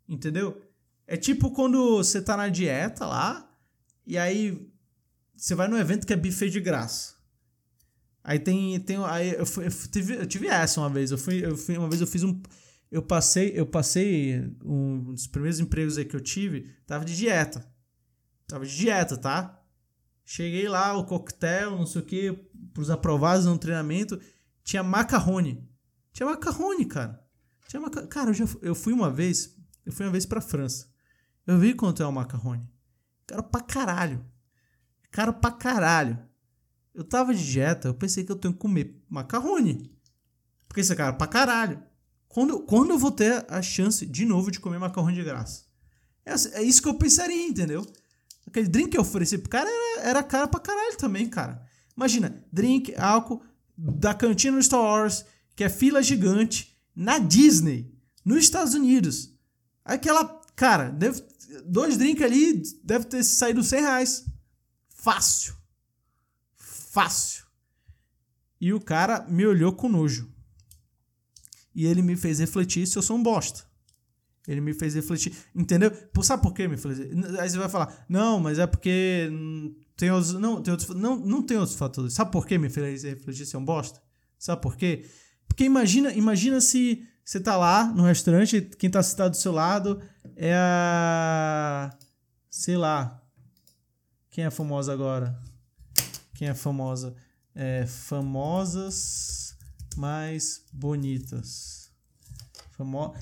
Entendeu? 0.09 0.59
É 1.05 1.17
tipo 1.17 1.51
quando 1.51 1.97
você 1.97 2.21
tá 2.21 2.37
na 2.37 2.47
dieta 2.47 3.05
lá, 3.05 3.49
e 4.05 4.17
aí 4.17 4.69
você 5.35 5.55
vai 5.55 5.67
num 5.67 5.77
evento 5.77 6.07
que 6.07 6.13
é 6.13 6.17
buffet 6.17 6.49
de 6.49 6.59
graça. 6.59 7.15
Aí 8.23 8.39
tem. 8.39 8.79
tem 8.79 8.97
aí 9.03 9.33
eu, 9.33 9.45
fui, 9.45 9.65
eu, 9.65 9.71
tive, 9.91 10.15
eu 10.15 10.25
tive 10.25 10.47
essa 10.47 10.79
uma 10.79 10.89
vez. 10.89 11.11
Eu 11.11 11.17
fui, 11.17 11.45
eu 11.45 11.57
fui. 11.57 11.77
Uma 11.77 11.89
vez 11.89 11.99
eu 11.99 12.07
fiz 12.07 12.23
um. 12.23 12.41
Eu 12.89 13.01
passei. 13.01 13.51
Eu 13.53 13.65
passei. 13.65 14.49
Um 14.63 15.13
dos 15.13 15.27
primeiros 15.27 15.59
empregos 15.59 15.97
aí 15.97 16.05
que 16.05 16.15
eu 16.15 16.21
tive. 16.21 16.73
Tava 16.87 17.03
de 17.03 17.15
dieta. 17.15 17.69
Tava 18.47 18.65
de 18.65 18.75
dieta, 18.75 19.17
tá? 19.17 19.59
Cheguei 20.25 20.69
lá, 20.69 20.95
o 20.97 21.05
coquetel, 21.05 21.71
não 21.71 21.85
sei 21.85 22.01
o 22.01 22.05
que, 22.05 22.31
pros 22.73 22.89
aprovados 22.89 23.45
no 23.45 23.57
treinamento. 23.57 24.19
Tinha 24.63 24.81
macarrone. 24.81 25.67
Tinha 26.13 26.27
macarrone, 26.27 26.85
cara. 26.85 27.21
Tinha 27.67 27.81
maca... 27.81 28.07
Cara, 28.07 28.29
eu, 28.29 28.33
já, 28.33 28.45
eu 28.61 28.75
fui 28.75 28.93
uma 28.93 29.11
vez. 29.11 29.57
Eu 29.85 29.91
fui 29.91 30.05
uma 30.05 30.11
vez 30.11 30.25
pra 30.25 30.39
França. 30.39 30.92
Eu 31.45 31.59
vi 31.59 31.73
quanto 31.73 32.01
é 32.01 32.05
o 32.05 32.11
macarrone. 32.11 32.69
Caro 33.27 33.43
pra 33.43 33.61
caralho. 33.61 34.25
Caro 35.11 35.33
pra 35.33 35.51
caralho. 35.51 36.19
Eu 36.93 37.03
tava 37.03 37.33
de 37.33 37.45
dieta, 37.45 37.87
eu 37.87 37.93
pensei 37.93 38.23
que 38.23 38.31
eu 38.31 38.35
tenho 38.35 38.53
que 38.53 38.59
comer 38.59 39.01
macarrone. 39.09 39.91
Porque 40.67 40.81
isso 40.81 40.93
é 40.93 40.95
caro 40.95 41.17
pra 41.17 41.27
caralho. 41.27 41.81
Quando, 42.27 42.61
quando 42.61 42.91
eu 42.91 42.97
vou 42.97 43.11
ter 43.11 43.45
a 43.47 43.61
chance 43.61 44.05
de 44.05 44.25
novo 44.25 44.49
de 44.49 44.59
comer 44.59 44.79
macarrão 44.79 45.11
de 45.11 45.23
graça? 45.23 45.65
É, 46.25 46.31
assim, 46.31 46.49
é 46.53 46.63
isso 46.63 46.81
que 46.81 46.87
eu 46.87 46.95
pensaria, 46.95 47.47
entendeu? 47.47 47.85
Aquele 48.47 48.67
drink 48.67 48.89
que 48.89 48.97
eu 48.97 49.01
ofereci 49.01 49.37
pro 49.37 49.49
cara 49.49 49.69
era, 49.69 50.09
era 50.09 50.23
caro 50.23 50.47
pra 50.47 50.59
caralho 50.59 50.97
também, 50.97 51.29
cara. 51.29 51.63
Imagina, 51.95 52.43
drink, 52.51 52.95
álcool 52.95 53.43
da 53.77 54.13
cantina 54.13 54.57
do 54.57 54.63
Star 54.63 54.81
Wars, 54.81 55.25
que 55.55 55.63
é 55.63 55.69
fila 55.69 56.01
gigante, 56.01 56.75
na 56.95 57.19
Disney, 57.19 57.93
nos 58.23 58.39
Estados 58.39 58.73
Unidos. 58.73 59.33
Aquela, 59.85 60.41
cara, 60.55 60.89
deve, 60.89 61.23
dois 61.65 61.97
drinks 61.97 62.23
ali 62.23 62.61
deve 62.83 63.05
ter 63.05 63.23
saído 63.23 63.63
100 63.63 63.81
reais. 63.81 64.25
Fácil. 64.89 65.55
Fácil. 66.55 67.43
E 68.59 68.73
o 68.73 68.79
cara 68.79 69.25
me 69.27 69.45
olhou 69.45 69.73
com 69.73 69.89
nojo. 69.89 70.31
E 71.75 71.85
ele 71.85 72.01
me 72.01 72.15
fez 72.15 72.39
refletir 72.39 72.87
se 72.87 72.97
eu 72.97 73.01
sou 73.01 73.17
um 73.17 73.23
bosta. 73.23 73.63
Ele 74.47 74.61
me 74.61 74.73
fez 74.73 74.93
refletir. 74.93 75.33
Entendeu? 75.55 75.91
Sabe 76.21 76.43
por 76.43 76.53
que 76.53 76.67
me 76.67 76.77
fez? 76.77 76.99
Aí 77.39 77.49
você 77.49 77.57
vai 77.57 77.69
falar, 77.69 78.05
não, 78.07 78.39
mas 78.39 78.59
é 78.59 78.67
porque 78.67 79.29
tem 79.95 80.11
outros. 80.11 80.33
Não, 80.33 80.61
tem 80.61 80.71
outros, 80.71 80.95
não, 80.95 81.17
não 81.17 81.41
tem 81.41 81.57
outros 81.57 81.77
fatores. 81.77 82.13
Sabe 82.13 82.31
por 82.31 82.45
que 82.45 82.57
me 82.57 82.69
fez 82.69 83.03
refletir 83.03 83.45
se 83.45 83.55
é 83.55 83.59
um 83.59 83.65
bosta? 83.65 84.01
Sabe 84.37 84.61
por 84.61 84.75
quê? 84.75 85.05
Porque 85.47 85.63
imagina, 85.63 86.13
imagina 86.13 86.59
se 86.59 87.05
você 87.23 87.39
tá 87.39 87.55
lá 87.55 87.85
no 87.85 88.03
restaurante, 88.03 88.61
quem 88.77 88.89
tá 88.89 89.01
sentado 89.01 89.31
do 89.31 89.37
seu 89.37 89.51
lado 89.51 90.01
é 90.35 90.53
a. 90.55 91.89
Sei 92.49 92.77
lá. 92.77 93.21
Quem 94.29 94.45
é 94.45 94.49
famosa 94.49 94.91
agora? 94.91 95.37
Quem 96.33 96.47
é 96.47 96.53
famosa? 96.53 97.15
É, 97.53 97.85
famosas 97.85 99.55
mais 99.95 100.65
bonitas. 100.73 101.91
Famo... 102.71 103.13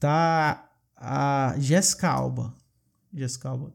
Tá 0.00 0.68
a 0.96 1.54
Jessica 1.58 2.08
Alba. 2.08 2.54
Jessica 3.12 3.48
Alba. 3.48 3.72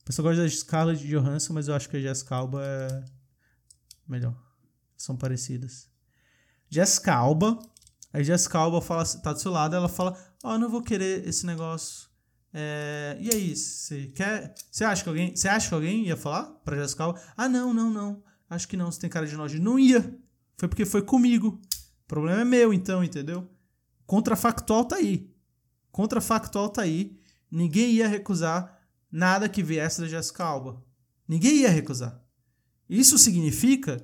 A 0.00 0.04
pessoa 0.04 0.28
gosta 0.28 0.42
da 0.42 0.48
Scarlett 0.48 1.06
Johansson, 1.06 1.52
mas 1.52 1.68
eu 1.68 1.74
acho 1.74 1.88
que 1.88 1.96
a 1.96 2.00
Jessica 2.00 2.36
Alba 2.36 2.62
é 2.62 3.04
melhor. 4.06 4.36
São 4.96 5.16
parecidas. 5.16 5.88
Jessica 6.68 7.14
Alba. 7.14 7.58
A 8.12 8.22
Jessica 8.22 8.58
Alba 8.58 8.80
fala, 8.80 9.04
tá 9.04 9.32
do 9.32 9.40
seu 9.40 9.50
lado, 9.50 9.74
ela 9.74 9.88
fala: 9.88 10.16
Ó, 10.42 10.54
oh, 10.54 10.58
não 10.58 10.68
vou 10.68 10.82
querer 10.82 11.26
esse 11.26 11.44
negócio. 11.46 12.08
É, 12.56 13.18
e 13.20 13.34
aí, 13.34 13.56
você 13.56 14.06
quer. 14.06 14.54
Você 14.70 14.84
acha 14.84 15.02
que 15.02 15.08
alguém. 15.08 15.34
Você 15.34 15.48
acha 15.48 15.68
que 15.68 15.74
alguém 15.74 16.06
ia 16.06 16.16
falar 16.16 16.44
pra 16.64 16.76
Jessica 16.76 17.02
Alba? 17.02 17.20
Ah, 17.36 17.48
não, 17.48 17.74
não, 17.74 17.90
não. 17.90 18.22
Acho 18.48 18.68
que 18.68 18.76
não, 18.76 18.92
você 18.92 19.00
tem 19.00 19.10
cara 19.10 19.26
de 19.26 19.36
nojo. 19.36 19.60
Não 19.60 19.76
ia. 19.76 20.00
Foi 20.56 20.68
porque 20.68 20.86
foi 20.86 21.02
comigo. 21.02 21.60
O 22.04 22.06
problema 22.06 22.42
é 22.42 22.44
meu, 22.44 22.72
então, 22.72 23.02
entendeu? 23.02 23.50
Contrafactual 24.06 24.84
tá 24.84 24.96
aí. 24.96 25.28
Contrafactual 25.90 26.68
tá 26.68 26.82
aí. 26.82 27.18
Ninguém 27.50 27.94
ia 27.94 28.06
recusar 28.06 28.80
nada 29.10 29.48
que 29.48 29.62
viesse 29.62 30.00
da 30.00 30.06
Jessica 30.06 30.44
Alba. 30.44 30.80
Ninguém 31.26 31.62
ia 31.62 31.70
recusar. 31.70 32.22
Isso 32.88 33.18
significa 33.18 34.00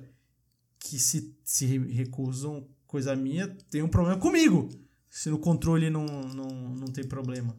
que 0.79 0.99
se, 0.99 1.37
se 1.43 1.65
recusam 1.65 2.67
coisa 2.85 3.15
minha, 3.15 3.47
tem 3.69 3.81
um 3.81 3.87
problema 3.87 4.19
comigo. 4.19 4.67
Se 5.09 5.29
no 5.29 5.37
controle 5.37 5.89
não, 5.89 6.05
não, 6.05 6.75
não 6.75 6.87
tem 6.87 7.05
problema. 7.05 7.55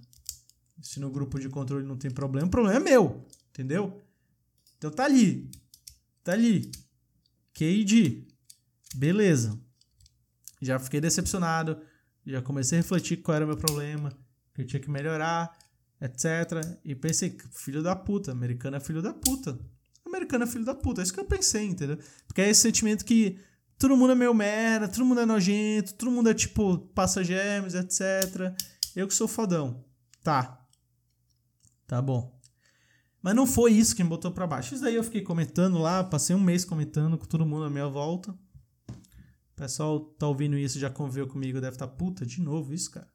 Se 0.82 1.00
no 1.00 1.10
grupo 1.10 1.38
de 1.38 1.48
controle 1.48 1.86
não 1.86 1.96
tem 1.96 2.10
problema, 2.10 2.46
o 2.46 2.50
problema 2.50 2.76
é 2.76 2.80
meu. 2.80 3.24
Entendeu? 3.50 4.02
Então 4.76 4.90
tá 4.90 5.04
ali. 5.04 5.50
Tá 6.22 6.32
ali. 6.32 6.70
KD. 7.54 8.26
Beleza 8.94 9.58
já 10.62 10.78
fiquei 10.78 11.00
decepcionado, 11.00 11.76
já 12.24 12.40
comecei 12.40 12.78
a 12.78 12.80
refletir 12.80 13.16
qual 13.16 13.34
era 13.34 13.44
o 13.44 13.48
meu 13.48 13.56
problema, 13.56 14.12
que 14.54 14.62
eu 14.62 14.66
tinha 14.66 14.80
que 14.80 14.88
melhorar, 14.88 15.52
etc. 16.00 16.78
E 16.84 16.94
pensei, 16.94 17.36
filho 17.50 17.82
da 17.82 17.96
puta, 17.96 18.30
americano 18.30 18.76
é 18.76 18.80
filho 18.80 19.02
da 19.02 19.12
puta. 19.12 19.58
Americano 20.06 20.44
é 20.44 20.46
filho 20.46 20.64
da 20.64 20.74
puta, 20.74 21.00
é 21.00 21.02
isso 21.02 21.12
que 21.12 21.18
eu 21.18 21.24
pensei, 21.24 21.66
entendeu? 21.66 21.98
Porque 22.26 22.40
é 22.40 22.48
esse 22.48 22.60
sentimento 22.60 23.04
que 23.04 23.40
todo 23.76 23.96
mundo 23.96 24.12
é 24.12 24.14
meio 24.14 24.32
merda, 24.32 24.86
todo 24.86 25.04
mundo 25.04 25.20
é 25.20 25.26
nojento, 25.26 25.94
todo 25.94 26.12
mundo 26.12 26.30
é 26.30 26.34
tipo 26.34 26.78
passa 26.94 27.24
germes, 27.24 27.74
etc. 27.74 28.54
Eu 28.94 29.08
que 29.08 29.14
sou 29.14 29.26
fodão. 29.26 29.84
Tá. 30.22 30.61
Tá 31.92 32.00
bom. 32.00 32.40
Mas 33.20 33.36
não 33.36 33.46
foi 33.46 33.74
isso 33.74 33.94
que 33.94 34.02
me 34.02 34.08
botou 34.08 34.30
para 34.32 34.46
baixo. 34.46 34.72
Isso 34.72 34.82
daí 34.82 34.94
eu 34.94 35.04
fiquei 35.04 35.20
comentando 35.20 35.76
lá, 35.76 36.02
passei 36.02 36.34
um 36.34 36.40
mês 36.40 36.64
comentando 36.64 37.18
com 37.18 37.26
todo 37.26 37.44
mundo 37.44 37.66
à 37.66 37.68
minha 37.68 37.86
volta. 37.86 38.32
O 38.88 39.54
pessoal 39.54 40.00
tá 40.00 40.26
ouvindo 40.26 40.56
isso, 40.56 40.78
já 40.78 40.88
conviveu 40.88 41.26
comigo, 41.26 41.60
deve 41.60 41.74
estar 41.74 41.86
tá, 41.86 41.92
puta, 41.92 42.24
de 42.24 42.40
novo 42.40 42.72
isso, 42.72 42.92
cara. 42.92 43.12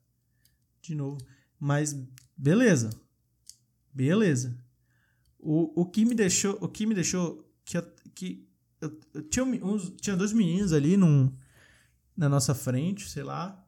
De 0.80 0.94
novo. 0.94 1.18
Mas 1.60 2.00
beleza. 2.38 2.92
Beleza. 3.92 4.56
O, 5.40 5.82
o 5.82 5.84
que 5.88 6.06
me 6.06 6.14
deixou, 6.14 6.56
o 6.62 6.68
que 6.68 6.86
me 6.86 6.94
deixou 6.94 7.52
que, 7.66 7.82
que 8.14 8.48
eu, 8.80 9.00
eu 9.12 9.24
tinha, 9.24 9.44
uns, 9.44 9.90
tinha 10.00 10.16
dois 10.16 10.34
meninos 10.34 10.72
ali 10.72 10.96
num, 10.98 11.36
na 12.16 12.30
nossa 12.30 12.54
frente, 12.54 13.10
sei 13.10 13.24
lá. 13.24 13.68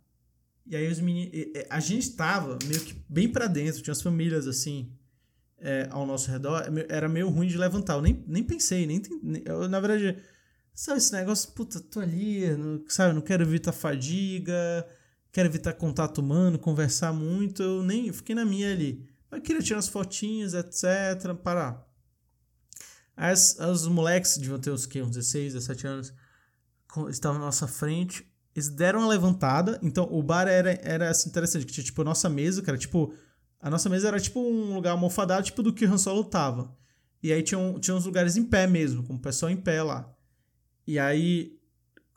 E 0.68 0.76
aí 0.76 0.88
os 0.88 1.00
meninos, 1.00 1.34
a 1.68 1.80
gente 1.80 2.12
tava 2.12 2.60
meio 2.68 2.82
que 2.82 2.96
bem 3.10 3.28
para 3.28 3.48
dentro, 3.48 3.82
tinha 3.82 3.92
as 3.92 4.04
famílias 4.04 4.46
assim, 4.46 4.96
é, 5.62 5.88
ao 5.92 6.06
nosso 6.06 6.30
redor, 6.32 6.64
era 6.88 7.08
meio 7.10 7.30
ruim 7.30 7.48
de 7.48 7.58
levantar. 7.58 7.94
Eu 7.94 8.02
nem, 8.02 8.24
nem 8.28 8.44
pensei, 8.44 8.86
nem, 8.86 9.02
nem 9.22 9.44
eu, 9.46 9.68
na 9.68 9.80
verdade, 9.80 10.18
Sabe 10.80 11.00
esse 11.00 11.12
negócio, 11.12 11.52
puta, 11.52 11.78
tô 11.78 12.00
ali, 12.00 12.56
não, 12.56 12.82
sabe, 12.88 13.14
não 13.14 13.20
quero 13.20 13.44
evitar 13.44 13.74
fadiga, 13.74 14.88
quero 15.30 15.50
evitar 15.50 15.74
contato 15.74 16.20
humano, 16.20 16.58
conversar 16.58 17.12
muito, 17.12 17.62
eu 17.62 17.84
nem 17.84 18.08
eu 18.08 18.14
fiquei 18.14 18.34
na 18.34 18.46
minha 18.46 18.72
ali. 18.72 19.06
Mas 19.30 19.42
queria 19.42 19.62
tirar 19.62 19.80
as 19.80 19.90
fotinhas, 19.90 20.54
etc, 20.54 21.36
parar. 21.44 21.86
As, 23.14 23.60
os 23.60 23.88
moleques 23.88 24.38
deviam 24.38 24.58
ter 24.58 24.72
uns, 24.72 24.86
que, 24.86 25.02
uns 25.02 25.10
16, 25.12 25.54
17 25.56 25.86
anos, 25.86 26.14
estavam 27.10 27.40
na 27.40 27.48
nossa 27.48 27.68
frente, 27.68 28.26
eles 28.56 28.70
deram 28.70 29.00
uma 29.00 29.10
levantada, 29.10 29.78
então 29.84 30.08
o 30.10 30.24
bar 30.24 30.48
era, 30.48 30.80
era 30.82 31.10
assim, 31.10 31.28
interessante, 31.28 31.66
que 31.66 31.74
tinha 31.74 31.84
tipo 31.84 32.02
a 32.04 32.06
nossa 32.06 32.30
mesa, 32.30 32.64
era 32.66 32.78
tipo, 32.78 33.14
a 33.60 33.70
nossa 33.70 33.90
mesa 33.90 34.08
era 34.08 34.20
tipo 34.20 34.40
um 34.40 34.74
lugar 34.74 34.92
almofadado, 34.92 35.44
tipo 35.44 35.62
do 35.62 35.74
que 35.74 35.86
o 35.86 35.92
Han 35.92 35.98
Solo 35.98 36.24
tava. 36.24 36.76
E 37.22 37.34
aí 37.34 37.44
tinha, 37.44 37.60
tinha 37.80 37.96
uns 37.96 38.06
lugares 38.06 38.38
em 38.38 38.44
pé 38.44 38.66
mesmo, 38.66 39.04
com 39.04 39.16
o 39.16 39.20
pessoal 39.20 39.52
em 39.52 39.58
pé 39.58 39.84
lá. 39.84 40.10
E 40.88 40.98
aí 40.98 41.60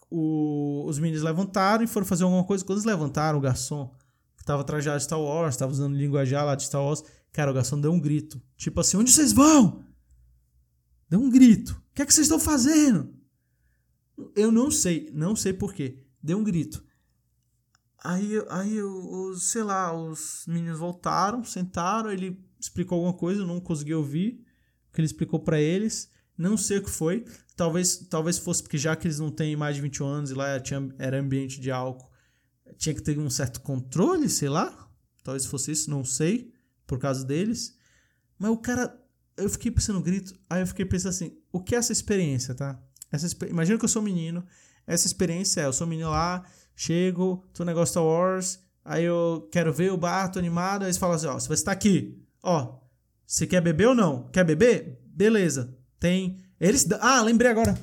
o, 0.08 0.84
os 0.86 0.98
meninos 0.98 1.22
levantaram 1.22 1.82
e 1.82 1.86
foram 1.86 2.06
fazer 2.06 2.24
alguma 2.24 2.44
coisa. 2.44 2.64
Quando 2.64 2.78
eles 2.78 2.84
levantaram, 2.84 3.38
o 3.38 3.40
garçom, 3.42 3.92
que 4.36 4.44
tava 4.44 4.62
trajado 4.62 4.98
de 4.98 5.04
Star 5.04 5.20
Wars, 5.20 5.56
tava 5.56 5.72
usando 5.72 5.96
linguajar 5.96 6.44
lá 6.44 6.54
de 6.54 6.64
Star 6.64 6.82
Wars, 6.82 7.02
cara, 7.32 7.50
o 7.50 7.54
garçom 7.54 7.80
deu 7.80 7.92
um 7.92 8.00
grito. 8.00 8.40
Tipo 8.56 8.80
assim, 8.80 8.96
onde 8.96 9.10
vocês 9.10 9.32
vão? 9.32 9.84
Deu 11.08 11.20
um 11.20 11.30
grito. 11.30 11.70
O 11.90 11.94
que 11.94 12.02
é 12.02 12.06
que 12.06 12.14
vocês 12.14 12.26
estão 12.26 12.38
fazendo? 12.38 13.12
Eu 14.36 14.52
não 14.52 14.70
sei, 14.70 15.10
não 15.12 15.34
sei 15.34 15.52
porquê. 15.52 15.98
Deu 16.22 16.38
um 16.38 16.44
grito. 16.44 16.84
Aí, 18.04 18.32
aí 18.50 18.82
os, 18.82 19.50
sei 19.50 19.62
lá, 19.62 19.94
os 19.94 20.44
meninos 20.48 20.78
voltaram, 20.78 21.44
sentaram, 21.44 22.10
ele 22.10 22.44
explicou 22.58 22.96
alguma 22.96 23.14
coisa, 23.14 23.42
eu 23.42 23.46
não 23.46 23.60
consegui 23.60 23.94
ouvir 23.94 24.44
o 24.88 24.92
que 24.92 25.00
ele 25.00 25.06
explicou 25.06 25.40
para 25.40 25.60
eles. 25.60 26.10
Não 26.36 26.56
sei 26.56 26.78
o 26.78 26.82
que 26.82 26.90
foi. 26.90 27.24
Talvez, 27.54 27.98
talvez 28.10 28.38
fosse 28.38 28.62
porque 28.62 28.78
já 28.78 28.96
que 28.96 29.06
eles 29.06 29.20
não 29.20 29.30
têm 29.30 29.54
mais 29.54 29.76
de 29.76 29.82
21 29.82 30.06
anos 30.06 30.30
e 30.30 30.34
lá 30.34 30.58
tinha, 30.58 30.88
era 30.98 31.20
ambiente 31.20 31.60
de 31.60 31.70
álcool, 31.70 32.10
tinha 32.76 32.94
que 32.94 33.02
ter 33.02 33.16
um 33.18 33.30
certo 33.30 33.60
controle, 33.60 34.28
sei 34.28 34.48
lá. 34.48 34.88
Talvez 35.22 35.46
fosse 35.46 35.70
isso, 35.70 35.88
não 35.88 36.04
sei, 36.04 36.52
por 36.86 36.98
causa 36.98 37.24
deles. 37.24 37.76
Mas 38.36 38.50
o 38.50 38.56
cara, 38.56 39.00
eu 39.36 39.48
fiquei 39.48 39.70
pensando 39.70 39.96
no 39.96 40.02
grito, 40.02 40.34
aí 40.50 40.62
eu 40.62 40.66
fiquei 40.66 40.84
pensando 40.84 41.10
assim, 41.10 41.38
o 41.52 41.62
que 41.62 41.76
é 41.76 41.78
essa 41.78 41.92
experiência, 41.92 42.54
tá? 42.54 42.82
Essa, 43.12 43.28
imagina 43.46 43.78
que 43.78 43.84
eu 43.84 43.88
sou 43.88 44.02
menino, 44.02 44.44
essa 44.86 45.06
experiência 45.06 45.60
é, 45.60 45.66
eu 45.66 45.72
sou 45.72 45.86
menino 45.86 46.10
lá, 46.10 46.44
chego, 46.82 47.44
tô 47.54 47.62
no 47.62 47.70
negócio 47.70 47.92
Star 47.92 48.04
Wars, 48.04 48.58
aí 48.84 49.04
eu 49.04 49.48
quero 49.52 49.72
ver 49.72 49.92
o 49.92 49.96
bar, 49.96 50.28
tô 50.28 50.40
animado, 50.40 50.82
aí 50.82 50.88
eles 50.88 50.98
falam 50.98 51.14
assim, 51.14 51.28
ó, 51.28 51.34
você 51.34 51.52
estar 51.52 51.70
aqui, 51.70 52.20
ó, 52.42 52.80
você 53.24 53.46
quer 53.46 53.60
beber 53.60 53.88
ou 53.88 53.94
não? 53.94 54.28
Quer 54.32 54.44
beber? 54.44 55.00
Beleza, 55.06 55.76
tem 56.00 56.42
eles. 56.58 56.86
Ah, 57.00 57.22
lembrei 57.22 57.50
agora. 57.50 57.78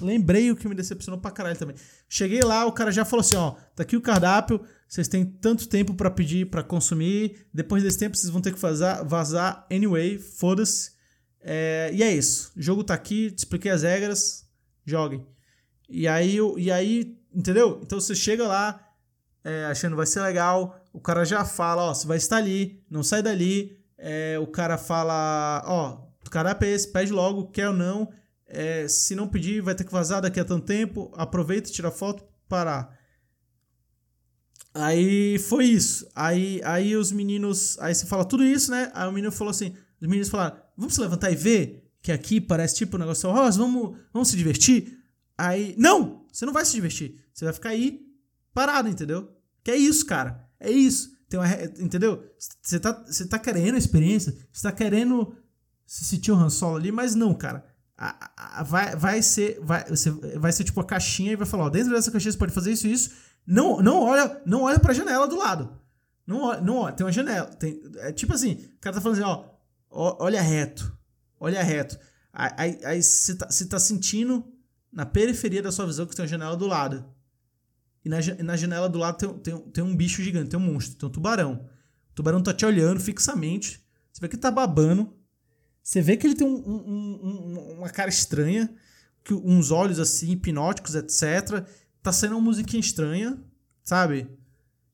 Lembrei 0.00 0.50
o 0.50 0.56
que 0.56 0.66
me 0.66 0.74
decepcionou 0.74 1.20
pra 1.20 1.30
caralho 1.30 1.58
também. 1.58 1.76
Cheguei 2.08 2.40
lá, 2.40 2.64
o 2.64 2.72
cara 2.72 2.90
já 2.90 3.04
falou 3.04 3.20
assim: 3.20 3.36
ó, 3.36 3.52
tá 3.76 3.82
aqui 3.82 3.96
o 3.96 4.00
cardápio, 4.00 4.62
vocês 4.88 5.06
têm 5.06 5.24
tanto 5.24 5.68
tempo 5.68 5.92
para 5.92 6.10
pedir, 6.10 6.46
para 6.46 6.62
consumir. 6.62 7.46
Depois 7.52 7.82
desse 7.82 7.98
tempo, 7.98 8.16
vocês 8.16 8.32
vão 8.32 8.40
ter 8.40 8.54
que 8.54 8.58
vazar, 8.58 9.06
vazar 9.06 9.66
anyway, 9.70 10.18
foda-se. 10.18 10.92
É, 11.42 11.90
e 11.92 12.02
é 12.02 12.10
isso. 12.10 12.52
O 12.56 12.62
jogo 12.62 12.82
tá 12.82 12.94
aqui, 12.94 13.30
te 13.30 13.38
expliquei 13.38 13.70
as 13.70 13.82
regras, 13.82 14.46
joguem. 14.86 15.26
E 15.88 16.08
aí, 16.08 16.38
e 16.56 16.70
aí 16.70 17.19
entendeu? 17.34 17.80
Então 17.82 18.00
você 18.00 18.14
chega 18.14 18.46
lá, 18.46 18.80
é, 19.44 19.64
achando 19.66 19.96
vai 19.96 20.06
ser 20.06 20.20
legal, 20.20 20.80
o 20.92 21.00
cara 21.00 21.24
já 21.24 21.44
fala, 21.44 21.84
ó, 21.84 21.94
você 21.94 22.06
vai 22.06 22.16
estar 22.16 22.36
ali, 22.36 22.82
não 22.90 23.02
sai 23.02 23.22
dali. 23.22 23.78
É, 23.96 24.38
o 24.38 24.46
cara 24.46 24.78
fala, 24.78 25.62
ó, 25.66 26.10
o 26.26 26.30
cardápio 26.30 26.66
é 26.66 26.70
esse, 26.72 26.88
pede 26.88 27.12
logo, 27.12 27.48
quer 27.48 27.68
ou 27.68 27.74
não. 27.74 28.10
É, 28.46 28.88
se 28.88 29.14
não 29.14 29.28
pedir, 29.28 29.60
vai 29.60 29.74
ter 29.74 29.84
que 29.84 29.92
vazar 29.92 30.22
daqui 30.22 30.40
a 30.40 30.44
tanto 30.44 30.66
tempo. 30.66 31.12
Aproveita, 31.14 31.70
tira 31.70 31.90
foto, 31.90 32.24
parar. 32.48 32.98
Aí 34.74 35.38
foi 35.38 35.66
isso. 35.66 36.08
Aí, 36.14 36.60
aí 36.64 36.96
os 36.96 37.12
meninos. 37.12 37.78
Aí 37.80 37.94
você 37.94 38.06
fala 38.06 38.24
tudo 38.24 38.44
isso, 38.44 38.70
né? 38.70 38.90
Aí 38.94 39.08
o 39.08 39.12
menino 39.12 39.32
falou 39.32 39.50
assim: 39.50 39.74
os 40.00 40.08
meninos 40.08 40.28
falaram, 40.28 40.56
vamos 40.76 40.94
se 40.94 41.00
levantar 41.00 41.30
e 41.30 41.36
ver? 41.36 41.90
Que 42.02 42.12
aqui 42.12 42.40
parece 42.40 42.76
tipo 42.76 42.96
um 42.96 43.00
negócio 43.00 43.30
rosa, 43.30 43.58
vamos, 43.58 43.98
vamos 44.12 44.28
se 44.28 44.36
divertir? 44.36 44.98
Aí. 45.36 45.74
Não! 45.78 46.19
Você 46.32 46.46
não 46.46 46.52
vai 46.52 46.64
se 46.64 46.72
divertir. 46.72 47.22
Você 47.32 47.44
vai 47.44 47.54
ficar 47.54 47.70
aí 47.70 48.06
parado, 48.52 48.88
entendeu? 48.88 49.36
Que 49.62 49.70
é 49.70 49.76
isso, 49.76 50.06
cara. 50.06 50.48
É 50.58 50.70
isso. 50.70 51.10
Tem 51.28 51.38
uma, 51.38 51.46
entendeu? 51.78 52.24
Você 52.60 52.80
tá, 52.80 52.92
você 53.06 53.24
tá 53.24 53.38
querendo 53.38 53.76
a 53.76 53.78
experiência, 53.78 54.36
você 54.52 54.62
tá 54.62 54.72
querendo 54.72 55.34
se 55.86 56.04
sentir 56.04 56.32
o 56.32 56.34
Han 56.34 56.50
Solo 56.50 56.76
ali, 56.76 56.90
mas 56.90 57.14
não, 57.14 57.32
cara. 57.32 57.64
A, 57.96 58.30
a, 58.60 58.62
vai, 58.62 58.96
vai 58.96 59.22
ser 59.22 59.60
vai, 59.60 59.84
você, 59.84 60.10
vai 60.10 60.50
ser 60.50 60.64
tipo 60.64 60.80
a 60.80 60.84
caixinha 60.84 61.32
e 61.32 61.36
vai 61.36 61.46
falar, 61.46 61.64
ó, 61.64 61.70
dentro 61.70 61.92
dessa 61.92 62.10
caixinha 62.10 62.32
você 62.32 62.38
pode 62.38 62.52
fazer 62.52 62.72
isso 62.72 62.86
e 62.86 62.92
isso. 62.92 63.10
Não, 63.46 63.80
não 63.80 64.00
olha, 64.00 64.42
não 64.44 64.62
olha 64.62 64.80
pra 64.80 64.92
janela 64.92 65.28
do 65.28 65.36
lado. 65.36 65.78
Não 66.26 66.42
olha, 66.42 66.60
não 66.60 66.76
olha, 66.76 66.94
tem 66.94 67.06
uma 67.06 67.12
janela. 67.12 67.46
Tem, 67.46 67.80
é 67.98 68.12
tipo 68.12 68.32
assim, 68.32 68.54
o 68.76 68.80
cara 68.80 68.96
tá 68.96 69.00
falando 69.00 69.18
assim, 69.18 69.26
ó, 69.26 69.44
olha 69.90 70.42
reto. 70.42 70.96
Olha 71.38 71.62
reto. 71.62 71.98
Aí 72.32 73.02
você 73.02 73.34
tá, 73.34 73.46
tá 73.46 73.78
sentindo 73.78 74.44
na 74.92 75.06
periferia 75.06 75.62
da 75.62 75.70
sua 75.70 75.86
visão 75.86 76.06
que 76.06 76.14
tem 76.14 76.24
uma 76.24 76.28
janela 76.28 76.56
do 76.56 76.66
lado. 76.66 77.04
E 78.04 78.08
na, 78.08 78.18
na 78.42 78.56
janela 78.56 78.88
do 78.88 78.98
lado 78.98 79.18
tem, 79.18 79.38
tem, 79.38 79.58
tem 79.70 79.84
um 79.84 79.94
bicho 79.94 80.22
gigante, 80.22 80.50
tem 80.50 80.58
um 80.58 80.62
monstro, 80.62 80.98
tem 80.98 81.08
um 81.08 81.12
tubarão. 81.12 81.68
O 82.10 82.14
tubarão 82.14 82.42
tá 82.42 82.52
te 82.52 82.64
olhando 82.64 83.00
fixamente. 83.00 83.80
Você 84.12 84.20
vê 84.20 84.28
que 84.28 84.34
ele 84.34 84.42
tá 84.42 84.50
babando. 84.50 85.14
Você 85.82 86.00
vê 86.00 86.16
que 86.16 86.26
ele 86.26 86.34
tem 86.34 86.46
um, 86.46 86.56
um, 86.56 87.20
um, 87.22 87.78
uma 87.78 87.88
cara 87.88 88.10
estranha, 88.10 88.72
que 89.24 89.34
uns 89.34 89.70
olhos 89.70 89.98
assim, 89.98 90.32
hipnóticos, 90.32 90.94
etc. 90.94 91.64
Tá 92.02 92.12
sendo 92.12 92.32
uma 92.32 92.40
musiquinha 92.40 92.80
estranha, 92.80 93.38
sabe? 93.82 94.28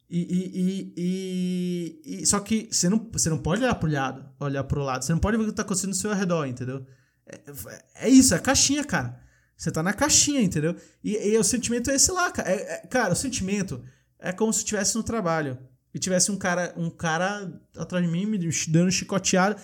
E, 0.09 0.21
e, 0.21 0.93
e, 0.97 2.21
e, 2.23 2.27
só 2.27 2.39
que 2.39 2.69
você 2.71 2.89
não, 2.89 3.09
você 3.13 3.29
não 3.29 3.39
pode 3.39 3.63
olhar 3.63 3.75
pro 3.75 3.91
lado, 3.91 4.29
olhar 4.39 4.65
pro 4.65 4.83
lado. 4.83 5.05
Você 5.05 5.13
não 5.13 5.19
pode 5.19 5.37
ver 5.37 5.45
o 5.45 5.47
que 5.47 5.53
tá 5.53 5.63
acontecendo 5.63 5.91
no 5.91 5.97
seu 5.97 6.13
redor, 6.13 6.47
entendeu? 6.47 6.87
É, 7.27 8.07
é 8.07 8.09
isso, 8.09 8.33
é 8.33 8.37
a 8.37 8.41
caixinha, 8.41 8.85
cara. 8.85 9.21
Você 9.57 9.71
tá 9.71 9.83
na 9.83 9.93
caixinha, 9.93 10.43
entendeu? 10.43 10.77
E, 11.03 11.17
e 11.31 11.39
o 11.39 11.45
sentimento 11.45 11.91
é 11.91 11.95
esse 11.95 12.13
lá, 12.13 12.31
cara. 12.31 12.51
É, 12.51 12.55
é, 12.55 12.77
cara, 12.87 13.15
o 13.15 13.17
sentimento 13.17 13.83
é 14.19 14.33
como 14.33 14.53
se 14.53 14.61
estivesse 14.61 14.95
no 14.97 15.03
trabalho 15.03 15.59
e 15.95 15.99
tivesse 15.99 16.31
um 16.31 16.37
cara, 16.37 16.75
um 16.77 16.91
cara 16.91 17.59
atrás 17.77 18.05
de 18.05 18.11
mim 18.11 18.27
me 18.27 18.39
dando 18.69 18.91
chicoteado. 18.91 19.57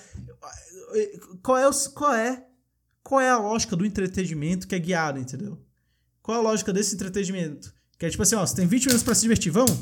Qual 1.42 1.58
é, 1.58 1.68
o, 1.68 1.72
qual 1.94 2.14
é 2.14 2.46
qual 3.02 3.20
é 3.20 3.28
a 3.28 3.38
lógica 3.38 3.76
do 3.76 3.84
entretenimento 3.84 4.66
que 4.66 4.74
é 4.74 4.78
guiado, 4.78 5.18
entendeu? 5.18 5.60
Qual 6.22 6.38
é 6.38 6.40
a 6.40 6.42
lógica 6.42 6.72
desse 6.72 6.94
entretenimento? 6.94 7.74
Que 7.98 8.06
é 8.06 8.10
tipo 8.10 8.22
assim, 8.22 8.36
ó, 8.36 8.46
você 8.46 8.54
tem 8.54 8.66
20 8.66 8.86
minutos 8.86 9.02
para 9.02 9.14
se 9.14 9.22
divertir, 9.22 9.50
vamos? 9.50 9.72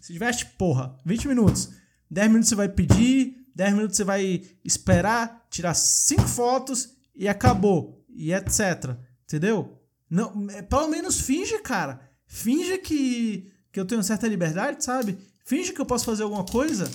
Se 0.00 0.12
diverte, 0.12 0.46
porra, 0.58 0.96
20 1.04 1.28
minutos. 1.28 1.70
10 2.10 2.28
minutos 2.28 2.48
você 2.48 2.54
vai 2.54 2.68
pedir, 2.68 3.46
10 3.54 3.74
minutos 3.74 3.96
você 3.96 4.04
vai 4.04 4.42
esperar, 4.64 5.46
tirar 5.50 5.74
5 5.74 6.22
fotos 6.28 6.90
e 7.14 7.28
acabou. 7.28 8.04
E 8.08 8.32
etc. 8.32 8.96
Entendeu? 9.30 9.80
Não, 10.10 10.50
é, 10.50 10.60
pelo 10.60 10.88
menos 10.88 11.20
finge, 11.20 11.56
cara. 11.60 12.00
Finge 12.26 12.78
que, 12.78 13.52
que 13.70 13.78
eu 13.78 13.84
tenho 13.84 14.02
certa 14.02 14.26
liberdade, 14.26 14.84
sabe? 14.84 15.18
Finge 15.44 15.72
que 15.72 15.80
eu 15.80 15.86
posso 15.86 16.04
fazer 16.04 16.24
alguma 16.24 16.44
coisa. 16.44 16.90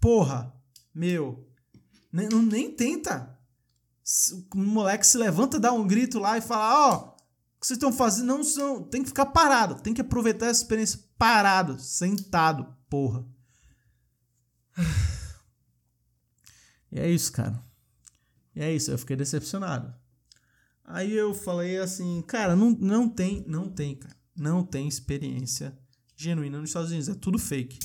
Porra, 0.00 0.50
meu. 0.94 1.46
Nem, 2.10 2.26
nem 2.26 2.70
tenta. 2.74 3.38
O 4.54 4.58
moleque 4.58 5.06
se 5.06 5.18
levanta, 5.18 5.60
dá 5.60 5.70
um 5.70 5.86
grito 5.86 6.18
lá 6.18 6.38
e 6.38 6.40
fala: 6.40 6.88
Ó, 6.88 6.90
oh, 6.90 6.96
o 6.96 7.60
que 7.60 7.66
vocês 7.66 7.76
estão 7.76 7.92
fazendo? 7.92 8.28
Não 8.28 8.42
são. 8.42 8.82
Tem 8.82 9.02
que 9.02 9.08
ficar 9.08 9.26
parado. 9.26 9.82
Tem 9.82 9.92
que 9.92 10.00
aproveitar 10.00 10.46
essa 10.46 10.62
experiência 10.62 11.00
parado, 11.18 11.78
sentado, 11.78 12.74
porra. 12.88 13.26
E 16.90 16.98
é 16.98 17.06
isso, 17.06 17.30
cara. 17.30 17.62
E 18.56 18.62
é 18.62 18.72
isso, 18.72 18.90
eu 18.90 18.96
fiquei 18.96 19.14
decepcionado. 19.14 19.94
Aí 20.90 21.12
eu 21.12 21.34
falei 21.34 21.76
assim, 21.76 22.22
cara, 22.26 22.56
não, 22.56 22.70
não 22.70 23.06
tem, 23.06 23.44
não 23.46 23.68
tem, 23.68 23.94
cara. 23.94 24.16
Não 24.34 24.64
tem 24.64 24.88
experiência 24.88 25.76
genuína 26.16 26.58
nos 26.58 26.70
Estados 26.70 26.90
Unidos. 26.90 27.10
É 27.10 27.14
tudo 27.14 27.38
fake. 27.38 27.78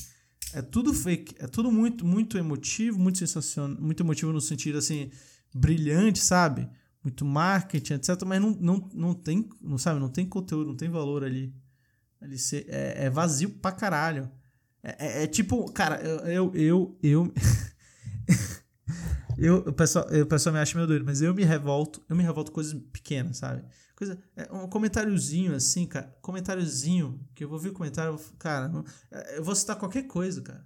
É 0.54 0.62
tudo 0.62 0.94
fake. 0.94 1.36
É 1.38 1.46
tudo 1.46 1.70
muito, 1.70 2.06
muito 2.06 2.38
emotivo, 2.38 2.98
muito 2.98 3.18
sensacional, 3.18 3.78
muito 3.78 4.02
emotivo 4.02 4.32
no 4.32 4.40
sentido 4.40 4.78
assim, 4.78 5.12
brilhante, 5.54 6.20
sabe? 6.20 6.70
Muito 7.04 7.26
marketing, 7.26 7.96
etc. 7.96 8.24
Mas 8.26 8.40
não, 8.40 8.52
não, 8.52 8.90
não 8.94 9.14
tem, 9.14 9.50
não 9.62 9.78
sabe? 9.78 10.00
Não 10.00 10.10
tem 10.10 10.26
conteúdo, 10.26 10.70
não 10.70 10.78
tem 10.78 10.90
valor 10.90 11.26
ali. 11.26 11.54
ali 12.22 12.38
é, 12.70 13.06
é 13.06 13.10
vazio 13.10 13.50
pra 13.50 13.74
caralho. 13.74 14.32
É, 14.82 14.96
é, 15.08 15.24
é 15.24 15.28
tipo, 15.28 15.70
cara, 15.74 16.02
eu, 16.02 16.20
eu, 16.26 16.56
eu, 16.56 16.98
eu 17.04 17.34
Eu, 19.44 19.58
o, 19.58 19.74
pessoal, 19.74 20.06
o 20.06 20.26
pessoal 20.26 20.54
me 20.54 20.60
acha 20.62 20.74
meio 20.74 20.88
doido, 20.88 21.04
mas 21.04 21.22
eu 21.22 21.34
me 21.34 21.44
revolto, 21.44 22.02
eu 22.08 22.16
me 22.16 22.24
revolto 22.24 22.50
com 22.50 22.56
coisas 22.56 22.74
pequenas, 22.94 23.40
sabe? 23.40 23.62
Coisa, 23.94 24.18
é, 24.38 24.50
um 24.54 24.70
comentáriozinho 24.70 25.54
assim, 25.54 25.86
cara, 25.86 26.16
comentáriozinho, 26.22 27.20
que 27.36 27.44
eu 27.44 27.50
vou 27.50 27.60
ver 27.60 27.70
o 27.70 27.74
comentário, 27.74 28.18
cara, 28.40 28.72
é, 29.12 29.40
eu 29.40 29.44
vou 29.44 29.54
citar 29.54 29.76
qualquer 29.76 30.04
coisa, 30.04 30.42
cara. 30.42 30.66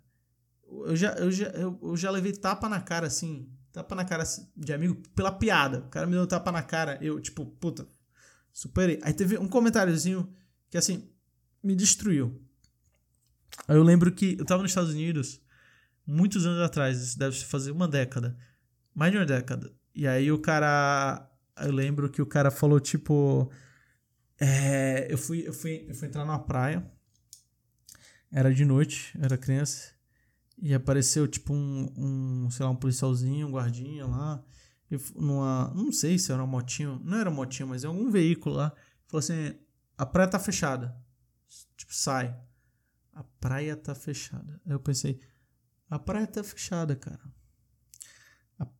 Eu 0.70 0.96
já, 0.96 1.12
eu, 1.14 1.32
já, 1.32 1.48
eu, 1.48 1.80
eu 1.82 1.98
já 1.98 2.12
levei 2.12 2.32
tapa 2.34 2.70
na 2.70 2.80
cara, 2.80 3.08
assim, 3.08 3.50
tapa 3.72 3.96
na 3.96 4.06
cara 4.06 4.24
de 4.56 4.72
amigo 4.72 4.96
pela 5.16 5.32
piada. 5.32 5.80
O 5.80 5.90
cara 5.90 6.06
me 6.06 6.12
deu 6.12 6.28
tapa 6.28 6.52
na 6.52 6.62
cara, 6.62 7.00
eu, 7.02 7.20
tipo, 7.20 7.48
puta, 7.48 7.88
superei. 8.54 9.00
Aí 9.02 9.12
teve 9.12 9.40
um 9.40 9.48
comentáriozinho 9.48 10.32
que, 10.70 10.78
assim, 10.78 11.10
me 11.64 11.76
destruiu. 11.76 12.40
Aí 13.68 13.76
eu 13.76 13.82
lembro 13.82 14.12
que 14.12 14.38
eu 14.38 14.46
tava 14.46 14.62
nos 14.62 14.70
Estados 14.70 14.92
Unidos 14.92 15.42
muitos 16.06 16.46
anos 16.46 16.62
atrás, 16.62 17.16
deve 17.16 17.36
fazer 17.38 17.72
uma 17.72 17.88
década 17.88 18.38
mais 18.98 19.12
de 19.12 19.20
uma 19.20 19.26
década. 19.28 19.72
E 19.94 20.08
aí 20.08 20.32
o 20.32 20.40
cara. 20.40 21.32
Eu 21.60 21.72
lembro 21.72 22.10
que 22.10 22.20
o 22.20 22.26
cara 22.26 22.50
falou, 22.50 22.80
tipo. 22.80 23.52
É, 24.40 25.12
eu, 25.12 25.18
fui, 25.18 25.48
eu, 25.48 25.54
fui, 25.54 25.86
eu 25.88 25.94
fui 25.94 26.08
entrar 26.08 26.26
na 26.26 26.40
praia. 26.40 26.92
Era 28.32 28.52
de 28.52 28.66
noite, 28.66 29.16
era 29.22 29.38
criança. 29.38 29.94
E 30.58 30.74
apareceu, 30.74 31.28
tipo, 31.28 31.54
um, 31.54 31.94
um 31.96 32.50
sei 32.50 32.66
lá, 32.66 32.72
um 32.72 32.76
policialzinho, 32.76 33.48
um 33.48 33.52
guardinha 33.52 34.08
lá. 34.08 34.44
Numa, 35.16 35.72
não 35.76 35.92
sei 35.92 36.18
se 36.18 36.32
era 36.32 36.42
uma 36.42 36.48
motinho. 36.48 37.00
Não 37.04 37.20
era 37.20 37.30
motinho, 37.30 37.70
mas 37.70 37.84
é 37.84 37.88
algum 37.88 38.10
veículo 38.10 38.56
lá. 38.56 38.74
Falou 39.06 39.20
assim: 39.20 39.54
a 39.96 40.08
praia 40.08 40.28
tá 40.28 40.40
fechada. 40.40 40.98
Tipo, 41.76 41.94
sai. 41.94 42.36
A 43.14 43.24
praia 43.24 43.76
tá 43.76 43.94
fechada. 43.94 44.60
Aí 44.66 44.72
eu 44.72 44.80
pensei: 44.80 45.20
a 45.88 46.00
praia 46.00 46.26
tá 46.26 46.44
fechada, 46.44 46.96
cara 46.96 47.37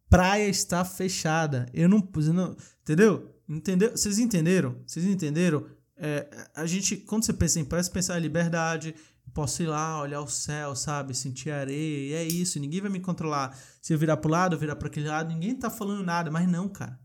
praia 0.10 0.48
está 0.48 0.84
fechada. 0.84 1.68
Eu 1.74 1.88
não, 1.90 2.10
eu 2.16 2.34
não 2.34 2.58
entendeu? 2.82 3.36
Entendeu? 3.48 3.92
Vocês 3.92 4.20
entenderam? 4.20 4.76
Vocês 4.86 5.06
entenderam? 5.06 5.66
É, 5.96 6.48
a 6.54 6.66
gente, 6.66 6.98
quando 6.98 7.26
você 7.26 7.34
pensa 7.34 7.60
em 7.60 7.66
praia, 7.66 7.84
você 7.84 7.92
pensa 7.92 8.18
em 8.18 8.22
liberdade. 8.22 8.96
Posso 9.34 9.62
ir 9.62 9.68
lá, 9.68 10.02
olhar 10.02 10.22
o 10.22 10.28
céu, 10.28 10.76
sabe? 10.76 11.14
Sentir 11.14 11.52
areia, 11.52 12.10
e 12.10 12.14
é 12.14 12.24
isso. 12.24 12.60
Ninguém 12.60 12.82
vai 12.82 12.90
me 12.90 13.00
controlar. 13.00 13.58
Se 13.82 13.94
eu 13.94 13.98
virar 13.98 14.18
pro 14.18 14.32
lado, 14.32 14.56
eu 14.56 14.60
virar 14.60 14.76
para 14.76 14.88
aquele 14.88 15.08
lado, 15.08 15.30
ninguém 15.30 15.56
tá 15.56 15.70
falando 15.70 16.04
nada. 16.04 16.32
Mas 16.32 16.48
não, 16.48 16.68
cara. 16.68 17.00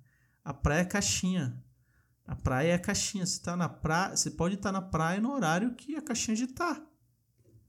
A 0.44 0.54
praia 0.54 0.80
é 0.80 0.84
caixinha. 0.84 1.62
A 2.26 2.34
praia 2.34 2.72
é 2.72 2.78
caixinha. 2.78 3.26
Você 3.26 3.40
tá 3.40 3.56
na 3.56 3.68
praia, 3.68 4.16
você 4.16 4.30
pode 4.30 4.54
estar 4.54 4.72
tá 4.72 4.80
na 4.80 4.82
praia 4.82 5.20
no 5.20 5.32
horário 5.32 5.74
que 5.74 5.96
a 5.96 6.02
caixinha 6.02 6.36
de 6.36 6.46
tá. 6.48 6.80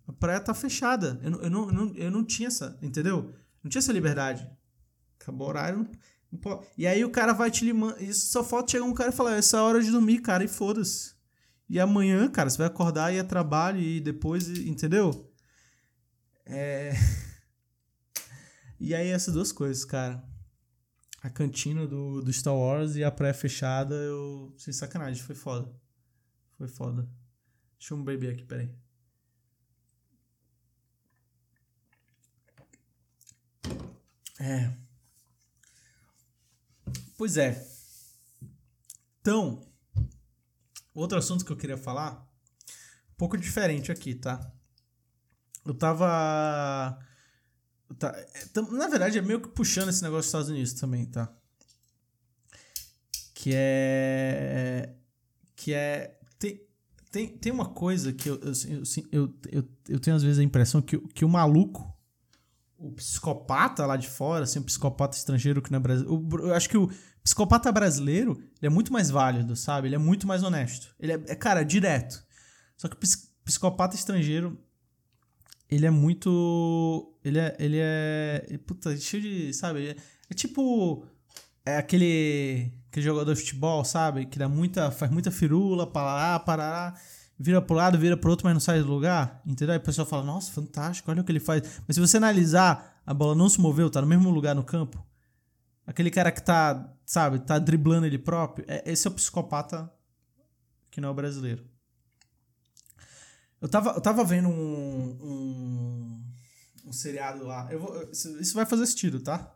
A 0.07 0.13
praia 0.13 0.39
tá 0.39 0.53
fechada. 0.53 1.19
Eu, 1.23 1.41
eu, 1.41 1.49
não, 1.49 1.67
eu, 1.67 1.73
não, 1.73 1.95
eu 1.95 2.11
não 2.11 2.23
tinha 2.23 2.47
essa, 2.47 2.77
entendeu? 2.81 3.33
Não 3.63 3.69
tinha 3.69 3.79
essa 3.79 3.93
liberdade. 3.93 4.49
Acabou 5.23 5.47
o 5.47 5.49
horário. 5.49 5.89
E 6.77 6.85
aí 6.85 7.03
o 7.05 7.09
cara 7.09 7.31
vai 7.33 7.49
te 7.49 7.63
limando. 7.63 8.01
Isso 8.03 8.27
só 8.27 8.43
falta 8.43 8.71
chegar 8.71 8.83
um 8.83 8.93
cara 8.93 9.09
e 9.09 9.13
falar: 9.13 9.37
essa 9.37 9.57
é 9.57 9.59
a 9.59 9.63
hora 9.63 9.81
de 9.81 9.89
dormir, 9.89 10.19
cara, 10.19 10.43
e 10.43 10.47
foda-se. 10.47 11.13
E 11.69 11.79
amanhã, 11.79 12.29
cara, 12.29 12.49
você 12.49 12.57
vai 12.57 12.67
acordar 12.67 13.13
e 13.13 13.17
é 13.17 13.23
trabalho 13.23 13.79
e 13.79 14.01
depois, 14.01 14.47
entendeu? 14.49 15.31
É. 16.45 16.93
E 18.79 18.93
aí 18.93 19.07
essas 19.07 19.33
duas 19.33 19.53
coisas, 19.53 19.85
cara. 19.85 20.21
A 21.21 21.29
cantina 21.29 21.87
do, 21.87 22.21
do 22.21 22.33
Star 22.33 22.53
Wars 22.53 22.97
e 22.97 23.03
a 23.03 23.09
pré 23.09 23.31
fechada, 23.31 23.95
eu. 23.95 24.53
Sem 24.57 24.73
sacanagem, 24.73 25.23
foi 25.23 25.35
foda. 25.35 25.73
Foi 26.57 26.67
foda. 26.67 27.09
Deixa 27.79 27.93
eu 27.93 28.03
beber 28.03 28.33
aqui, 28.33 28.43
peraí. 28.43 28.69
É. 34.37 34.82
Pois 37.17 37.37
é. 37.37 37.65
Então, 39.21 39.65
outro 40.93 41.17
assunto 41.17 41.45
que 41.45 41.51
eu 41.51 41.57
queria 41.57 41.77
falar, 41.77 42.27
um 43.11 43.15
pouco 43.17 43.37
diferente 43.37 43.91
aqui, 43.91 44.15
tá? 44.15 44.51
Eu 45.65 45.73
tava. 45.73 46.99
Tá, 47.97 48.13
na 48.71 48.87
verdade, 48.87 49.17
é 49.17 49.21
meio 49.21 49.39
que 49.39 49.49
puxando 49.49 49.89
esse 49.89 50.03
negócio 50.03 50.23
dos 50.23 50.27
Estados 50.27 50.49
Unidos 50.49 50.73
também, 50.73 51.05
tá? 51.05 51.33
Que 53.33 53.51
é. 53.53 54.93
Que 55.55 55.73
é. 55.73 56.19
Tem, 56.37 56.67
tem, 57.11 57.37
tem 57.37 57.51
uma 57.51 57.69
coisa 57.69 58.11
que 58.11 58.29
eu, 58.29 58.41
eu, 58.41 58.83
eu, 59.11 59.33
eu, 59.51 59.69
eu 59.87 59.99
tenho 59.99 60.15
às 60.15 60.23
vezes 60.23 60.39
a 60.39 60.43
impressão 60.43 60.81
que, 60.81 60.97
que 61.09 61.23
o 61.23 61.29
maluco, 61.29 61.92
o 62.83 62.91
psicopata 62.91 63.85
lá 63.85 63.95
de 63.95 64.09
fora, 64.09 64.43
assim, 64.43 64.59
o 64.59 64.63
psicopata 64.63 65.15
estrangeiro 65.15 65.61
que 65.61 65.71
não 65.71 65.77
é 65.77 65.81
brasileiro. 65.81 66.47
Eu 66.47 66.53
acho 66.53 66.69
que 66.69 66.77
o 66.77 66.91
psicopata 67.23 67.71
brasileiro 67.71 68.43
é 68.61 68.69
muito 68.69 68.91
mais 68.91 69.09
válido, 69.09 69.55
sabe? 69.55 69.87
Ele 69.87 69.95
é 69.95 69.99
muito 69.99 70.27
mais 70.27 70.43
honesto. 70.43 70.93
Ele 70.99 71.13
é, 71.13 71.23
é 71.27 71.35
cara, 71.35 71.61
é 71.61 71.63
direto. 71.63 72.21
Só 72.75 72.89
que 72.89 72.95
o 72.95 72.99
psicopata 73.45 73.95
estrangeiro, 73.95 74.59
ele 75.69 75.85
é 75.85 75.89
muito. 75.89 77.17
Ele 77.23 77.39
é. 77.39 77.55
Ele 77.57 77.77
é. 77.79 78.59
Puta, 78.67 78.95
cheio 78.97 79.23
de. 79.23 79.53
Sabe? 79.53 79.89
É, 79.89 79.95
é 80.29 80.33
tipo. 80.33 81.05
É 81.65 81.77
aquele. 81.77 82.73
Aquele 82.89 83.05
jogador 83.05 83.33
de 83.33 83.39
futebol, 83.39 83.85
sabe? 83.85 84.25
Que 84.25 84.37
dá 84.37 84.49
muita. 84.49 84.91
Faz 84.91 85.09
muita 85.09 85.31
firula, 85.31 85.87
parará, 85.87 86.37
parará. 86.39 86.93
Vira 87.37 87.61
pro 87.61 87.75
lado, 87.75 87.97
vira 87.97 88.15
pro 88.15 88.29
outro, 88.29 88.45
mas 88.45 88.53
não 88.53 88.59
sai 88.59 88.81
do 88.81 88.87
lugar. 88.87 89.41
Entendeu? 89.45 89.73
Aí 89.73 89.79
o 89.79 89.83
pessoal 89.83 90.07
fala, 90.07 90.23
nossa, 90.23 90.51
fantástico, 90.51 91.09
olha 91.09 91.21
o 91.21 91.23
que 91.23 91.31
ele 91.31 91.39
faz. 91.39 91.81
Mas 91.87 91.95
se 91.95 91.99
você 91.99 92.17
analisar, 92.17 93.01
a 93.05 93.13
bola 93.13 93.35
não 93.35 93.49
se 93.49 93.59
moveu, 93.59 93.89
tá 93.89 94.01
no 94.01 94.07
mesmo 94.07 94.29
lugar 94.29 94.55
no 94.55 94.63
campo. 94.63 95.03
Aquele 95.85 96.09
cara 96.09 96.31
que 96.31 96.41
tá, 96.41 96.93
sabe, 97.05 97.39
tá 97.39 97.59
driblando 97.59 98.05
ele 98.05 98.17
próprio. 98.17 98.65
É, 98.67 98.89
esse 98.89 99.07
é 99.07 99.11
o 99.11 99.13
psicopata 99.13 99.91
que 100.89 101.01
não 101.01 101.09
é 101.09 101.11
o 101.11 101.15
brasileiro. 101.15 101.65
Eu 103.59 103.67
tava, 103.67 103.91
eu 103.91 104.01
tava 104.01 104.23
vendo 104.23 104.49
um, 104.49 105.17
um, 105.21 106.23
um 106.85 106.93
seriado 106.93 107.45
lá. 107.45 107.67
Eu 107.71 107.79
vou, 107.79 108.09
isso 108.11 108.53
vai 108.53 108.65
fazer 108.65 108.85
sentido, 108.85 109.19
tá? 109.19 109.55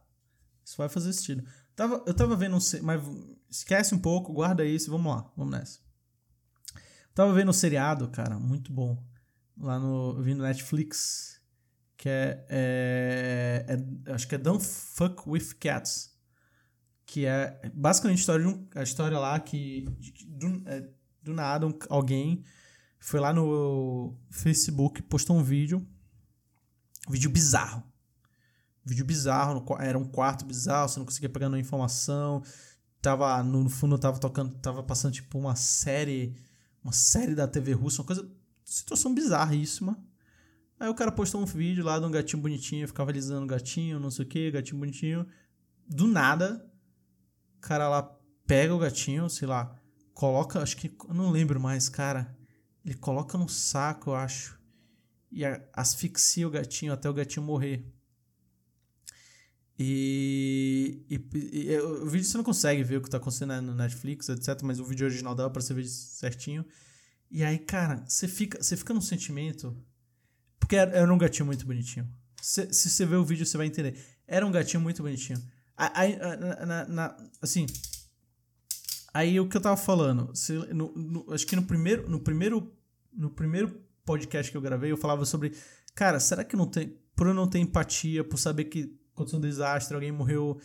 Isso 0.65 0.75
vai 0.77 0.89
fazer 0.89 1.13
sentido. 1.13 1.43
Tava, 1.75 2.03
eu 2.05 2.13
tava 2.13 2.35
vendo 2.35 2.55
um. 2.55 2.59
Mas 2.81 3.01
esquece 3.49 3.93
um 3.93 3.99
pouco, 3.99 4.33
guarda 4.33 4.65
isso 4.65 4.89
vamos 4.89 5.13
lá, 5.13 5.31
vamos 5.37 5.57
nessa. 5.57 5.86
Eu 7.17 7.23
tava 7.23 7.33
vendo 7.33 7.49
um 7.49 7.53
seriado, 7.53 8.07
cara, 8.09 8.37
muito 8.37 8.71
bom. 8.71 8.95
Lá 9.59 9.79
no. 9.79 10.21
Vindo 10.21 10.43
Netflix. 10.43 11.41
Que 11.97 12.07
é, 12.07 12.45
é, 12.47 13.65
é, 14.05 14.13
Acho 14.13 14.27
que 14.27 14.35
é 14.35 14.37
Don't 14.37 14.63
Fuck 14.63 15.27
with 15.27 15.55
Cats. 15.59 16.15
Que 17.07 17.25
é 17.25 17.59
basicamente 17.73 18.17
a 18.17 18.19
história, 18.19 18.45
de 18.45 18.51
um, 18.51 18.67
a 18.75 18.83
história 18.83 19.17
lá 19.17 19.39
que. 19.39 19.85
Do, 20.27 20.61
é, 20.69 20.87
do 21.23 21.33
nada, 21.33 21.65
um, 21.65 21.73
alguém 21.89 22.43
foi 22.99 23.19
lá 23.19 23.33
no 23.33 24.15
Facebook, 24.29 25.01
postou 25.01 25.37
um 25.37 25.43
vídeo. 25.43 25.83
Um 27.07 27.13
vídeo 27.13 27.31
bizarro. 27.31 27.81
Um 28.85 28.89
vídeo 28.89 29.03
bizarro, 29.03 29.65
era 29.79 29.97
um 29.97 30.05
quarto 30.05 30.45
bizarro, 30.45 30.87
você 30.87 30.99
não 30.99 31.05
conseguia 31.05 31.29
pegar 31.29 31.49
nenhuma 31.49 31.65
informação. 31.65 32.43
Tava, 33.01 33.41
no 33.41 33.67
fundo 33.71 33.97
tava 33.97 34.19
tocando, 34.19 34.53
tava 34.59 34.83
passando 34.83 35.13
tipo 35.13 35.39
uma 35.39 35.55
série, 35.55 36.35
uma 36.87 36.93
série 36.93 37.35
da 37.35 37.45
TV 37.45 37.73
russa, 37.73 38.01
uma 38.01 38.07
coisa, 38.07 38.31
situação 38.63 39.13
bizarríssima. 39.13 40.01
Aí 40.79 40.87
o 40.87 40.95
cara 40.95 41.11
postou 41.11 41.41
um 41.41 41.45
vídeo 41.45 41.83
lá 41.83 41.99
de 41.99 42.05
um 42.05 42.11
gatinho 42.11 42.41
bonitinho, 42.41 42.87
ficava 42.87 43.11
alisando 43.11 43.43
o 43.43 43.47
gatinho, 43.47 43.99
não 43.99 44.09
sei 44.09 44.23
o 44.23 44.27
que, 44.27 44.51
gatinho 44.51 44.79
bonitinho. 44.79 45.27
Do 45.85 46.07
nada, 46.07 46.65
o 47.57 47.59
cara 47.59 47.89
lá 47.89 48.03
pega 48.45 48.73
o 48.73 48.79
gatinho, 48.79 49.29
sei 49.29 49.49
lá, 49.49 49.77
coloca, 50.13 50.61
acho 50.61 50.77
que, 50.77 50.89
não 51.09 51.29
lembro 51.29 51.59
mais, 51.59 51.89
cara. 51.89 52.33
Ele 52.85 52.95
coloca 52.95 53.37
no 53.37 53.49
saco, 53.49 54.11
eu 54.11 54.15
acho. 54.15 54.57
E 55.29 55.43
asfixia 55.73 56.47
o 56.47 56.51
gatinho 56.51 56.93
até 56.93 57.09
o 57.09 57.13
gatinho 57.13 57.45
morrer. 57.45 57.85
E, 59.79 61.05
e, 61.09 61.69
e, 61.69 61.79
o 61.79 62.07
vídeo 62.07 62.25
você 62.25 62.37
não 62.37 62.43
consegue 62.43 62.83
ver 62.83 62.97
o 62.97 63.01
que 63.01 63.09
tá 63.09 63.17
acontecendo 63.17 63.61
no 63.61 63.75
Netflix, 63.75 64.29
etc. 64.29 64.61
Mas 64.63 64.79
o 64.79 64.85
vídeo 64.85 65.05
original 65.05 65.35
dá 65.35 65.49
pra 65.49 65.61
você 65.61 65.73
ver 65.73 65.85
certinho. 65.85 66.65
E 67.29 67.43
aí, 67.43 67.59
cara, 67.59 68.03
você 68.07 68.27
fica, 68.27 68.61
você 68.61 68.75
fica 68.75 68.93
num 68.93 69.01
sentimento. 69.01 69.75
Porque 70.59 70.75
era, 70.75 70.91
era 70.91 71.13
um 71.13 71.17
gatinho 71.17 71.45
muito 71.45 71.65
bonitinho. 71.65 72.07
Se, 72.41 72.67
você 72.71 73.05
ver 73.05 73.17
o 73.17 73.25
vídeo, 73.25 73.45
você 73.45 73.57
vai 73.57 73.67
entender. 73.67 73.97
Era 74.25 74.45
um 74.45 74.51
gatinho 74.51 74.81
muito 74.81 75.03
bonitinho. 75.03 75.41
Aí, 75.75 76.17
na, 76.65 76.87
na, 76.87 77.17
assim, 77.41 77.67
Aí 79.13 79.39
o 79.39 79.47
que 79.47 79.57
eu 79.57 79.61
tava 79.61 79.77
falando, 79.77 80.35
se, 80.35 80.53
no, 80.73 80.91
no, 80.95 81.33
acho 81.33 81.47
que 81.47 81.55
no 81.55 81.63
primeiro, 81.63 82.07
no 82.07 82.19
primeiro 82.19 82.71
no 83.17 83.31
primeiro 83.31 83.81
podcast 84.05 84.51
que 84.51 84.55
eu 84.57 84.61
gravei, 84.61 84.91
eu 84.91 84.97
falava 84.97 85.25
sobre, 85.25 85.53
cara, 85.95 86.19
será 86.19 86.43
que 86.43 86.55
não 86.55 86.67
tem, 86.67 86.95
por 87.15 87.27
eu 87.27 87.33
não 87.33 87.49
ter 87.49 87.57
empatia, 87.57 88.23
por 88.23 88.37
saber 88.37 88.65
que 88.65 88.95
aconteceu 89.17 89.39
um 89.39 89.41
desastre, 89.41 89.95
alguém 89.95 90.11
morreu, 90.11 90.59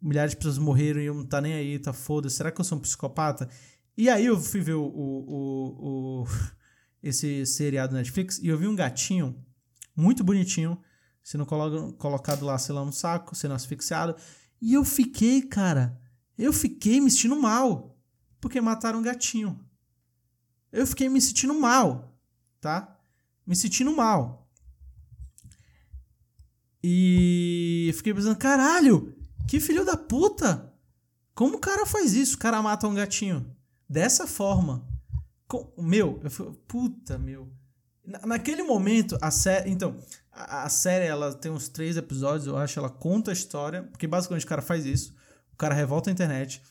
milhares 0.00 0.32
de 0.32 0.36
pessoas 0.36 0.58
morreram 0.58 1.00
e 1.00 1.06
eu 1.06 1.14
não 1.14 1.24
tá 1.24 1.40
nem 1.40 1.54
aí, 1.54 1.78
tá 1.78 1.92
foda, 1.92 2.28
será 2.28 2.50
que 2.50 2.60
eu 2.60 2.64
sou 2.64 2.78
um 2.78 2.80
psicopata? 2.80 3.48
E 3.96 4.08
aí 4.08 4.26
eu 4.26 4.38
fui 4.40 4.60
ver 4.60 4.74
o, 4.74 4.84
o, 4.84 6.22
o, 6.22 6.26
esse 7.02 7.46
seriado 7.46 7.94
Netflix 7.94 8.38
e 8.38 8.48
eu 8.48 8.58
vi 8.58 8.66
um 8.66 8.76
gatinho 8.76 9.42
muito 9.96 10.22
bonitinho, 10.22 10.80
sendo 11.22 11.46
colocado 11.46 12.44
lá, 12.44 12.58
sei 12.58 12.74
lá, 12.74 12.84
no 12.84 12.92
saco, 12.92 13.34
sendo 13.34 13.54
asfixiado, 13.54 14.16
e 14.60 14.74
eu 14.74 14.84
fiquei, 14.84 15.42
cara, 15.42 15.98
eu 16.36 16.52
fiquei 16.52 17.00
me 17.00 17.10
sentindo 17.10 17.40
mal, 17.40 17.98
porque 18.40 18.60
mataram 18.60 19.00
um 19.00 19.02
gatinho 19.02 19.58
eu 20.72 20.86
fiquei 20.86 21.08
me 21.08 21.20
sentindo 21.20 21.54
mal, 21.54 22.16
tá? 22.60 22.96
Me 23.46 23.56
sentindo 23.56 23.94
mal. 23.94 24.47
E 26.82 27.92
fiquei 27.96 28.14
pensando, 28.14 28.36
caralho, 28.36 29.14
que 29.46 29.60
filho 29.60 29.84
da 29.84 29.96
puta! 29.96 30.72
Como 31.34 31.56
o 31.56 31.60
cara 31.60 31.86
faz 31.86 32.14
isso? 32.14 32.36
O 32.36 32.38
cara 32.38 32.60
mata 32.62 32.86
um 32.88 32.94
gatinho 32.94 33.46
dessa 33.88 34.26
forma. 34.26 34.86
Com, 35.46 35.72
meu, 35.78 36.20
eu 36.22 36.30
fui, 36.30 36.52
puta, 36.66 37.16
meu. 37.18 37.48
naquele 38.04 38.62
momento, 38.62 39.16
a 39.20 39.30
série. 39.30 39.70
Então, 39.70 39.96
a, 40.32 40.64
a, 40.64 40.68
série 40.68 41.06
ela 41.06 41.32
tem 41.32 41.50
uns 41.50 41.68
três 41.68 41.96
episódios, 41.96 42.46
eu 42.46 42.56
acho. 42.56 42.78
Ela 42.78 42.90
conta 42.90 43.30
a 43.30 43.34
história, 43.34 43.84
porque 43.84 44.06
basicamente 44.06 44.44
o 44.44 44.48
cara 44.48 44.62
faz 44.62 44.84
isso. 44.84 45.14
O 45.52 45.56
cara 45.56 45.74
revolta 45.74 46.10
a 46.10 46.12
internet 46.12 46.62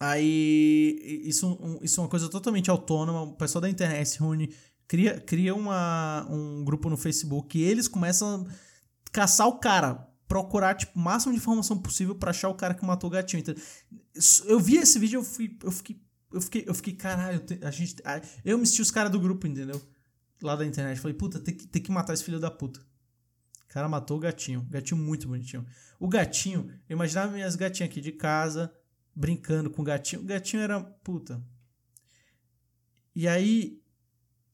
Aí, 0.00 1.22
isso, 1.26 1.46
um, 1.46 1.78
isso 1.82 2.00
é 2.00 2.02
uma 2.02 2.08
coisa 2.08 2.26
totalmente 2.30 2.70
autônoma. 2.70 3.20
O 3.20 3.34
pessoal 3.34 3.60
da 3.60 3.68
internet 3.68 4.08
se 4.08 4.18
reúne, 4.18 4.50
cria, 4.88 5.20
cria 5.20 5.54
uma, 5.54 6.26
um 6.30 6.64
grupo 6.64 6.88
no 6.88 6.96
Facebook 6.96 7.58
e 7.58 7.62
eles 7.62 7.86
começam 7.86 8.46
a 8.46 8.50
caçar 9.12 9.48
o 9.48 9.58
cara, 9.58 10.08
procurar 10.28 10.74
tipo, 10.74 10.98
o 10.98 11.02
máximo 11.02 11.32
de 11.32 11.38
informação 11.38 11.78
possível 11.78 12.14
para 12.14 12.30
achar 12.30 12.48
o 12.48 12.54
cara 12.54 12.74
que 12.74 12.84
matou 12.84 13.08
o 13.08 13.12
gatinho. 13.12 13.42
Eu 14.46 14.60
vi 14.60 14.76
esse 14.76 14.98
vídeo 14.98 15.18
eu 15.18 15.24
fui, 15.24 15.58
eu 15.62 15.72
fiquei, 15.72 16.00
eu 16.32 16.40
fiquei, 16.40 16.64
eu 16.66 16.74
fiquei, 16.74 16.92
caralho, 16.94 17.42
a 17.62 17.70
gente, 17.70 17.96
eu 18.44 18.58
me 18.58 18.66
senti 18.66 18.82
os 18.82 18.90
caras 18.90 19.10
do 19.10 19.18
grupo, 19.18 19.46
entendeu? 19.46 19.80
Lá 20.42 20.56
da 20.56 20.64
internet. 20.64 21.00
Falei, 21.00 21.16
puta, 21.16 21.38
tem 21.40 21.54
que, 21.54 21.66
tem 21.66 21.82
que 21.82 21.90
matar 21.90 22.14
esse 22.14 22.24
filho 22.24 22.38
da 22.38 22.50
puta. 22.50 22.80
O 23.64 23.72
cara 23.72 23.88
matou 23.88 24.16
o 24.16 24.20
gatinho. 24.20 24.66
Gatinho 24.70 25.00
muito 25.00 25.28
bonitinho. 25.28 25.66
O 25.98 26.08
gatinho, 26.08 26.72
eu 26.88 26.94
imaginava 26.94 27.32
minhas 27.32 27.56
gatinhas 27.56 27.90
aqui 27.90 28.00
de 28.00 28.12
casa, 28.12 28.72
brincando 29.14 29.70
com 29.70 29.82
o 29.82 29.84
gatinho. 29.84 30.22
O 30.22 30.24
gatinho 30.24 30.62
era 30.62 30.80
puta. 30.80 31.42
E 33.14 33.28
aí, 33.28 33.80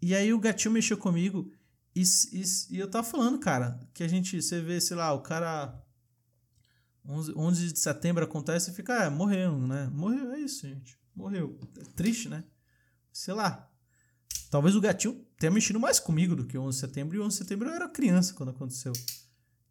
e 0.03 0.14
aí 0.14 0.33
o 0.33 0.40
gatinho 0.40 0.73
mexeu 0.73 0.97
comigo 0.97 1.51
e, 1.97 2.03
e, 2.33 2.45
e, 2.71 2.79
eu 2.79 2.91
tava 2.91 3.07
falando, 3.07 3.39
cara, 3.39 3.81
que 3.95 4.03
a 4.05 4.09
gente, 4.09 4.43
você 4.43 4.61
vê, 4.61 4.79
sei 4.81 4.97
lá, 4.97 5.15
o 5.15 5.23
cara 5.23 5.83
11, 7.09 7.33
11 7.35 7.73
de 7.73 7.79
setembro 7.79 8.23
acontece 8.23 8.71
e 8.71 8.75
fica, 8.75 9.07
ah, 9.07 9.11
morreu, 9.11 9.59
né? 9.67 9.89
Morreu, 9.93 10.33
é 10.33 10.41
isso, 10.41 10.69
gente. 10.69 10.99
Morreu. 11.15 11.59
É 11.79 11.85
triste, 11.95 12.29
né? 12.29 12.45
Sei 13.11 13.33
lá. 13.33 13.71
Talvez 14.51 14.77
o 14.77 14.81
gatinho 14.81 15.25
tenha 15.39 15.51
mexido 15.51 15.81
mais 15.81 15.99
comigo 15.99 16.37
do 16.37 16.45
que 16.45 16.59
11 16.59 16.77
de 16.77 16.81
setembro. 16.87 17.16
E 17.16 17.20
11 17.20 17.29
de 17.29 17.35
setembro 17.35 17.68
eu 17.68 17.75
era 17.75 17.89
criança 17.89 18.35
quando 18.35 18.51
aconteceu. 18.51 18.93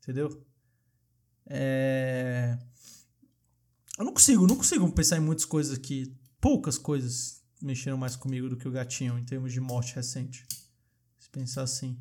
Entendeu? 0.01 0.43
É... 1.45 2.57
Eu 3.97 4.05
não 4.05 4.13
consigo, 4.13 4.47
não 4.47 4.55
consigo 4.55 4.91
pensar 4.91 5.17
em 5.17 5.21
muitas 5.21 5.45
coisas 5.45 5.77
que. 5.77 6.11
Poucas 6.41 6.77
coisas 6.77 7.43
mexeram 7.61 7.97
mais 7.97 8.15
comigo 8.15 8.49
do 8.49 8.57
que 8.57 8.67
o 8.67 8.71
gatinho 8.71 9.17
em 9.17 9.23
termos 9.23 9.51
de 9.51 9.59
morte 9.59 9.95
recente. 9.95 10.45
Se 11.17 11.29
pensar 11.29 11.63
assim. 11.63 11.97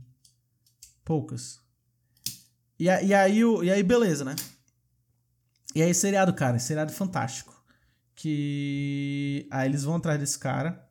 Poucas. 1.04 1.60
E, 2.78 2.84
e, 2.84 3.14
aí, 3.14 3.40
e 3.62 3.70
aí, 3.70 3.82
beleza, 3.82 4.24
né? 4.24 4.34
E 5.74 5.82
aí, 5.82 5.92
seriado, 5.94 6.32
cara, 6.32 6.58
seriado 6.58 6.92
fantástico. 6.92 7.54
Que. 8.14 9.46
Aí 9.50 9.68
eles 9.68 9.84
vão 9.84 9.96
atrás 9.96 10.18
desse 10.18 10.38
cara. 10.38 10.88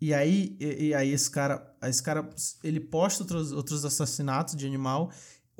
E 0.00 0.12
aí, 0.12 0.56
e, 0.60 0.86
e 0.86 0.94
aí 0.94 1.10
esse 1.10 1.30
cara. 1.30 1.74
Esse 1.82 2.02
cara. 2.02 2.28
Ele 2.62 2.80
posta 2.80 3.22
outros, 3.22 3.52
outros 3.52 3.84
assassinatos 3.84 4.56
de 4.56 4.66
animal. 4.66 5.10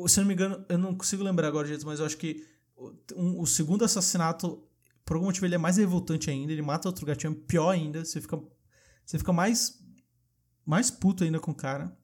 Se 0.06 0.20
eu 0.20 0.22
não 0.22 0.28
me 0.28 0.34
engano, 0.34 0.64
eu 0.68 0.78
não 0.78 0.94
consigo 0.94 1.22
lembrar 1.22 1.48
agora, 1.48 1.66
gente, 1.66 1.84
mas 1.86 2.00
eu 2.00 2.06
acho 2.06 2.18
que 2.18 2.44
um, 3.14 3.40
o 3.40 3.46
segundo 3.46 3.84
assassinato, 3.84 4.62
por 5.04 5.14
algum 5.14 5.26
motivo, 5.26 5.46
ele 5.46 5.54
é 5.54 5.58
mais 5.58 5.76
revoltante 5.76 6.30
ainda. 6.30 6.52
Ele 6.52 6.62
mata 6.62 6.88
outro 6.88 7.06
gatinho, 7.06 7.34
pior 7.34 7.70
ainda. 7.70 8.04
Você 8.04 8.20
fica, 8.20 8.38
você 9.04 9.18
fica 9.18 9.32
mais, 9.32 9.78
mais 10.64 10.90
puto 10.90 11.24
ainda 11.24 11.40
com 11.40 11.50
o 11.50 11.54
cara. 11.54 11.96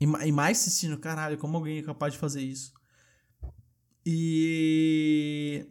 E, 0.00 0.04
e 0.04 0.32
mais 0.32 0.58
assistindo, 0.58 0.98
caralho, 0.98 1.38
como 1.38 1.56
alguém 1.56 1.78
é 1.78 1.82
capaz 1.82 2.12
de 2.12 2.18
fazer 2.18 2.42
isso? 2.42 2.72
E 4.04 5.66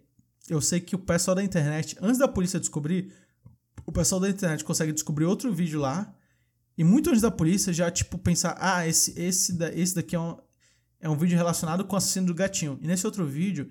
eu 0.50 0.60
sei 0.60 0.80
que 0.80 0.96
o 0.96 1.00
pessoal 1.00 1.36
da 1.36 1.44
internet, 1.44 1.98
antes 2.02 2.18
da 2.18 2.28
polícia 2.28 2.60
descobrir, 2.60 3.14
o 3.86 3.92
pessoal 3.92 4.20
da 4.20 4.30
internet 4.30 4.64
consegue 4.64 4.92
descobrir 4.92 5.26
outro 5.26 5.54
vídeo 5.54 5.80
lá. 5.80 6.14
E 6.78 6.84
muito 6.84 7.10
antes 7.10 7.22
da 7.22 7.32
polícia 7.32 7.72
já, 7.72 7.90
tipo, 7.90 8.18
pensar: 8.18 8.58
ah, 8.60 8.86
esse, 8.86 9.18
esse, 9.20 9.58
esse 9.74 9.96
daqui 9.96 10.16
é 10.16 10.20
um, 10.20 10.38
é 11.00 11.10
um 11.10 11.18
vídeo 11.18 11.38
relacionado 11.38 11.86
com 11.86 11.96
o 11.96 11.98
assassino 11.98 12.28
do 12.28 12.34
gatinho. 12.34 12.78
E 12.82 12.88
nesse 12.88 13.06
outro 13.06 13.26
vídeo, 13.26 13.70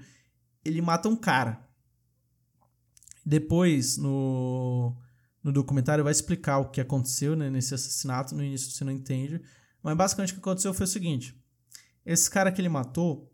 ele 0.64 0.80
mata 0.80 1.08
um 1.08 1.16
cara. 1.16 1.62
Depois, 3.26 3.96
no, 3.96 4.96
no 5.42 5.52
documentário, 5.52 6.04
vai 6.04 6.12
explicar 6.12 6.58
o 6.58 6.70
que 6.70 6.80
aconteceu 6.80 7.36
né, 7.36 7.50
nesse 7.50 7.74
assassinato. 7.74 8.34
No 8.34 8.42
início 8.42 8.70
você 8.70 8.84
não 8.84 8.92
entende. 8.92 9.42
Mas 9.84 9.94
basicamente 9.94 10.30
o 10.30 10.34
que 10.34 10.40
aconteceu 10.40 10.72
foi 10.72 10.84
o 10.84 10.88
seguinte: 10.88 11.38
esse 12.06 12.28
cara 12.30 12.50
que 12.50 12.60
ele 12.60 12.70
matou 12.70 13.30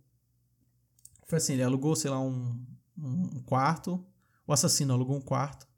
foi 1.29 1.39
assim: 1.39 1.53
ele 1.53 1.63
alugou, 1.63 1.95
sei 1.95 2.11
lá, 2.11 2.21
um, 2.21 2.67
um 2.99 3.41
quarto. 3.47 4.05
O 4.45 4.53
assassino 4.53 4.93
alugou 4.93 5.17
um 5.17 5.21
quarto. 5.21 5.69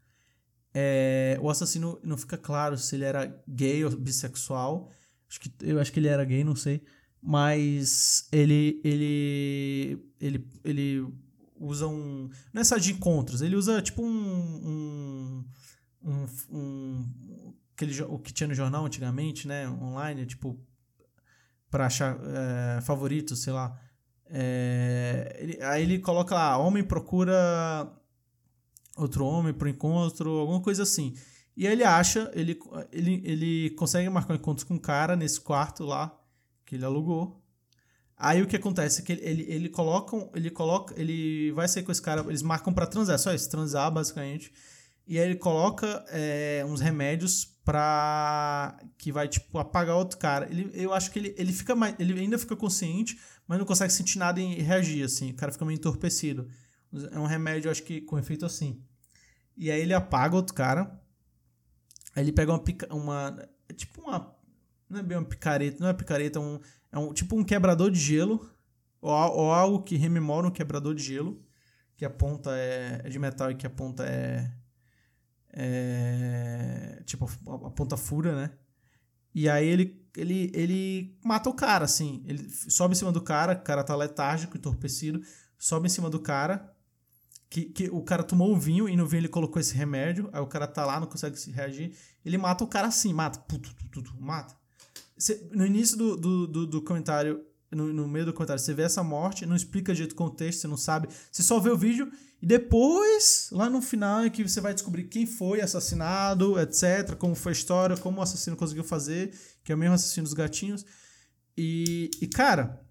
É, 0.75 1.39
o 1.43 1.51
assassino 1.51 2.01
não 2.03 2.17
fica 2.17 2.39
claro 2.39 2.79
se 2.79 2.97
ele 2.97 3.05
era 3.05 3.27
gay 3.47 3.85
ou 3.85 3.95
bissexual. 3.95 4.91
Acho 5.29 5.41
que, 5.41 5.53
eu 5.61 5.79
acho 5.79 5.93
que 5.93 6.01
ele 6.01 6.09
era 6.09 6.25
gay, 6.25 6.43
não 6.43 6.57
sei. 6.57 6.83
Mas 7.21 8.27
ele, 8.33 8.81
ele, 8.83 10.03
ele, 10.19 10.49
ele 10.65 11.07
usa 11.61 11.87
um. 11.87 12.31
Não 12.53 12.63
é 12.63 12.79
de 12.79 12.93
encontros, 12.93 13.43
ele 13.43 13.57
usa 13.57 13.83
tipo 13.83 14.03
um. 14.03 14.09
um, 14.09 15.45
um, 16.03 16.27
um 16.51 17.22
aquele, 17.83 18.03
o 18.03 18.19
que 18.19 18.33
tinha 18.33 18.49
no 18.49 18.55
jornal 18.55 18.85
antigamente, 18.85 19.47
né? 19.49 19.69
Online, 19.69 20.27
tipo. 20.27 20.59
Pra 21.71 21.87
achar 21.87 22.19
é, 22.23 22.81
favoritos, 22.83 23.43
sei 23.43 23.53
lá. 23.53 23.79
É, 24.27 25.37
ele, 25.39 25.63
aí 25.63 25.83
ele 25.83 25.99
coloca 25.99 26.35
lá: 26.35 26.57
homem 26.59 26.85
procura 26.85 27.91
outro 28.97 29.25
homem 29.25 29.53
pro 29.53 29.69
encontro, 29.69 30.31
alguma 30.39 30.61
coisa 30.61 30.83
assim. 30.83 31.15
E 31.57 31.67
ele 31.67 31.85
acha, 31.85 32.31
ele, 32.35 32.59
ele, 32.91 33.23
ele 33.25 33.71
consegue 33.71 34.09
marcar 34.09 34.33
um 34.35 34.37
encontro 34.37 34.67
com 34.67 34.75
um 34.75 34.79
cara 34.79 35.17
nesse 35.17 35.41
quarto 35.41 35.85
lá 35.85 36.19
que 36.65 36.77
ele 36.77 36.85
alugou. 36.85 37.43
Aí 38.17 38.41
o 38.41 38.47
que 38.47 38.57
acontece 38.57 39.01
é 39.01 39.05
que 39.05 39.13
ele, 39.13 39.23
ele, 39.23 39.43
ele 39.49 39.69
coloca, 39.69 40.17
ele 40.35 40.51
coloca, 40.51 40.95
ele 40.99 41.53
vai 41.53 41.67
sair 41.69 41.83
com 41.83 41.91
esse 41.91 42.01
cara, 42.01 42.23
eles 42.29 42.43
marcam 42.43 42.73
para 42.73 42.87
transar, 42.87 43.19
só 43.19 43.35
isso, 43.35 43.51
transar 43.51 43.91
basicamente. 43.91 44.53
E 45.07 45.19
aí 45.19 45.27
ele 45.27 45.37
coloca 45.37 46.05
é, 46.09 46.65
uns 46.67 46.81
remédios 46.81 47.52
pra 47.65 48.77
que 48.99 49.13
vai 49.13 49.29
tipo 49.29 49.59
apagar 49.59 49.97
outro 49.97 50.19
cara. 50.19 50.47
Ele, 50.51 50.71
eu 50.75 50.93
acho 50.93 51.11
que 51.11 51.19
ele, 51.19 51.35
ele 51.39 51.53
fica 51.53 51.75
mais, 51.75 51.95
ele 51.99 52.19
ainda 52.19 52.39
fica 52.39 52.57
consciente, 52.57 53.19
mas 53.47 53.59
não 53.59 53.67
consegue 53.67 53.93
sentir 53.93 54.19
nada 54.19 54.41
e 54.41 54.61
reagir 54.61 55.05
assim. 55.05 55.31
O 55.31 55.35
cara 55.35 55.53
fica 55.53 55.65
meio 55.65 55.77
entorpecido. 55.77 56.49
É 57.11 57.19
um 57.19 57.27
remédio, 57.27 57.71
acho 57.71 57.83
que 57.83 58.01
com 58.01 58.19
efeito 58.19 58.45
assim. 58.45 58.83
E 59.57 59.71
aí 59.71 59.81
ele 59.81 59.95
apaga 59.95 60.37
outro 60.37 60.55
cara. 60.55 61.01
Aí 62.15 62.23
ele 62.25 62.33
pega 62.33 62.53
uma 62.53 62.59
pica, 62.59 62.93
uma 62.95 63.49
tipo 63.77 64.03
uma 64.03 64.35
não 64.89 65.01
é 65.01 65.03
bem 65.03 65.17
uma 65.17 65.25
picareta, 65.25 65.79
não 65.81 65.89
é 65.89 65.95
picareta, 65.95 66.39
é 66.39 66.43
um 66.43 66.61
é 66.91 66.99
um 66.99 67.13
tipo 67.13 67.37
um 67.37 67.43
quebrador 67.43 67.91
de 67.91 67.99
gelo, 67.99 68.51
ou, 69.01 69.13
ou 69.13 69.53
algo 69.53 69.83
que 69.83 69.97
rememora 69.97 70.47
um 70.47 70.51
quebrador 70.51 70.95
de 70.95 71.03
gelo, 71.03 71.43
que 71.97 72.05
a 72.05 72.11
ponta 72.11 72.51
é, 72.55 73.01
é 73.05 73.09
de 73.09 73.19
metal 73.19 73.51
e 73.51 73.55
que 73.55 73.67
a 73.67 73.71
ponta 73.71 74.05
é, 74.05 74.51
é 75.53 77.03
tipo 77.05 77.27
a, 77.47 77.69
a 77.69 77.71
ponta 77.71 77.97
fura, 77.97 78.35
né? 78.35 78.51
E 79.35 79.49
aí 79.49 79.67
ele, 79.67 80.07
ele, 80.17 80.51
ele 80.55 81.19
mata 81.25 81.49
o 81.49 81.55
cara, 81.55 81.85
assim. 81.85 82.23
Ele 82.27 82.49
sobe 82.51 82.93
em 82.93 82.99
cima 82.99 83.13
do 83.13 83.21
cara, 83.21 83.55
o 83.55 83.63
cara 83.63 83.83
tá 83.83 83.97
letárgico, 83.97 84.57
entorpecido, 84.57 85.23
sobe 85.59 85.87
em 85.87 85.91
cima 85.91 86.11
do 86.11 86.21
cara. 86.21 86.71
Que, 87.49 87.67
que 87.67 87.91
o 87.91 88.03
cara 88.03 88.23
tomou 88.23 88.51
o 88.51 88.59
vinho 88.59 88.89
e 88.89 88.97
no 88.97 89.07
vinho 89.07 89.21
ele 89.21 89.29
colocou 89.29 89.61
esse 89.61 89.75
remédio. 89.75 90.29
Aí 90.33 90.41
o 90.41 90.47
cara 90.47 90.67
tá 90.67 90.87
lá, 90.87 90.99
não 90.99 91.07
consegue 91.07 91.39
se 91.39 91.51
reagir. 91.51 91.95
Ele 92.25 92.39
mata 92.39 92.65
o 92.65 92.67
cara 92.67 92.89
assim, 92.89 93.13
mata. 93.13 93.39
Puto, 93.41 93.75
puto, 93.75 93.91
puto, 93.91 94.17
mata. 94.21 94.55
Cê, 95.19 95.49
no 95.53 95.67
início 95.67 95.97
do, 95.97 96.17
do, 96.17 96.47
do, 96.47 96.67
do 96.67 96.83
comentário, 96.83 97.45
no, 97.73 97.93
no, 97.93 98.07
meio 98.07 98.27
do 98.27 98.33
comentário, 98.33 98.63
você 98.63 98.75
vê 98.75 98.83
essa 98.83 99.03
morte, 99.03 99.47
não 99.47 99.57
explica 99.57 99.95
direito 99.95 100.13
o 100.13 100.17
contexto, 100.17 100.61
você 100.61 100.69
não 100.69 100.77
sabe. 100.77 101.09
Você 101.31 101.43
só 101.43 101.59
vê 101.59 101.71
o 101.71 101.77
vídeo 101.77 102.11
e 102.43 102.47
depois, 102.47 103.49
lá 103.53 103.71
no 103.71 103.81
final, 103.81 104.25
é 104.25 104.31
que 104.31 104.47
você 104.47 104.61
vai 104.61 104.75
descobrir 104.75 105.05
quem 105.05 105.27
foi 105.27 105.61
assassinado, 105.61 106.59
etc., 106.59 107.15
como 107.17 107.35
foi 107.35 107.53
a 107.53 107.55
história, 107.55 107.97
como 107.97 108.19
o 108.19 108.23
assassino 108.23 108.57
conseguiu 108.57 108.83
fazer, 108.83 109.33
que 109.63 109.71
é 109.71 109.75
o 109.75 109.79
mesmo 109.79 109.95
assassino 109.95 110.25
dos 110.25 110.35
gatinhos. 110.35 110.85
E, 111.57 112.11
e 112.21 112.27
cara, 112.27 112.85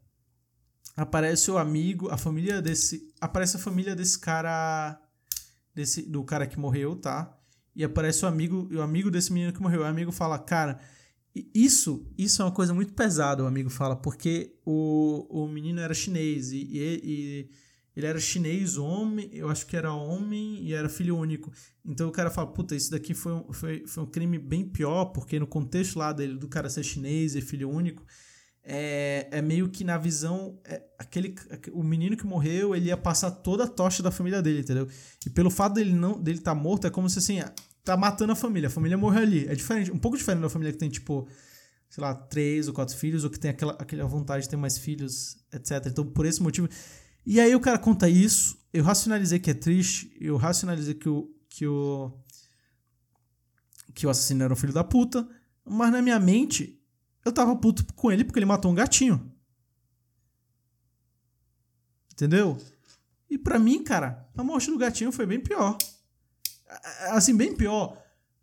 aparece 0.95 1.51
o 1.51 1.57
amigo, 1.57 2.09
a 2.09 2.17
família 2.17 2.61
desse. 2.61 3.13
Aparece 3.19 3.57
a 3.57 3.59
família 3.59 3.95
desse 3.95 4.17
cara. 4.17 4.99
Desse, 5.75 6.01
do 6.01 6.23
cara 6.23 6.47
que 6.47 6.59
morreu, 6.59 6.95
tá? 6.95 7.37
E 7.75 7.83
aparece 7.83 8.25
o 8.25 8.27
amigo, 8.27 8.69
o 8.73 8.81
amigo 8.81 9.11
desse 9.11 9.31
menino 9.31 9.53
que 9.53 9.61
morreu. 9.61 9.81
O 9.81 9.85
amigo 9.85 10.11
fala, 10.11 10.39
cara, 10.39 10.79
isso, 11.33 12.05
isso 12.17 12.41
é 12.41 12.45
uma 12.45 12.51
coisa 12.51 12.73
muito 12.73 12.93
pesada, 12.93 13.43
o 13.43 13.47
amigo 13.47 13.69
fala, 13.69 13.95
porque 13.95 14.53
o, 14.65 15.25
o 15.29 15.47
menino 15.47 15.79
era 15.79 15.93
chinês 15.93 16.51
e, 16.51 16.57
e, 16.57 17.01
e, 17.03 17.49
ele 17.95 18.05
era 18.05 18.19
chinês, 18.19 18.77
homem, 18.77 19.29
eu 19.31 19.49
acho 19.49 19.65
que 19.65 19.77
era 19.77 19.93
homem 19.93 20.61
e 20.63 20.73
era 20.73 20.89
filho 20.89 21.17
único. 21.17 21.51
Então 21.85 22.09
o 22.09 22.11
cara 22.11 22.29
fala, 22.29 22.47
puta, 22.47 22.75
isso 22.75 22.91
daqui 22.91 23.13
foi 23.13 23.33
um, 23.33 23.53
foi, 23.53 23.85
foi 23.87 24.03
um 24.03 24.07
crime 24.07 24.37
bem 24.37 24.65
pior, 24.65 25.05
porque 25.05 25.39
no 25.39 25.47
contexto 25.47 25.97
lá 25.97 26.11
dele, 26.11 26.37
do 26.37 26.47
cara 26.47 26.69
ser 26.69 26.83
chinês 26.83 27.35
e 27.35 27.41
filho 27.41 27.69
único, 27.69 28.05
é, 28.63 29.27
é 29.31 29.41
meio 29.41 29.69
que 29.69 29.83
na 29.83 29.97
visão, 29.97 30.59
é, 30.65 30.83
aquele, 30.99 31.35
o 31.71 31.81
menino 31.81 32.15
que 32.15 32.25
morreu, 32.25 32.75
ele 32.75 32.87
ia 32.87 32.97
passar 32.97 33.31
toda 33.31 33.63
a 33.63 33.67
tocha 33.67 34.03
da 34.03 34.11
família 34.11 34.41
dele, 34.41 34.59
entendeu? 34.59 34.87
E 35.25 35.29
pelo 35.29 35.49
fato 35.49 35.73
dele 35.73 35.93
não 35.93 36.21
dele 36.21 36.39
estar 36.39 36.55
tá 36.55 36.61
morto, 36.61 36.87
é 36.87 36.89
como 36.89 37.09
se 37.09 37.19
assim, 37.19 37.39
tá 37.83 37.97
matando 37.97 38.33
a 38.33 38.35
família. 38.35 38.67
A 38.67 38.71
família 38.71 38.97
morreu 38.97 39.21
ali. 39.21 39.47
É 39.47 39.55
diferente, 39.55 39.91
um 39.91 39.97
pouco 39.97 40.17
diferente 40.17 40.41
da 40.41 40.49
família 40.49 40.71
que 40.71 40.79
tem, 40.79 40.89
tipo, 40.89 41.27
sei 41.89 42.01
lá, 42.01 42.13
três 42.13 42.67
ou 42.67 42.73
quatro 42.73 42.95
filhos, 42.95 43.23
ou 43.23 43.29
que 43.29 43.39
tem 43.39 43.51
aquela, 43.51 43.73
aquela 43.73 44.05
vontade 44.05 44.43
de 44.43 44.49
ter 44.49 44.57
mais 44.57 44.77
filhos, 44.77 45.37
etc. 45.51 45.85
Então, 45.87 46.05
por 46.05 46.25
esse 46.25 46.41
motivo. 46.41 46.69
E 47.25 47.39
aí 47.39 47.55
o 47.55 47.59
cara 47.59 47.77
conta 47.77 48.09
isso, 48.09 48.57
eu 48.73 48.83
racionalizei 48.83 49.39
que 49.39 49.51
é 49.51 49.53
triste, 49.53 50.15
eu 50.19 50.37
racionalizei 50.37 50.93
que 50.93 51.09
o. 51.09 51.33
que 51.49 51.67
o. 51.67 52.11
que 53.93 54.07
o 54.07 54.09
assassino 54.09 54.43
era 54.43 54.53
um 54.53 54.57
filho 54.57 54.73
da 54.73 54.83
puta, 54.83 55.27
mas 55.65 55.91
na 55.91 56.01
minha 56.01 56.19
mente, 56.19 56.79
eu 57.23 57.31
tava 57.31 57.55
puto 57.55 57.85
com 57.93 58.11
ele 58.11 58.23
porque 58.23 58.39
ele 58.39 58.45
matou 58.45 58.71
um 58.71 58.75
gatinho. 58.75 59.31
Entendeu? 62.11 62.57
E 63.29 63.37
para 63.37 63.57
mim, 63.57 63.83
cara, 63.83 64.29
a 64.35 64.43
morte 64.43 64.69
do 64.69 64.77
gatinho 64.77 65.11
foi 65.11 65.25
bem 65.25 65.39
pior 65.39 65.77
assim, 67.09 67.35
bem 67.35 67.55
pior, 67.55 67.97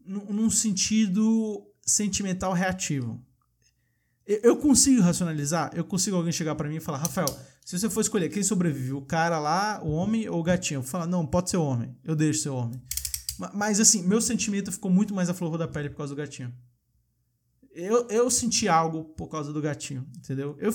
num 0.05 0.51
sentido 0.51 1.67
sentimental 1.85 2.53
reativo. 2.53 3.23
Eu 4.27 4.59
consigo 4.59 5.01
racionalizar? 5.01 5.71
Eu 5.75 5.85
consigo 5.85 6.17
alguém 6.17 6.33
chegar 6.33 6.55
para 6.55 6.69
mim 6.69 6.77
e 6.77 6.81
falar, 6.81 6.99
Rafael, 6.99 7.29
se 7.65 7.79
você 7.79 7.89
for 7.89 8.03
escolher 8.03 8.29
quem 8.29 8.43
sobrevive, 8.43 8.93
o 8.93 9.01
cara 9.01 9.39
lá, 9.39 9.83
o 9.83 9.91
homem 9.91 10.29
ou 10.29 10.41
o 10.41 10.43
gatinho? 10.43 10.79
Eu 10.79 10.83
falo, 10.83 11.07
não, 11.07 11.27
pode 11.27 11.49
ser 11.49 11.57
o 11.57 11.65
homem. 11.65 11.97
Eu 12.05 12.15
deixo 12.15 12.43
ser 12.43 12.51
o 12.51 12.57
homem. 12.57 12.81
Mas 13.55 13.81
assim, 13.81 14.03
meu 14.03 14.21
sentimento 14.21 14.73
ficou 14.73 14.91
muito 14.91 15.15
mais 15.15 15.31
a 15.31 15.35
flor 15.35 15.57
da 15.57 15.69
pele 15.69 15.89
por 15.89 15.99
causa 15.99 16.15
do 16.15 16.19
gatinho. 16.19 16.53
Eu, 17.73 18.09
eu 18.09 18.31
senti 18.31 18.69
algo 18.69 19.05
por 19.05 19.29
causa 19.29 19.53
do 19.53 19.63
gatinho, 19.63 20.07
entendeu? 20.17 20.57
Eu, 20.59 20.75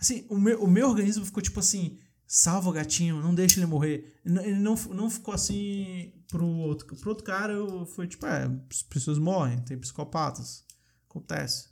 assim, 0.00 0.24
o 0.28 0.38
meu, 0.38 0.62
o 0.62 0.68
meu 0.68 0.88
organismo 0.88 1.24
ficou 1.26 1.42
tipo 1.42 1.58
assim, 1.58 1.98
salva 2.26 2.70
o 2.70 2.72
gatinho, 2.72 3.20
não 3.20 3.34
deixa 3.34 3.58
ele 3.58 3.66
morrer. 3.66 4.14
Ele 4.24 4.60
não, 4.60 4.76
não 4.76 5.10
ficou 5.10 5.34
assim 5.34 6.12
pro 6.28 6.46
outro. 6.46 6.86
Pro 6.96 7.10
outro 7.10 7.24
cara, 7.24 7.52
eu, 7.52 7.84
foi 7.86 8.06
tipo, 8.06 8.26
é, 8.26 8.48
as 8.70 8.82
pessoas 8.82 9.18
morrem, 9.18 9.60
tem 9.62 9.78
psicopatas. 9.78 10.64
Acontece. 11.08 11.68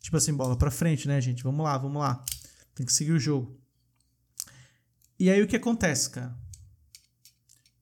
Tipo 0.00 0.16
assim, 0.16 0.34
bola 0.34 0.56
pra 0.56 0.70
frente, 0.70 1.08
né, 1.08 1.20
gente? 1.20 1.42
Vamos 1.42 1.64
lá, 1.64 1.76
vamos 1.76 2.00
lá. 2.00 2.24
Tem 2.74 2.86
que 2.86 2.92
seguir 2.92 3.12
o 3.12 3.18
jogo. 3.18 3.58
E 5.18 5.30
aí 5.30 5.42
o 5.42 5.46
que 5.46 5.56
acontece, 5.56 6.10
cara? 6.10 6.36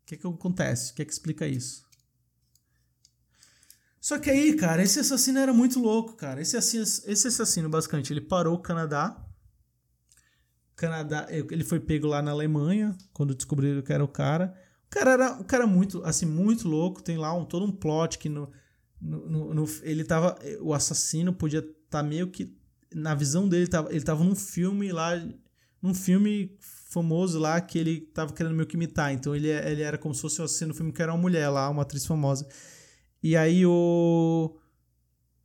O 0.03 0.07
que, 0.07 0.17
que 0.17 0.27
acontece? 0.27 0.93
O 0.93 0.95
que, 0.95 1.05
que 1.05 1.13
explica 1.13 1.47
isso? 1.47 1.85
Só 4.01 4.19
que 4.19 4.31
aí, 4.31 4.55
cara, 4.55 4.83
esse 4.83 5.01
assassino 5.01 5.39
era 5.39 5.53
muito 5.53 5.81
louco, 5.81 6.15
cara. 6.15 6.41
Esse 6.41 6.57
assassino, 6.57 6.83
esse 7.13 7.29
assassino 7.29 7.69
basicamente, 7.69 8.13
ele 8.13 8.21
parou 8.21 8.55
o 8.55 8.63
Canadá 8.63 9.25
Canadá, 10.77 11.27
ele 11.31 11.63
foi 11.63 11.79
pego 11.79 12.09
lá 12.09 12.21
na 12.21 12.33
Alemanha, 12.33 12.97
quando 13.13 13.35
descobriram 13.35 13.81
que 13.83 13.93
era 13.93 14.03
o 14.03 14.09
cara. 14.09 14.55
Cara 14.95 15.11
era 15.11 15.33
um 15.33 15.43
cara 15.43 15.67
muito, 15.67 16.05
assim, 16.05 16.25
muito 16.25 16.69
louco. 16.69 17.03
Tem 17.03 17.19
lá 17.19 17.35
um, 17.35 17.45
todo 17.45 17.67
um 17.67 17.73
plot 17.73 18.17
que 18.17 18.29
no, 18.29 18.49
no, 19.01 19.29
no, 19.29 19.55
no 19.55 19.65
ele 19.83 20.05
tava, 20.05 20.39
o 20.61 20.73
assassino 20.73 21.33
podia 21.33 21.59
estar 21.59 21.75
tá 21.91 22.03
meio 22.03 22.29
que 22.29 22.57
na 22.95 23.13
visão 23.13 23.49
dele 23.49 23.67
tava, 23.67 23.91
ele 23.93 24.05
tava 24.05 24.23
num 24.23 24.37
filme 24.37 24.93
lá, 24.93 25.21
num 25.83 25.93
filme 25.93 26.57
famoso 26.61 27.41
lá 27.41 27.61
que 27.61 27.77
ele 27.77 28.03
tava 28.03 28.33
querendo 28.33 28.55
meio 28.55 28.69
que 28.69 28.77
imitar. 28.77 29.13
Então 29.13 29.35
ele, 29.35 29.49
ele 29.49 29.83
era 29.83 29.99
como 29.99 30.15
se 30.15 30.21
fosse 30.21 30.41
o 30.41 30.45
assassino 30.45 30.73
do 30.73 30.77
filme 30.77 30.93
que 30.93 31.03
era 31.03 31.13
uma 31.13 31.21
mulher 31.21 31.49
lá, 31.49 31.69
uma 31.69 31.83
atriz 31.83 32.07
famosa. 32.07 32.47
E 33.21 33.37
aí 33.37 33.67
o 33.67 34.57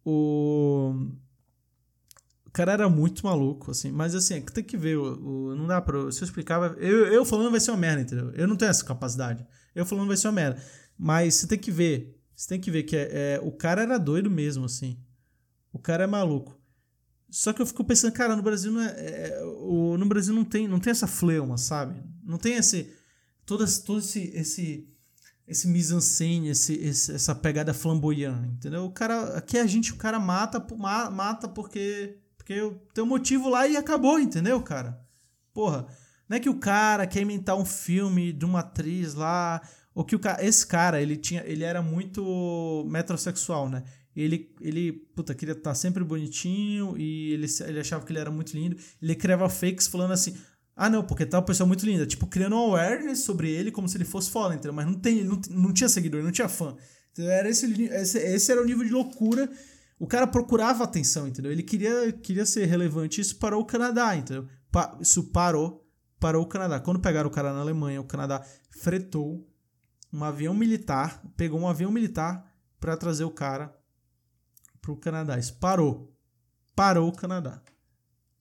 O 0.06 0.94
cara 2.60 2.74
era 2.74 2.90
muito 2.90 3.26
maluco, 3.26 3.72
assim. 3.72 3.90
Mas 3.90 4.14
assim, 4.14 4.36
é 4.36 4.42
tem 4.42 4.64
que 4.64 4.76
ver. 4.76 4.98
O, 4.98 5.52
o, 5.52 5.56
não 5.56 5.66
dá 5.66 5.80
pra. 5.80 6.12
Se 6.12 6.22
eu 6.22 6.26
explicar. 6.26 6.60
Eu, 6.78 7.06
eu 7.06 7.24
falando 7.24 7.52
vai 7.52 7.60
ser 7.60 7.72
uma 7.72 7.78
merda, 7.78 8.02
entendeu? 8.02 8.32
Eu 8.32 8.48
não 8.48 8.58
tenho 8.58 8.70
essa 8.70 8.84
capacidade. 8.84 9.46
Eu 9.74 9.86
falando 9.86 10.08
vai 10.08 10.18
ser 10.18 10.28
uma 10.28 10.34
merda. 10.34 10.62
Mas 10.98 11.36
você 11.36 11.48
tem 11.48 11.58
que 11.58 11.72
ver. 11.72 12.20
Você 12.36 12.50
tem 12.50 12.60
que 12.60 12.70
ver 12.70 12.84
que 12.84 12.98
é, 12.98 13.10
é, 13.12 13.40
o 13.42 13.52
cara 13.52 13.82
era 13.82 13.98
doido 13.98 14.30
mesmo, 14.30 14.66
assim. 14.66 15.00
O 15.72 15.80
cara 15.80 16.04
é 16.04 16.08
maluco. 16.08 16.60
Só 17.30 17.54
que 17.54 17.62
eu 17.62 17.66
fico 17.66 17.84
pensando, 17.84 18.12
cara, 18.12 18.36
no 18.36 18.42
Brasil 18.42 18.72
não 18.72 18.82
é, 18.82 18.90
é, 18.98 19.44
o, 19.46 19.98
no 19.98 20.06
Brasil 20.06 20.34
não 20.34 20.44
tem, 20.44 20.68
não 20.68 20.80
tem 20.80 20.92
essa 20.92 21.08
fleuma, 21.08 21.58
sabe? 21.58 22.02
Não 22.24 22.38
tem 22.38 22.56
esse 22.56 22.92
todo 23.46 23.64
todo 23.86 24.00
esse 24.00 24.32
esse, 24.34 24.90
esse 25.48 25.68
mise-en-scène, 25.68 26.50
esse, 26.50 26.74
esse, 26.74 27.14
essa 27.14 27.36
pegada 27.36 27.74
flamboyante, 27.74 28.48
entendeu? 28.48 28.84
O 28.86 28.92
cara 28.92 29.38
aqui 29.38 29.58
a 29.60 29.68
gente 29.68 29.94
o 29.94 29.98
cara 29.98 30.20
mata 30.20 30.66
mata 31.12 31.48
porque 31.48 32.18
porque 32.50 32.76
tem 32.96 33.04
um 33.04 33.08
motivo 33.08 33.48
lá 33.48 33.68
e 33.68 33.78
acabou, 33.78 34.20
entendeu, 34.20 34.60
cara? 34.60 35.00
Porra, 35.54 35.86
não 36.28 36.36
é 36.36 36.40
que 36.40 36.50
o 36.50 36.58
cara 36.58 37.06
quer 37.06 37.22
inventar 37.22 37.56
um 37.56 37.64
filme 37.64 38.34
de 38.34 38.44
uma 38.44 38.62
atriz 38.62 39.14
lá, 39.14 39.62
ou 39.94 40.04
que 40.04 40.16
o 40.16 40.20
cara, 40.20 40.44
esse 40.44 40.66
cara, 40.66 41.00
ele 41.00 41.16
tinha, 41.16 41.44
ele 41.46 41.64
era 41.64 41.80
muito 41.84 42.88
metrosexual, 42.90 43.70
né? 43.70 43.84
Ele, 44.16 44.52
ele 44.60 44.92
puta, 44.92 45.36
queria 45.36 45.52
estar 45.52 45.70
tá 45.70 45.76
sempre 45.76 46.04
bonitinho 46.04 46.98
e 46.98 47.34
ele, 47.34 47.46
ele 47.68 47.80
achava 47.82 48.04
que 48.04 48.12
ele 48.12 48.20
era 48.20 48.32
muito 48.32 48.58
lindo. 48.58 48.76
Ele 49.00 49.14
criava 49.14 49.48
fakes 49.48 49.86
falando 49.86 50.14
assim: 50.14 50.36
ah, 50.76 50.90
não, 50.90 51.04
porque 51.04 51.28
tal 51.28 51.44
pessoa 51.44 51.68
muito 51.68 51.86
linda. 51.86 52.08
Tipo, 52.08 52.26
criando 52.26 52.56
um 52.56 52.60
awareness 52.60 53.20
sobre 53.20 53.52
ele 53.52 53.72
como 53.72 53.88
se 53.88 53.96
ele 53.96 54.06
fosse 54.06 54.32
foda, 54.32 54.56
entendeu? 54.56 54.74
Mas 54.74 54.88
não, 54.88 54.96
tem, 54.96 55.24
não, 55.24 55.40
não 55.52 55.72
tinha 55.72 55.88
seguidor, 55.88 56.24
não 56.24 56.32
tinha 56.32 56.50
fã. 56.50 56.76
Então, 57.12 57.26
era 57.30 57.48
esse, 57.48 57.72
esse, 57.84 58.18
esse 58.18 58.52
era 58.52 58.60
o 58.60 58.66
nível 58.66 58.84
de 58.84 58.92
loucura. 58.92 59.48
O 60.00 60.08
cara 60.08 60.26
procurava 60.26 60.86
atenção, 60.86 61.28
entendeu? 61.28 61.52
Ele 61.52 61.62
queria, 61.62 62.12
queria 62.14 62.46
ser 62.46 62.66
relevante. 62.66 63.20
Isso 63.20 63.38
parou 63.38 63.62
o 63.62 63.66
Canadá, 63.66 64.16
entendeu? 64.16 64.48
Pa, 64.72 64.98
isso 65.02 65.26
parou, 65.26 65.86
parou 66.20 66.42
o 66.42 66.48
Canadá. 66.48 66.80
Quando 66.80 67.02
pegaram 67.02 67.30
o 67.30 67.34
cara 67.34 67.52
na 67.52 67.60
Alemanha, 67.60 68.00
o 68.00 68.06
Canadá 68.06 68.42
fretou 68.70 69.46
um 70.12 70.24
avião 70.24 70.54
militar, 70.54 71.22
pegou 71.36 71.60
um 71.60 71.68
avião 71.68 71.92
militar 71.92 72.50
para 72.80 72.96
trazer 72.96 73.26
o 73.26 73.32
cara 73.32 73.78
pro 74.82 74.96
Canadá. 74.96 75.38
Isso 75.38 75.58
parou. 75.60 76.16
Parou 76.74 77.10
o 77.10 77.16
Canadá. 77.16 77.62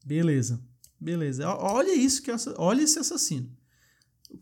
Beleza. 0.07 0.63
Beleza. 1.01 1.49
Olha 1.49 1.93
isso 1.93 2.23
que 2.23 2.31
olha 2.57 2.83
esse 2.83 3.01
assassino. 3.01 3.51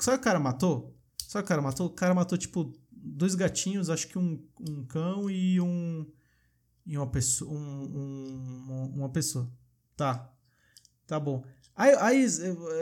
Sabe 0.01 0.19
o 0.19 0.21
cara 0.21 0.39
matou? 0.39 0.95
Sabe 1.27 1.45
o 1.45 1.49
cara 1.49 1.63
matou? 1.63 1.87
O 1.87 1.91
cara 1.91 2.15
matou 2.15 2.37
tipo 2.37 2.73
dois 2.91 3.35
gatinhos, 3.35 3.89
acho 3.89 4.09
que 4.09 4.19
um, 4.19 4.45
um 4.61 4.85
cão 4.85 5.31
e 5.31 5.61
um 5.61 6.07
e 6.87 6.97
uma 6.97 7.07
pessoa 7.07 7.51
um, 7.51 7.83
um, 7.85 8.93
uma 8.97 9.09
pessoa. 9.09 9.51
Tá. 9.97 10.33
Tá 11.07 11.19
bom. 11.19 11.45
Aí, 11.75 11.95
aí 11.99 12.27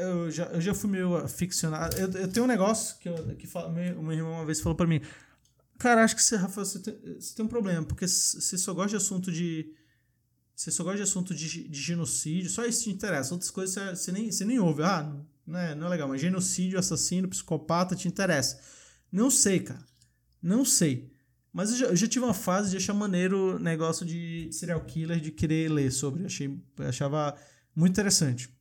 eu, 0.00 0.30
já, 0.30 0.44
eu 0.46 0.60
já 0.60 0.74
fui 0.74 0.90
meio 0.90 1.26
ficcionado. 1.26 1.96
Eu, 1.96 2.10
eu 2.12 2.28
tenho 2.28 2.44
um 2.44 2.48
negócio 2.48 2.98
que, 2.98 3.08
eu, 3.08 3.36
que 3.36 3.46
fala, 3.46 3.70
meu, 3.70 4.02
meu 4.02 4.12
irmão 4.12 4.32
uma 4.34 4.46
vez 4.46 4.60
falou 4.60 4.76
para 4.76 4.86
mim: 4.86 5.00
Cara, 5.78 6.04
acho 6.04 6.14
que 6.14 6.22
você, 6.22 6.36
Rafael, 6.36 6.64
você 6.64 6.78
tem, 6.78 7.20
você 7.20 7.34
tem 7.34 7.44
um 7.44 7.48
problema, 7.48 7.84
porque 7.84 8.06
você 8.06 8.56
só 8.56 8.72
gosta 8.72 8.90
de 8.90 8.96
assunto 8.96 9.32
de. 9.32 9.74
Você 10.54 10.70
só 10.70 10.84
gosta 10.84 10.98
de 10.98 11.02
assunto 11.02 11.34
de, 11.34 11.68
de 11.68 11.80
genocídio, 11.80 12.48
só 12.48 12.64
isso 12.64 12.84
te 12.84 12.90
interessa. 12.90 13.34
Outras 13.34 13.50
coisas 13.50 13.74
você, 13.74 13.90
você, 13.96 14.12
nem, 14.12 14.30
você 14.30 14.44
nem 14.44 14.60
ouve. 14.60 14.82
Ah, 14.84 15.12
não 15.44 15.58
é, 15.58 15.74
não 15.74 15.88
é 15.88 15.90
legal, 15.90 16.08
mas 16.08 16.20
genocídio, 16.20 16.78
assassino, 16.78 17.28
psicopata 17.28 17.96
te 17.96 18.06
interessa. 18.06 18.60
Não 19.10 19.30
sei, 19.30 19.60
cara. 19.60 19.84
Não 20.40 20.64
sei. 20.64 21.12
Mas 21.54 21.70
eu 21.70 21.76
já, 21.76 21.86
eu 21.86 21.96
já 21.96 22.08
tive 22.08 22.24
uma 22.24 22.34
fase 22.34 22.72
de 22.72 22.78
achar 22.78 22.92
maneiro 22.92 23.60
negócio 23.60 24.04
de 24.04 24.50
serial 24.50 24.84
killer, 24.84 25.20
de 25.20 25.30
querer 25.30 25.70
ler 25.70 25.92
sobre. 25.92 26.26
Achei, 26.26 26.60
achava 26.80 27.32
muito 27.76 27.92
interessante. 27.92 28.52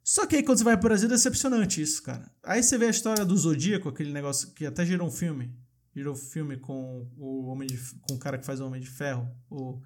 Só 0.00 0.26
que 0.26 0.36
aí 0.36 0.44
quando 0.44 0.58
você 0.58 0.64
vai 0.64 0.76
pro 0.76 0.88
Brasil 0.88 1.08
é 1.08 1.10
decepcionante 1.10 1.82
isso, 1.82 2.04
cara. 2.04 2.30
Aí 2.40 2.62
você 2.62 2.78
vê 2.78 2.86
a 2.86 2.90
história 2.90 3.24
do 3.24 3.36
Zodíaco, 3.36 3.88
aquele 3.88 4.12
negócio 4.12 4.52
que 4.52 4.64
até 4.64 4.86
gerou 4.86 5.08
um 5.08 5.10
filme. 5.10 5.52
Gerou 5.92 6.14
filme 6.14 6.56
com 6.56 7.10
o 7.18 7.46
homem 7.46 7.66
de, 7.66 7.78
com 8.02 8.14
o 8.14 8.18
cara 8.18 8.38
que 8.38 8.46
faz 8.46 8.60
o 8.60 8.66
Homem 8.66 8.80
de 8.80 8.88
Ferro. 8.88 9.28
O, 9.50 9.82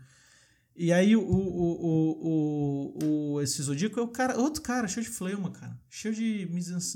e 0.76 0.92
aí 0.92 1.16
o, 1.16 1.22
o, 1.22 1.80
o, 1.80 2.98
o, 3.00 3.34
o 3.34 3.40
esse 3.40 3.62
Zodíaco 3.62 3.98
é 3.98 4.02
o 4.02 4.08
cara, 4.08 4.38
outro 4.38 4.60
cara, 4.60 4.86
cheio 4.86 5.06
de 5.06 5.12
fleuma, 5.12 5.50
cara. 5.50 5.80
Cheio 5.88 6.14
de 6.14 6.46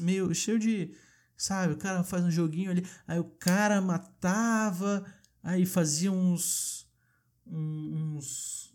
meio, 0.00 0.34
cheio 0.34 0.58
de, 0.58 0.94
sabe, 1.42 1.74
o 1.74 1.76
cara 1.76 2.04
faz 2.04 2.24
um 2.24 2.30
joguinho 2.30 2.70
ali, 2.70 2.86
aí 3.06 3.18
o 3.18 3.24
cara 3.24 3.80
matava, 3.80 5.04
aí 5.42 5.66
fazia 5.66 6.12
uns 6.12 6.86
uns 7.46 8.72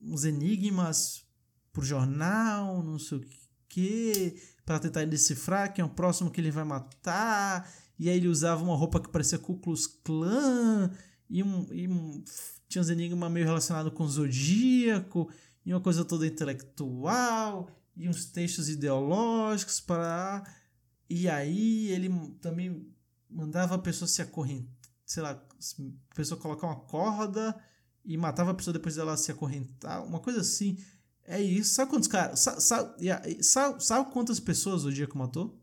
uns 0.00 0.24
enigmas 0.24 1.24
pro 1.72 1.84
jornal, 1.84 2.82
não 2.82 2.98
sei 2.98 3.18
o 3.18 3.26
que 3.68 4.36
para 4.64 4.78
tentar 4.78 5.04
decifrar 5.04 5.72
quem 5.72 5.82
é 5.82 5.86
o 5.86 5.88
próximo 5.88 6.30
que 6.30 6.40
ele 6.40 6.50
vai 6.50 6.64
matar. 6.64 7.70
E 7.98 8.08
aí 8.08 8.16
ele 8.16 8.28
usava 8.28 8.62
uma 8.62 8.76
roupa 8.76 9.00
que 9.00 9.08
parecia 9.08 9.38
Ku 9.38 9.56
Klux 9.58 9.86
Klan 9.86 10.90
e, 11.30 11.42
um, 11.42 11.66
e 11.72 11.86
um, 11.88 12.24
tinha 12.68 12.82
uns 12.82 12.88
enigmas 12.88 13.30
meio 13.30 13.46
relacionados 13.46 13.92
com 13.92 14.04
o 14.04 14.08
zodíaco 14.08 15.30
e 15.64 15.72
uma 15.72 15.80
coisa 15.80 16.04
toda 16.04 16.26
intelectual 16.26 17.70
e 17.96 18.08
uns 18.08 18.24
textos 18.24 18.68
ideológicos 18.68 19.80
para 19.80 20.42
e 21.14 21.28
aí 21.28 21.88
ele 21.88 22.08
também 22.40 22.90
mandava 23.28 23.74
a 23.74 23.78
pessoa 23.78 24.08
se 24.08 24.22
acorrentar, 24.22 24.72
sei 25.04 25.22
lá, 25.22 25.32
a 25.32 26.14
pessoa 26.14 26.40
colocar 26.40 26.66
uma 26.66 26.80
corda 26.80 27.54
e 28.02 28.16
matava 28.16 28.50
a 28.50 28.54
pessoa 28.54 28.72
depois 28.72 28.96
dela 28.96 29.14
se 29.18 29.30
acorrentar, 29.30 30.02
uma 30.04 30.20
coisa 30.20 30.40
assim. 30.40 30.78
É 31.24 31.40
isso. 31.40 31.74
Sabe 31.74 31.90
quantos 31.90 32.08
caras. 32.08 32.40
Sabe, 32.40 33.42
sabe, 33.42 33.84
sabe, 33.84 34.10
quantas 34.10 34.40
pessoas 34.40 34.84
o 34.84 34.92
dia 34.92 35.06
que 35.06 35.16
matou? 35.16 35.62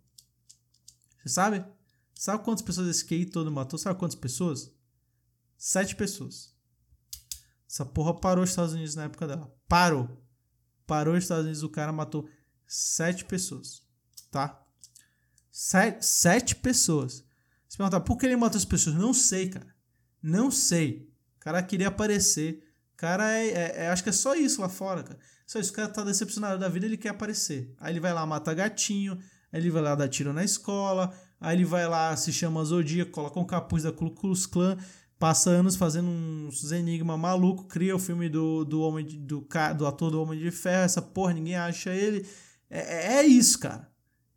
Você 1.17 1.29
sabe? 1.29 1.65
Sabe 2.13 2.43
quantas 2.43 2.61
pessoas 2.61 2.87
esse 2.87 3.05
QI 3.05 3.25
todo 3.25 3.51
matou? 3.51 3.79
Sabe 3.79 3.97
quantas 3.97 4.15
pessoas? 4.15 4.71
Sete 5.57 5.95
pessoas. 5.95 6.53
Essa 7.67 7.85
porra 7.85 8.13
parou 8.13 8.43
os 8.43 8.51
Estados 8.51 8.73
Unidos 8.73 8.93
na 8.93 9.05
época 9.05 9.27
dela. 9.27 9.51
Parou. 9.67 10.23
Parou 10.85 11.15
os 11.15 11.23
Estados 11.23 11.45
Unidos, 11.45 11.63
o 11.63 11.69
cara 11.69 11.91
matou 11.91 12.29
sete 12.67 13.25
pessoas. 13.25 13.81
Tá? 14.29 14.63
Sete, 15.61 16.05
sete 16.05 16.55
pessoas. 16.55 17.21
Você 17.67 17.75
perguntar, 17.75 17.99
por 17.99 18.17
que 18.17 18.25
ele 18.25 18.37
matou 18.37 18.57
as 18.57 18.63
pessoas? 18.63 18.95
Não 18.95 19.13
sei, 19.13 19.49
cara. 19.49 19.67
Não 20.23 20.49
sei. 20.49 21.11
O 21.35 21.39
cara 21.41 21.61
queria 21.61 21.89
aparecer. 21.89 22.63
O 22.93 22.95
cara 22.95 23.29
é, 23.29 23.47
é, 23.49 23.73
é 23.75 23.89
acho 23.89 24.01
que 24.01 24.07
é 24.07 24.13
só 24.13 24.35
isso 24.35 24.61
lá 24.61 24.69
fora, 24.69 25.03
cara. 25.03 25.19
Só 25.45 25.59
isso, 25.59 25.73
o 25.73 25.75
cara 25.75 25.89
tá 25.89 26.01
decepcionado 26.01 26.57
da 26.57 26.69
vida, 26.69 26.85
ele 26.85 26.95
quer 26.95 27.09
aparecer. 27.09 27.75
Aí 27.77 27.91
ele 27.91 27.99
vai 27.99 28.13
lá, 28.13 28.25
mata 28.25 28.53
gatinho, 28.53 29.19
aí 29.51 29.59
ele 29.59 29.69
vai 29.69 29.81
lá 29.81 29.95
dar 29.95 30.07
tiro 30.07 30.31
na 30.31 30.45
escola, 30.45 31.13
aí 31.41 31.57
ele 31.57 31.65
vai 31.65 31.85
lá, 31.89 32.15
se 32.15 32.31
chama 32.31 32.63
Zodíaco, 32.63 33.11
coloca 33.11 33.37
um 33.37 33.45
capuz 33.45 33.83
da 33.83 33.91
Ku 33.91 34.11
Klux 34.11 34.45
Klan, 34.45 34.77
passa 35.19 35.49
anos 35.49 35.75
fazendo 35.75 36.07
uns 36.07 36.71
enigma 36.71 37.17
maluco, 37.17 37.65
cria 37.65 37.93
o 37.93 37.99
filme 37.99 38.29
do, 38.29 38.63
do 38.63 38.79
homem 38.79 39.05
do, 39.05 39.45
do 39.75 39.85
ator 39.85 40.09
do 40.09 40.21
Homem 40.21 40.39
de 40.39 40.51
Ferro, 40.51 40.85
essa 40.85 41.01
porra, 41.01 41.33
ninguém 41.33 41.57
acha 41.57 41.89
ele. 41.89 42.25
É, 42.69 42.79
é, 42.79 43.17
é 43.17 43.23
isso, 43.25 43.59
cara. 43.59 43.88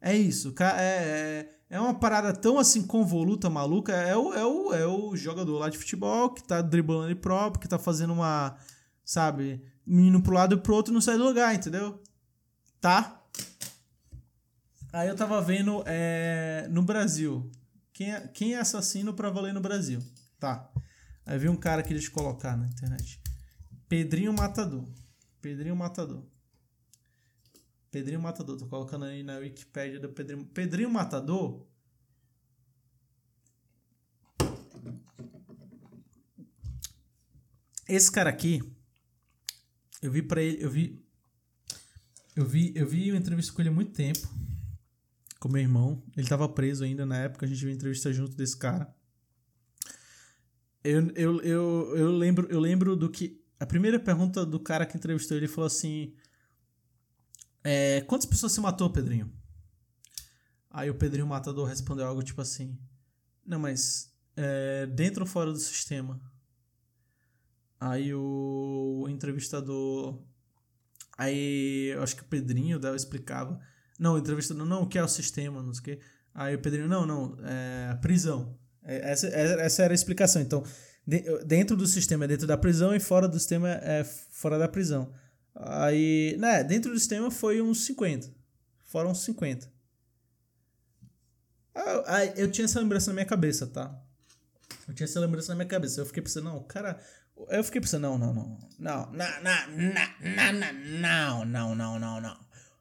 É 0.03 0.16
isso. 0.16 0.53
É, 0.59 0.64
é, 0.64 1.48
é 1.70 1.80
uma 1.80 1.94
parada 1.94 2.32
tão 2.34 2.59
assim 2.59 2.82
convoluta, 2.82 3.48
maluca. 3.48 3.92
É 3.92 4.16
o, 4.16 4.34
é, 4.34 4.44
o, 4.44 4.74
é 4.74 4.86
o 4.86 5.16
jogador 5.16 5.59
lá 5.59 5.70
de 5.70 5.78
futebol 5.78 6.34
que 6.34 6.42
tá 6.42 6.61
driblando 6.61 7.07
ele 7.07 7.14
próprio, 7.14 7.61
que 7.61 7.68
tá 7.68 7.78
fazendo 7.78 8.12
uma. 8.12 8.57
Sabe? 9.05 9.62
indo 9.86 10.20
pro 10.22 10.34
lado 10.34 10.55
e 10.55 10.59
pro 10.59 10.74
outro 10.74 10.92
não 10.92 11.00
sai 11.00 11.16
do 11.16 11.24
lugar, 11.24 11.55
entendeu? 11.55 12.00
Tá? 12.80 13.20
Aí 14.92 15.09
eu 15.09 15.16
tava 15.16 15.40
vendo 15.40 15.82
é, 15.86 16.66
no 16.70 16.82
Brasil. 16.82 17.50
Quem 17.92 18.12
é, 18.12 18.28
quem 18.28 18.55
é 18.55 18.59
assassino 18.59 19.14
pra 19.14 19.30
valer 19.30 19.55
no 19.55 19.61
Brasil? 19.61 20.00
Tá. 20.38 20.70
Aí 21.24 21.38
vi 21.38 21.48
um 21.48 21.57
cara 21.57 21.82
que 21.82 21.92
eles 21.92 22.09
colocar 22.09 22.57
na 22.57 22.66
internet. 22.66 23.20
Pedrinho 23.88 24.32
Matador. 24.32 24.86
Pedrinho 25.40 25.76
Matador. 25.76 26.24
Pedrinho 27.93 28.22
Matador. 28.22 28.57
Tô 28.57 28.66
colocando 28.66 29.05
aí 29.05 29.22
na 29.22 29.36
Wikipedia 29.36 30.01
do 30.01 30.09
Pedrinho. 30.09 30.47
Pedrinho 30.47 30.90
Matador. 30.90 31.64
Esse 37.86 38.11
cara 38.11 38.30
aqui 38.30 38.62
eu 40.01 40.11
vi 40.11 40.22
para 40.22 40.43
ele, 40.43 40.64
eu 40.64 40.70
vi 40.70 41.05
eu 42.34 42.47
vi, 42.47 42.72
eu 42.74 42.86
vi 42.86 43.11
uma 43.11 43.18
entrevista 43.18 43.53
com 43.53 43.61
ele 43.61 43.68
há 43.68 43.72
muito 43.72 43.93
tempo. 43.93 44.26
Com 45.38 45.49
meu 45.51 45.61
irmão. 45.61 46.03
Ele 46.16 46.26
tava 46.26 46.49
preso 46.49 46.82
ainda 46.82 47.05
na 47.05 47.18
época, 47.18 47.45
a 47.45 47.49
gente 47.49 47.62
viu 47.62 47.74
entrevista 47.74 48.11
junto 48.11 48.34
desse 48.34 48.57
cara. 48.57 48.93
Eu, 50.82 51.11
eu, 51.14 51.40
eu, 51.43 51.97
eu, 51.97 52.11
lembro, 52.11 52.49
eu 52.51 52.59
lembro 52.59 52.97
do 52.97 53.11
que. 53.11 53.38
A 53.61 53.66
primeira 53.66 54.01
pergunta 54.01 54.47
do 54.47 54.59
cara 54.59 54.86
que 54.86 54.97
entrevistou 54.97 55.36
ele 55.36 55.47
falou 55.47 55.66
assim: 55.66 56.14
é, 57.64 58.00
Quantas 58.02 58.26
pessoas 58.26 58.52
você 58.52 58.60
matou, 58.60 58.90
Pedrinho? 58.90 59.32
Aí 60.70 60.88
o 60.90 60.94
Pedrinho 60.94 61.26
Matador 61.26 61.66
respondeu 61.68 62.06
algo 62.06 62.22
tipo 62.22 62.40
assim: 62.40 62.78
Não, 63.44 63.58
mas 63.58 64.12
é, 64.36 64.86
dentro 64.86 65.22
ou 65.22 65.28
fora 65.28 65.52
do 65.52 65.58
sistema? 65.58 66.20
Aí 67.80 68.14
o 68.14 69.06
entrevistador 69.08 70.22
Aí 71.16 71.92
eu 71.94 72.02
acho 72.02 72.16
que 72.16 72.22
o 72.22 72.26
Pedrinho 72.26 72.78
dela 72.78 72.96
explicava. 72.96 73.60
Não, 73.98 74.18
entrevistando, 74.18 74.64
não, 74.64 74.82
o 74.82 74.88
que 74.88 74.98
é 74.98 75.04
o 75.04 75.08
sistema, 75.08 75.62
não 75.62 75.72
sei 75.72 75.80
o 75.80 75.84
quê. 75.84 75.98
Aí 76.34 76.54
o 76.54 76.58
Pedrinho, 76.58 76.88
não, 76.88 77.06
não, 77.06 77.36
é 77.44 77.94
prisão. 78.00 78.58
É, 78.82 79.12
essa, 79.12 79.28
é, 79.28 79.64
essa 79.64 79.82
era 79.82 79.92
a 79.92 79.94
explicação. 79.94 80.40
Então, 80.40 80.64
dentro 81.46 81.76
do 81.76 81.86
sistema 81.86 82.24
é 82.24 82.28
dentro 82.28 82.46
da 82.46 82.56
prisão 82.56 82.94
e 82.94 83.00
fora 83.00 83.28
do 83.28 83.38
sistema 83.38 83.68
é 83.68 84.02
fora 84.04 84.58
da 84.58 84.66
prisão. 84.66 85.12
Aí, 85.55 86.36
né, 86.38 86.64
dentro 86.64 86.90
do 86.90 86.98
sistema 86.98 87.30
foi 87.30 87.61
uns 87.61 87.84
50. 87.84 88.30
Foram 88.84 89.11
uns 89.11 89.24
50. 89.24 89.70
Aí, 92.07 92.32
eu 92.36 92.50
tinha 92.50 92.64
essa 92.64 92.80
lembrança 92.80 93.11
na 93.11 93.14
minha 93.14 93.26
cabeça, 93.26 93.66
tá? 93.66 93.98
Eu 94.86 94.94
tinha 94.94 95.05
essa 95.05 95.20
lembrança 95.20 95.53
na 95.53 95.57
minha 95.57 95.68
cabeça. 95.68 96.00
Eu 96.00 96.07
fiquei 96.07 96.22
pensando, 96.22 96.44
não, 96.44 96.59
o 96.59 96.64
cara. 96.64 96.98
Eu 97.48 97.64
fiquei 97.64 97.80
pensando, 97.80 98.03
não, 98.03 98.18
não, 98.18 98.34
não. 98.34 98.59
Não, 98.78 99.12
não, 99.12 99.26
não, 100.94 101.44
não, 101.44 101.74
não, 101.74 101.98
não, 101.98 102.20
não. 102.20 102.36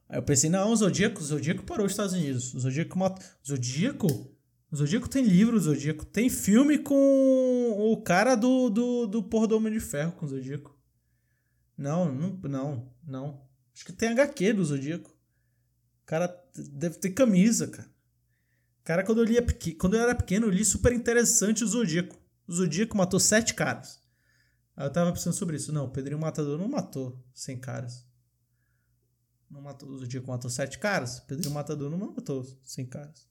Aí 0.10 0.18
eu 0.18 0.24
pensei, 0.24 0.50
não, 0.50 0.72
o 0.72 0.76
Zodíaco, 0.76 1.22
o 1.22 1.24
Zodíaco 1.24 1.64
parou 1.64 1.86
os 1.86 1.94
Estados 1.94 2.14
Unidos. 2.14 2.54
O 2.54 2.60
Zodíaco 2.60 3.00
matou. 3.00 3.24
Zodíaco? 3.48 4.08
O 4.70 4.76
Zodíaco 4.76 5.08
tem 5.08 5.24
livro, 5.24 5.56
o 5.56 5.60
Zodíaco 5.60 6.06
tem 6.06 6.30
filme 6.30 6.78
com 6.78 7.76
o 7.78 8.02
cara 8.02 8.36
do, 8.36 8.70
do, 8.70 9.08
do 9.08 9.24
Porra 9.24 9.54
Homem 9.56 9.72
de 9.72 9.80
Ferro 9.80 10.14
com 10.14 10.26
o 10.26 10.30
Zodíaco. 10.30 10.78
Não, 11.82 12.14
não, 12.14 12.40
não, 12.44 12.94
não. 13.04 13.42
Acho 13.74 13.86
que 13.86 13.92
tem 13.92 14.10
HQ 14.10 14.54
do 14.54 14.64
Zodíaco. 14.64 15.10
O 15.10 16.06
cara 16.06 16.28
deve 16.56 17.00
ter 17.00 17.10
camisa, 17.10 17.68
cara. 17.68 17.90
Cara, 18.84 19.04
quando 19.04 19.18
eu, 19.18 19.24
lia, 19.24 19.44
quando 19.80 19.96
eu 19.96 20.02
era 20.02 20.14
pequeno, 20.14 20.46
eu 20.46 20.52
li 20.52 20.64
super 20.64 20.94
interessante 20.94 21.64
o 21.64 21.68
Zodíaco. 21.68 22.16
O 22.48 22.54
Zodíaco 22.54 22.96
matou 22.96 23.20
sete 23.20 23.56
caras. 23.56 24.00
Aí 24.76 24.86
eu 24.86 24.92
tava 24.92 25.12
pensando 25.12 25.34
sobre 25.34 25.56
isso. 25.56 25.74
Não, 25.74 25.86
o 25.86 25.90
Pedrinho 25.90 26.20
Matador 26.20 26.56
não 26.60 26.68
matou 26.68 27.20
cem 27.34 27.60
caras. 27.60 28.06
Não 29.50 29.62
matou, 29.62 29.90
o 29.90 29.98
Zodíaco 29.98 30.28
matou 30.28 30.52
sete 30.52 30.78
caras. 30.78 31.18
O 31.18 31.26
Pedrinho 31.26 31.52
Matador 31.52 31.90
não 31.90 31.98
matou 31.98 32.46
cem 32.64 32.86
caras. 32.86 33.28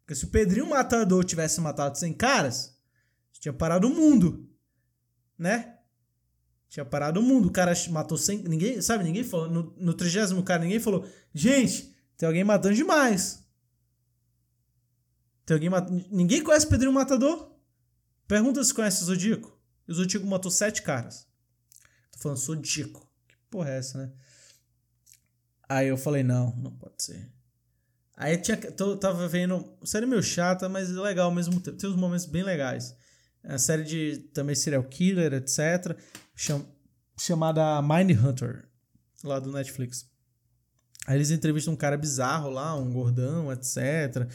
Porque 0.00 0.14
se 0.14 0.24
o 0.24 0.28
Pedrinho 0.28 0.70
Matador 0.70 1.22
tivesse 1.22 1.60
matado 1.60 1.98
cem 1.98 2.14
caras, 2.14 2.78
tinha 3.32 3.52
parado 3.52 3.88
o 3.88 3.94
mundo. 3.94 4.48
Né? 5.38 5.73
Tinha 6.68 6.84
parado 6.84 7.20
o 7.20 7.22
mundo. 7.22 7.48
O 7.48 7.52
cara 7.52 7.72
matou 7.90 8.18
100. 8.18 8.44
Ninguém, 8.48 8.82
sabe, 8.82 9.04
ninguém 9.04 9.22
falou. 9.22 9.48
No, 9.48 9.94
30 9.94 10.42
cara, 10.42 10.62
ninguém 10.62 10.80
falou. 10.80 11.06
Gente, 11.32 11.94
tem 12.16 12.26
alguém 12.26 12.44
matando 12.44 12.74
demais. 12.74 13.44
Tem 15.46 15.54
alguém 15.54 15.70
matando. 15.70 16.04
Ninguém 16.10 16.42
conhece 16.42 16.66
Pedrinho 16.66 16.92
Matador? 16.92 17.52
Pergunta 18.26 18.64
se 18.64 18.74
conhece 18.74 19.02
o 19.02 19.06
Zodíaco. 19.06 19.56
O 19.86 19.94
Zodíaco 19.94 20.26
matou 20.26 20.50
sete 20.50 20.82
caras. 20.82 21.26
Tô 22.10 22.18
falando 22.18 22.38
Zodíaco. 22.38 23.08
Que 23.28 23.36
porra 23.50 23.70
é 23.70 23.78
essa, 23.78 23.98
né? 23.98 24.12
Aí 25.68 25.88
eu 25.88 25.96
falei, 25.96 26.22
não, 26.22 26.56
não 26.56 26.72
pode 26.72 27.02
ser. 27.02 27.30
Aí 28.16 28.36
tinha, 28.36 28.56
tô, 28.56 28.96
tava 28.96 29.28
vendo. 29.28 29.76
Série 29.84 30.06
meio 30.06 30.22
chata, 30.22 30.68
mas 30.68 30.88
legal 30.90 31.26
ao 31.26 31.34
mesmo 31.34 31.60
tempo. 31.60 31.76
Tem 31.76 31.88
uns 31.88 31.96
momentos 31.96 32.26
bem 32.26 32.42
legais. 32.42 32.96
A 33.44 33.58
série 33.58 33.84
de 33.84 34.18
também 34.32 34.54
serial 34.54 34.82
killer, 34.82 35.34
etc 35.34 35.96
cham, 36.34 36.66
chamada 37.18 37.80
Mind 37.82 38.10
Hunter, 38.18 38.66
lá 39.22 39.38
do 39.38 39.52
Netflix. 39.52 40.08
Aí 41.06 41.16
eles 41.16 41.30
entrevistam 41.30 41.74
um 41.74 41.76
cara 41.76 41.96
bizarro 41.96 42.50
lá, 42.50 42.74
um 42.74 42.90
gordão, 42.90 43.52
etc. 43.52 44.28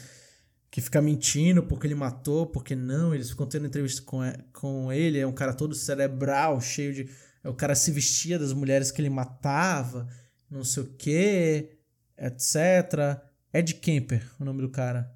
Que 0.69 0.81
fica 0.81 1.01
mentindo 1.01 1.63
porque 1.63 1.87
ele 1.87 1.95
matou, 1.95 2.45
porque 2.45 2.75
não. 2.75 3.13
Eles 3.13 3.31
ficam 3.31 3.47
tendo 3.47 3.65
entrevista 3.65 4.01
com, 4.03 4.19
com 4.53 4.93
ele. 4.93 5.19
É 5.19 5.25
um 5.25 5.33
cara 5.33 5.53
todo 5.53 5.73
cerebral, 5.73 6.61
cheio 6.61 6.93
de. 6.93 7.09
O 7.43 7.53
cara 7.53 7.73
se 7.73 7.91
vestia 7.91 8.37
das 8.37 8.53
mulheres 8.53 8.91
que 8.91 9.01
ele 9.01 9.09
matava, 9.09 10.07
não 10.49 10.63
sei 10.63 10.83
o 10.83 10.93
que, 10.93 11.77
etc. 12.17 13.19
Ed 13.51 13.73
Kemper, 13.75 14.29
o 14.39 14.45
nome 14.45 14.61
do 14.61 14.69
cara. 14.69 15.11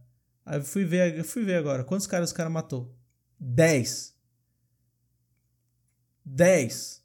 Aí 0.45 0.57
eu 0.57 0.63
fui 0.63 0.85
ver, 0.85 1.23
fui 1.23 1.43
ver 1.43 1.55
agora. 1.55 1.83
Quantos 1.83 2.07
caras 2.07 2.31
o 2.31 2.35
cara 2.35 2.49
matou? 2.49 2.97
10. 3.39 4.12
10. 6.25 7.03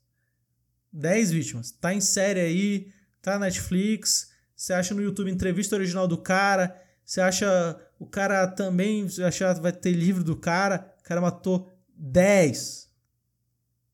10 0.93 1.31
vítimas. 1.31 1.71
Tá 1.71 1.93
em 1.93 2.01
série 2.01 2.41
aí, 2.41 2.93
tá 3.21 3.33
na 3.33 3.47
Netflix. 3.47 4.31
Você 4.55 4.73
acha 4.73 4.95
no 4.95 5.03
YouTube 5.03 5.31
entrevista 5.31 5.77
original 5.77 6.09
do 6.09 6.19
cara. 6.19 6.81
Você 7.05 7.21
acha 7.21 7.81
o 7.99 8.07
cara 8.07 8.47
também, 8.47 9.09
você 9.09 9.23
acha 9.23 9.55
vai 9.55 9.73
ter 9.73 9.93
livro 9.93 10.23
do 10.25 10.37
cara. 10.37 10.95
O 11.01 11.03
cara 11.03 11.21
matou 11.21 11.73
10. 11.95 12.89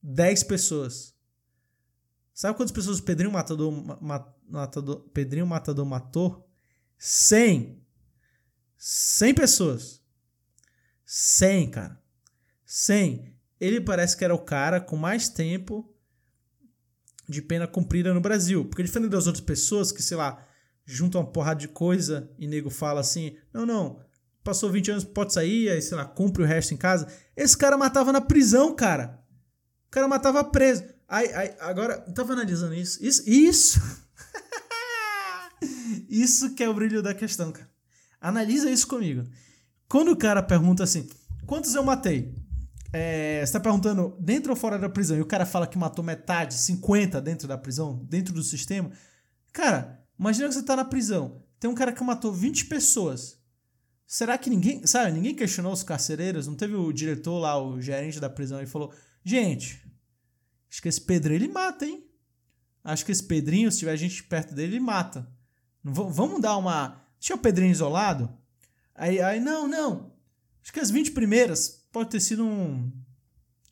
10 0.03 0.43
pessoas. 0.45 1.14
Sabe 2.33 2.57
quantas 2.57 2.72
pessoas 2.72 2.99
o 2.99 3.03
Pedrinho 3.03 3.33
Matador, 3.33 3.72
matador, 4.49 5.01
Pedrinho 5.11 5.47
Matador 5.47 5.87
matou? 5.87 6.49
100. 6.99 7.81
100 8.77 9.35
pessoas. 9.35 10.03
100, 11.05 11.70
cara. 11.70 12.03
100 12.64 13.34
ele 13.61 13.81
parece 13.81 14.17
que 14.17 14.25
era 14.25 14.35
o 14.35 14.45
cara 14.45 14.81
com 14.81 14.97
mais 14.97 15.29
tempo 15.29 15.91
de 17.29 17.41
pena 17.41 17.67
cumprida 17.67 18.13
no 18.13 18.21
Brasil. 18.21 18.65
Porque 18.65 18.83
diferente 18.83 19.11
das 19.11 19.27
outras 19.27 19.45
pessoas 19.45 19.91
que, 19.91 20.03
sei 20.03 20.17
lá, 20.17 20.47
juntam 20.85 21.21
uma 21.21 21.31
porrada 21.31 21.61
de 21.61 21.69
coisa 21.69 22.31
e 22.39 22.47
nego 22.47 22.71
fala 22.71 23.01
assim: 23.01 23.37
não, 23.53 23.65
não, 23.65 24.01
passou 24.43 24.71
20 24.71 24.91
anos, 24.91 25.05
pode 25.05 25.33
sair, 25.33 25.71
aí, 25.71 25.81
sei 25.81 25.97
lá, 25.97 26.05
cumpre 26.05 26.43
o 26.43 26.47
resto 26.47 26.75
em 26.75 26.77
casa. 26.77 27.09
Esse 27.37 27.57
cara 27.57 27.77
matava 27.77 28.13
na 28.13 28.21
prisão, 28.21 28.75
cara. 28.75 29.19
O 29.87 29.91
cara 29.91 30.07
matava 30.09 30.45
preso. 30.45 30.85
Aí, 31.09 31.33
aí 31.33 31.55
agora, 31.61 31.99
tava 32.13 32.33
analisando 32.33 32.75
isso. 32.75 33.05
Isso. 33.05 33.23
Isso, 33.29 33.81
isso 36.09 36.55
que 36.55 36.63
é 36.63 36.69
o 36.69 36.75
brilho 36.75 37.03
da 37.03 37.15
questão, 37.15 37.53
cara. 37.53 37.71
Analisa 38.21 38.71
isso 38.71 38.87
comigo. 38.87 39.25
Quando 39.89 40.11
o 40.13 40.17
cara 40.17 40.43
pergunta 40.43 40.83
assim: 40.83 41.09
quantos 41.47 41.75
eu 41.75 41.83
matei? 41.83 42.35
É, 42.97 43.45
você 43.45 43.53
tá 43.53 43.59
perguntando 43.59 44.16
dentro 44.20 44.53
ou 44.53 44.57
fora 44.57 44.78
da 44.78 44.88
prisão 44.88 45.16
e 45.16 45.20
o 45.20 45.26
cara 45.26 45.45
fala 45.45 45.66
que 45.66 45.76
matou 45.76 46.05
metade, 46.05 46.55
50 46.55 47.20
dentro 47.20 47.49
da 47.49 47.59
prisão, 47.59 47.97
dentro 48.05 48.32
do 48.32 48.40
sistema. 48.40 48.92
Cara, 49.53 50.01
imagina 50.16 50.47
que 50.47 50.55
você 50.55 50.62
tá 50.62 50.76
na 50.76 50.84
prisão. 50.84 51.42
Tem 51.59 51.68
um 51.68 51.74
cara 51.74 51.92
que 51.92 52.05
matou 52.05 52.32
20 52.32 52.66
pessoas. 52.66 53.36
Será 54.07 54.38
que 54.38 54.49
ninguém, 54.49 54.86
sabe, 54.86 55.11
ninguém 55.11 55.34
questionou 55.34 55.72
os 55.72 55.82
carcereiros? 55.82 56.47
Não 56.47 56.55
teve 56.55 56.76
o 56.76 56.92
diretor 56.92 57.36
lá, 57.40 57.61
o 57.61 57.80
gerente 57.80 58.20
da 58.20 58.30
prisão 58.30 58.62
e 58.62 58.66
falou: 58.66 58.95
"Gente, 59.24 59.84
acho 60.70 60.80
que 60.80 60.88
esse 60.88 61.01
Pedro 61.01 61.34
ele 61.34 61.49
mata, 61.49 61.84
hein? 61.84 62.09
Acho 62.84 63.05
que 63.05 63.11
esse 63.11 63.24
Pedrinho, 63.24 63.72
se 63.72 63.80
tiver 63.80 63.97
gente 63.97 64.22
perto 64.22 64.55
dele, 64.55 64.76
ele 64.76 64.80
mata. 64.80 65.28
Vamos 65.82 66.40
dar 66.40 66.57
uma, 66.57 67.03
deixa 67.18 67.34
o 67.34 67.38
Pedrinho 67.38 67.72
isolado?" 67.72 68.32
Aí, 68.95 69.20
aí 69.20 69.40
não, 69.40 69.66
não. 69.66 70.12
Acho 70.62 70.72
que 70.72 70.78
as 70.78 70.92
20 70.92 71.11
primeiras 71.11 71.84
Pode 71.95 72.11
ter 72.11 72.18
sido 72.18 72.45
um. 72.45 72.90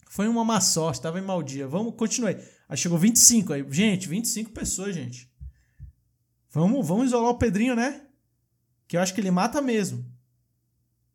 Foi 0.09 0.29
uma 0.29 0.45
má 0.45 0.61
sorte, 0.61 1.01
estava 1.01 1.19
em 1.19 1.23
mau 1.23 1.43
dia. 1.43 1.67
Vamos, 1.67 1.97
continue. 1.97 2.37
Aí 2.69 2.77
chegou 2.77 2.97
25. 2.97 3.53
Aí, 3.53 3.67
gente, 3.69 4.09
25 4.09 4.53
pessoas, 4.53 4.95
gente. 4.95 5.29
Vamos, 6.49 6.87
vamos 6.87 7.07
isolar 7.07 7.31
o 7.31 7.39
Pedrinho, 7.39 7.75
né? 7.75 8.07
Que 8.87 8.97
eu 8.97 9.01
acho 9.01 9.13
que 9.13 9.21
ele 9.21 9.33
mata 9.33 9.61
mesmo. 9.61 10.07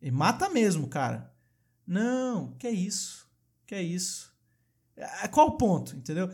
Ele 0.02 0.10
mata 0.10 0.50
mesmo, 0.50 0.86
cara. 0.86 1.34
Não, 1.86 2.52
que 2.58 2.66
é 2.66 2.72
isso? 2.72 3.26
Que 3.66 3.74
é 3.74 3.82
isso? 3.82 4.30
É, 4.94 5.26
qual 5.28 5.46
o 5.46 5.56
ponto, 5.56 5.96
entendeu? 5.96 6.30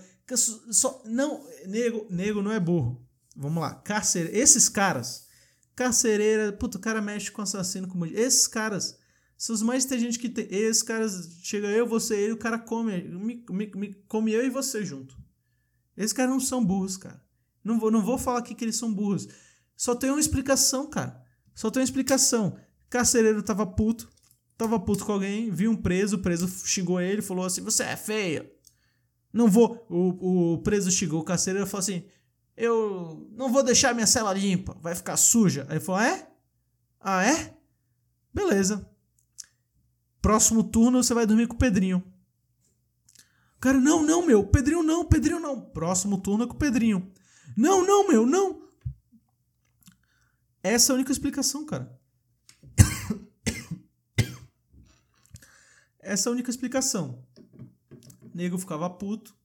Só, 0.73 1.05
não, 1.05 1.47
nego, 1.69 2.05
nego 2.11 2.43
não 2.43 2.51
é 2.51 2.59
burro. 2.59 3.01
Vamos 3.37 3.63
lá. 3.63 3.77
Carcereiro, 3.77 4.37
esses 4.37 4.69
caras, 4.69 5.29
carcereira, 5.77 6.53
puto, 6.53 6.79
o 6.79 6.81
cara 6.81 7.01
mexe 7.01 7.31
com 7.31 7.43
assassino 7.43 7.87
como 7.87 8.07
esses 8.07 8.49
caras 8.49 8.99
são 9.37 9.55
os 9.55 9.63
mais 9.63 9.85
inteligentes 9.85 10.17
que 10.17 10.29
tem. 10.29 10.47
Esses 10.51 10.83
caras, 10.83 11.39
chega 11.43 11.69
eu, 11.69 11.87
você, 11.87 12.17
ele, 12.17 12.33
o 12.33 12.39
cara 12.39 12.59
come, 12.59 13.03
me, 13.03 13.45
me, 13.51 13.73
me, 13.75 13.95
come 14.09 14.33
eu 14.33 14.45
e 14.45 14.51
você 14.51 14.85
junto. 14.85 15.17
Esses 15.97 16.13
caras 16.13 16.33
não 16.33 16.41
são 16.41 16.65
burros, 16.65 16.97
cara. 16.97 17.23
Não 17.63 17.79
vou, 17.79 17.91
não 17.91 18.03
vou 18.03 18.19
falar 18.19 18.41
aqui 18.41 18.55
que 18.55 18.65
eles 18.65 18.77
são 18.77 18.93
burros. 18.93 19.29
Só 19.77 19.95
tem 19.95 20.11
uma 20.11 20.21
explicação, 20.21 20.89
cara. 20.89 21.23
Só 21.55 21.71
tem 21.71 21.81
uma 21.81 21.85
explicação. 21.85 22.59
Carcereiro 22.89 23.43
tava 23.43 23.67
puto. 23.67 24.09
Tava 24.57 24.79
puto 24.79 25.05
com 25.05 25.13
alguém, 25.13 25.51
viu 25.51 25.71
um 25.71 25.77
preso, 25.77 26.17
o 26.17 26.21
preso 26.21 26.47
xingou 26.67 27.01
ele, 27.01 27.21
falou 27.21 27.45
assim: 27.45 27.61
Você 27.63 27.83
é 27.83 27.97
feio. 27.97 28.49
Não 29.33 29.49
vou. 29.49 29.85
O, 29.91 30.55
o 30.55 30.63
preso 30.63 30.93
xingou 30.93 31.21
o 31.21 31.25
carcereiro 31.25 31.67
e 31.67 31.71
falou 31.71 31.81
assim: 31.81 32.05
Eu 32.57 33.29
não 33.33 33.53
vou 33.53 33.65
deixar 33.65 33.95
minha 33.95 34.07
cela 34.07 34.33
limpa, 34.33 34.77
vai 34.81 34.95
ficar 34.95 35.17
suja. 35.17 35.67
Aí 35.69 35.77
ele 35.77 35.85
falou: 35.85 36.01
ah, 36.01 36.07
É? 36.07 36.31
Ah, 37.01 37.25
é? 37.27 37.57
Beleza. 38.33 38.89
Próximo 40.25 40.65
turno 40.65 41.03
você 41.03 41.13
vai 41.13 41.27
dormir 41.27 41.47
com 41.47 41.55
o 41.55 41.59
Pedrinho. 41.59 42.03
Cara, 43.61 43.79
não, 43.79 44.03
não, 44.03 44.25
meu. 44.25 44.47
Pedrinho 44.47 44.83
não, 44.83 45.05
Pedrinho 45.05 45.39
não. 45.39 45.61
Próximo 45.61 46.19
turno 46.19 46.45
é 46.45 46.47
com 46.47 46.55
o 46.55 46.59
Pedrinho. 46.59 47.13
Não, 47.55 47.87
não, 47.87 48.09
meu, 48.09 48.25
não. 48.25 48.63
Essa 50.63 50.91
é 50.91 50.93
a 50.93 50.95
única 50.95 51.13
explicação, 51.13 51.67
cara. 51.67 51.95
Essa 56.01 56.27
é 56.27 56.29
a 56.31 56.33
única 56.33 56.49
explicação. 56.49 57.23
O 58.23 58.35
nego 58.35 58.57
ficava 58.57 58.89
puto 58.89 59.37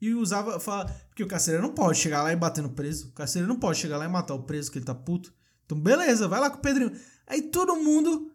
e 0.00 0.12
usava. 0.14 0.58
Fala, 0.58 0.86
porque 1.10 1.22
o 1.22 1.28
carcereiro 1.28 1.64
não 1.64 1.72
pode 1.72 1.96
chegar 1.96 2.24
lá 2.24 2.32
e 2.32 2.36
bater 2.36 2.60
no 2.60 2.70
preso. 2.70 3.10
O 3.10 3.12
carcereiro 3.12 3.52
não 3.52 3.60
pode 3.60 3.78
chegar 3.78 3.98
lá 3.98 4.04
e 4.04 4.08
matar 4.08 4.34
o 4.34 4.42
preso 4.42 4.72
que 4.72 4.78
ele 4.78 4.84
tá 4.84 4.96
puto. 4.96 5.32
Então, 5.64 5.78
beleza, 5.78 6.26
vai 6.26 6.40
lá 6.40 6.50
com 6.50 6.58
o 6.58 6.60
Pedrinho. 6.60 6.90
Aí 7.24 7.40
todo 7.40 7.76
mundo. 7.76 8.31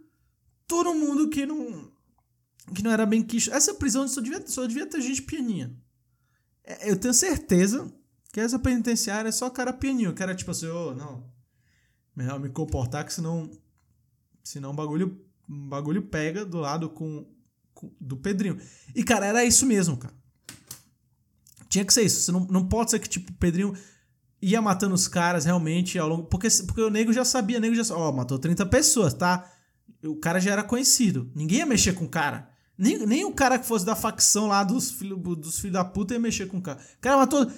Todo 0.68 0.94
mundo 0.94 1.30
que 1.30 1.46
não. 1.46 1.92
Que 2.76 2.84
não 2.84 2.92
era 2.92 3.06
bem 3.06 3.24
quisto. 3.24 3.52
Essa 3.54 3.74
prisão 3.74 4.08
só 4.08 4.20
devia, 4.20 4.46
só 4.46 4.66
devia 4.66 4.86
ter 4.86 5.02
gente 5.02 5.22
pianinha. 5.22 5.74
É, 6.64 6.92
eu 6.92 6.98
tenho 6.98 7.14
certeza 7.14 7.92
que 8.32 8.40
essa 8.40 8.60
penitenciária 8.60 9.30
é 9.30 9.32
só 9.32 9.50
cara 9.50 9.72
pianinho. 9.72 10.14
Era 10.20 10.36
tipo 10.36 10.52
assim, 10.52 10.68
ô, 10.68 10.90
oh, 10.90 10.94
não. 10.94 11.24
Melhor 12.16 12.40
me 12.40 12.50
comportar 12.50 13.06
que 13.06 13.14
senão. 13.14 13.50
Senão 14.44 14.72
o 14.72 14.74
bagulho, 14.74 15.26
bagulho 15.48 16.02
pega 16.02 16.46
do 16.46 16.58
lado 16.58 16.90
com, 16.90 17.26
com, 17.74 17.92
do 18.00 18.18
Pedrinho. 18.18 18.60
E, 18.94 19.04
cara, 19.04 19.26
era 19.26 19.46
isso 19.46 19.66
mesmo, 19.66 19.96
cara. 19.98 20.14
Tinha 21.70 21.86
que 21.86 21.94
ser 21.94 22.04
isso. 22.04 22.22
Você 22.22 22.32
não, 22.32 22.42
não 22.42 22.68
pode 22.68 22.92
ser 22.92 23.00
que, 23.00 23.10
tipo, 23.10 23.32
o 23.32 23.36
Pedrinho 23.36 23.74
ia 24.42 24.62
matando 24.62 24.96
os 24.96 25.08
caras 25.08 25.46
realmente 25.46 25.98
ao 25.98 26.08
longo. 26.08 26.24
Porque, 26.26 26.48
porque 26.66 26.82
o 26.82 26.90
nego 26.90 27.14
já 27.14 27.26
sabia, 27.26 27.58
o 27.58 27.62
nego 27.62 27.76
já 27.76 27.96
Ó, 27.96 28.10
oh, 28.10 28.14
matou 28.14 28.40
30 28.40 28.66
pessoas, 28.66 29.14
tá? 29.14 29.52
O 30.04 30.16
cara 30.16 30.40
já 30.40 30.52
era 30.52 30.64
conhecido. 30.64 31.32
Ninguém 31.36 31.60
ia 31.60 31.66
mexer 31.66 31.94
com 31.94 32.06
o 32.06 32.10
cara. 32.10 32.50
Nem, 32.78 33.06
nem 33.06 33.26
o 33.26 33.34
cara 33.34 33.58
que 33.58 33.66
fosse 33.66 33.86
da 33.86 33.96
facção 33.96 34.48
lá 34.48 34.64
dos 34.64 34.92
filhos 34.92 35.20
dos 35.38 35.60
filho 35.60 35.74
da 35.74 35.84
puta 35.84 36.14
ia 36.14 36.20
mexer 36.20 36.48
com 36.48 36.58
o 36.58 36.62
cara. 36.62 36.80
O 36.80 37.02
cara 37.02 37.18
matou 37.18 37.52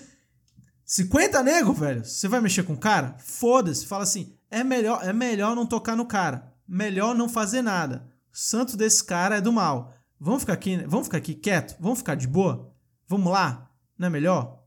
50 0.85 1.43
nego, 1.43 1.73
velho. 1.73 2.05
Você 2.05 2.27
vai 2.27 2.39
mexer 2.39 2.63
com 2.63 2.73
o 2.73 2.77
cara? 2.77 3.17
Foda-se. 3.19 3.85
Fala 3.85 4.03
assim: 4.03 4.37
é 4.49 4.63
melhor, 4.63 5.03
é 5.03 5.11
melhor 5.11 5.55
não 5.55 5.65
tocar 5.65 5.95
no 5.95 6.05
cara. 6.05 6.53
Melhor 6.67 7.13
não 7.13 7.27
fazer 7.27 7.61
nada. 7.61 8.07
O 8.33 8.37
santo 8.37 8.77
desse 8.77 9.03
cara 9.03 9.37
é 9.37 9.41
do 9.41 9.51
mal. 9.51 9.93
Vamos 10.19 10.41
ficar 10.41 10.53
aqui, 10.53 10.77
vamos 10.87 11.07
ficar 11.07 11.17
aqui 11.17 11.33
quieto? 11.33 11.75
Vamos 11.79 11.99
ficar 11.99 12.15
de 12.15 12.27
boa? 12.27 12.73
Vamos 13.07 13.31
lá? 13.31 13.71
Não 13.97 14.07
é 14.07 14.09
melhor? 14.09 14.63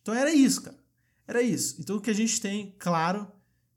Então 0.00 0.14
era 0.14 0.32
isso, 0.32 0.62
cara. 0.62 0.76
Era 1.26 1.42
isso. 1.42 1.80
Então 1.80 1.96
o 1.96 2.00
que 2.00 2.10
a 2.10 2.14
gente 2.14 2.40
tem 2.40 2.74
claro, 2.78 3.30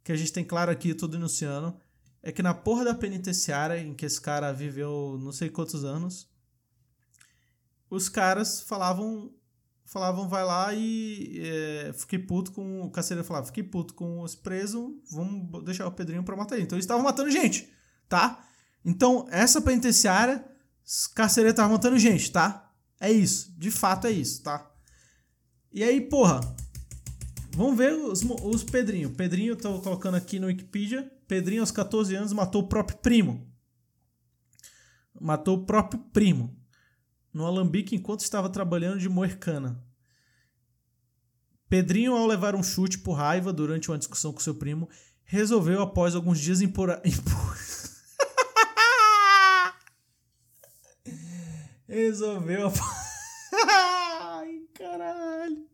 que 0.03 0.11
a 0.11 0.15
gente 0.15 0.33
tem 0.33 0.43
claro 0.43 0.71
aqui, 0.71 0.89
eu 0.89 0.97
tô 0.97 1.07
denunciando, 1.07 1.77
é 2.25 2.31
que 2.31 2.41
na 2.41 2.55
porra 2.55 2.83
da 2.83 2.95
penitenciária, 2.95 3.79
em 3.79 3.93
que 3.93 4.03
esse 4.03 4.19
cara 4.19 4.51
viveu 4.51 5.19
não 5.21 5.31
sei 5.31 5.47
quantos 5.47 5.85
anos, 5.85 6.27
os 7.87 8.09
caras 8.09 8.61
falavam 8.61 9.31
falavam, 9.85 10.27
vai 10.27 10.43
lá 10.43 10.73
e 10.73 11.39
é, 11.39 11.93
fiquei 11.93 12.17
puto 12.17 12.51
com. 12.51 12.81
O 12.81 12.89
carcereiro 12.89 13.27
falava, 13.27 13.45
fiquei 13.45 13.63
puto 13.63 13.93
com 13.93 14.21
os 14.21 14.33
presos, 14.33 14.91
vamos 15.11 15.63
deixar 15.63 15.85
o 15.85 15.91
Pedrinho 15.91 16.23
pra 16.23 16.35
matar 16.35 16.55
ele. 16.55 16.65
Então 16.65 16.75
eles 16.75 16.85
estavam 16.85 17.03
matando 17.03 17.29
gente, 17.29 17.71
tá? 18.09 18.43
Então, 18.83 19.27
essa 19.29 19.61
penitenciária, 19.61 20.43
os 20.83 21.05
carcereiros 21.05 21.53
estavam 21.53 21.73
matando 21.73 21.99
gente, 21.99 22.31
tá? 22.31 22.73
É 22.99 23.11
isso, 23.11 23.53
de 23.55 23.69
fato 23.69 24.07
é 24.07 24.11
isso, 24.11 24.41
tá? 24.41 24.67
E 25.71 25.83
aí, 25.83 26.01
porra, 26.01 26.41
vamos 27.51 27.77
ver 27.77 27.93
os, 27.93 28.23
os 28.23 28.63
Pedrinho. 28.63 29.11
Pedrinho, 29.11 29.51
eu 29.51 29.57
tô 29.57 29.79
colocando 29.79 30.15
aqui 30.15 30.39
no 30.39 30.47
Wikipedia. 30.47 31.14
Pedrinho, 31.27 31.61
aos 31.61 31.71
14 31.71 32.15
anos, 32.15 32.33
matou 32.33 32.63
o 32.63 32.67
próprio 32.67 32.97
primo. 32.99 33.47
Matou 35.19 35.57
o 35.57 35.65
próprio 35.65 35.99
primo. 35.99 36.55
No 37.33 37.45
alambique 37.45 37.95
enquanto 37.95 38.21
estava 38.21 38.49
trabalhando 38.49 38.99
de 38.99 39.09
moercana. 39.09 39.83
Pedrinho, 41.67 42.15
ao 42.15 42.27
levar 42.27 42.55
um 42.55 42.63
chute 42.63 42.99
por 42.99 43.13
raiva 43.13 43.51
durante 43.51 43.89
uma 43.89 43.97
discussão 43.97 44.31
com 44.31 44.39
seu 44.39 44.55
primo, 44.55 44.87
resolveu, 45.23 45.81
após 45.81 46.15
alguns 46.15 46.39
dias, 46.39 46.61
impor. 46.61 47.01
resolveu. 51.87 52.71
Ai, 53.67 54.61
caralho. 54.73 55.67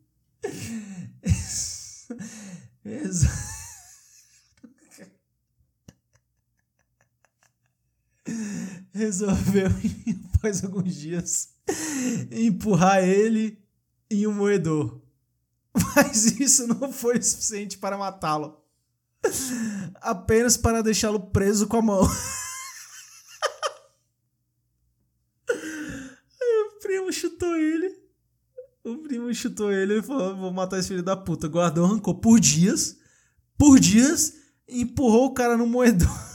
Resolveu, 2.83 3.60
após 10.35 10.63
alguns 10.63 10.95
dias, 10.95 11.49
empurrar 12.31 13.03
ele 13.03 13.59
em 14.09 14.25
um 14.27 14.33
moedor. 14.33 14.99
Mas 15.95 16.39
isso 16.39 16.67
não 16.67 16.91
foi 16.91 17.21
suficiente 17.21 17.77
para 17.77 17.97
matá-lo. 17.97 18.59
Apenas 20.01 20.57
para 20.57 20.81
deixá-lo 20.81 21.19
preso 21.19 21.67
com 21.67 21.77
a 21.77 21.81
mão. 21.81 22.01
Aí 25.49 26.67
o 26.67 26.79
primo 26.79 27.13
chutou 27.13 27.55
ele. 27.55 28.01
O 28.83 28.97
primo 28.97 29.31
chutou 29.33 29.71
ele 29.71 29.99
e 29.99 30.01
falou: 30.01 30.35
Vou 30.35 30.51
matar 30.51 30.79
esse 30.79 30.87
filho 30.87 31.03
da 31.03 31.15
puta. 31.15 31.47
Guardou, 31.47 31.85
arrancou 31.85 32.15
por 32.15 32.39
dias. 32.39 32.97
Por 33.57 33.79
dias. 33.79 34.33
Empurrou 34.67 35.27
o 35.27 35.33
cara 35.33 35.55
no 35.55 35.67
moedor. 35.67 36.30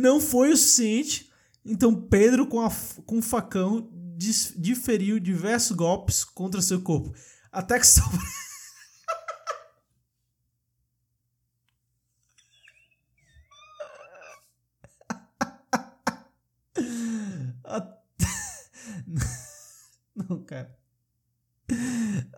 Não 0.00 0.18
foi 0.18 0.50
o 0.50 0.56
suficiente. 0.56 1.30
Então 1.62 1.94
Pedro, 1.94 2.46
com, 2.46 2.64
a, 2.64 2.72
com 3.04 3.20
facão, 3.20 3.86
diferiu 4.56 5.20
diversos 5.20 5.76
golpes 5.76 6.24
contra 6.24 6.62
seu 6.62 6.80
corpo. 6.80 7.14
Até 7.52 7.78
que 7.78 7.86
sobrou. 7.86 8.18
Não, 20.16 20.42
cara. 20.44 20.78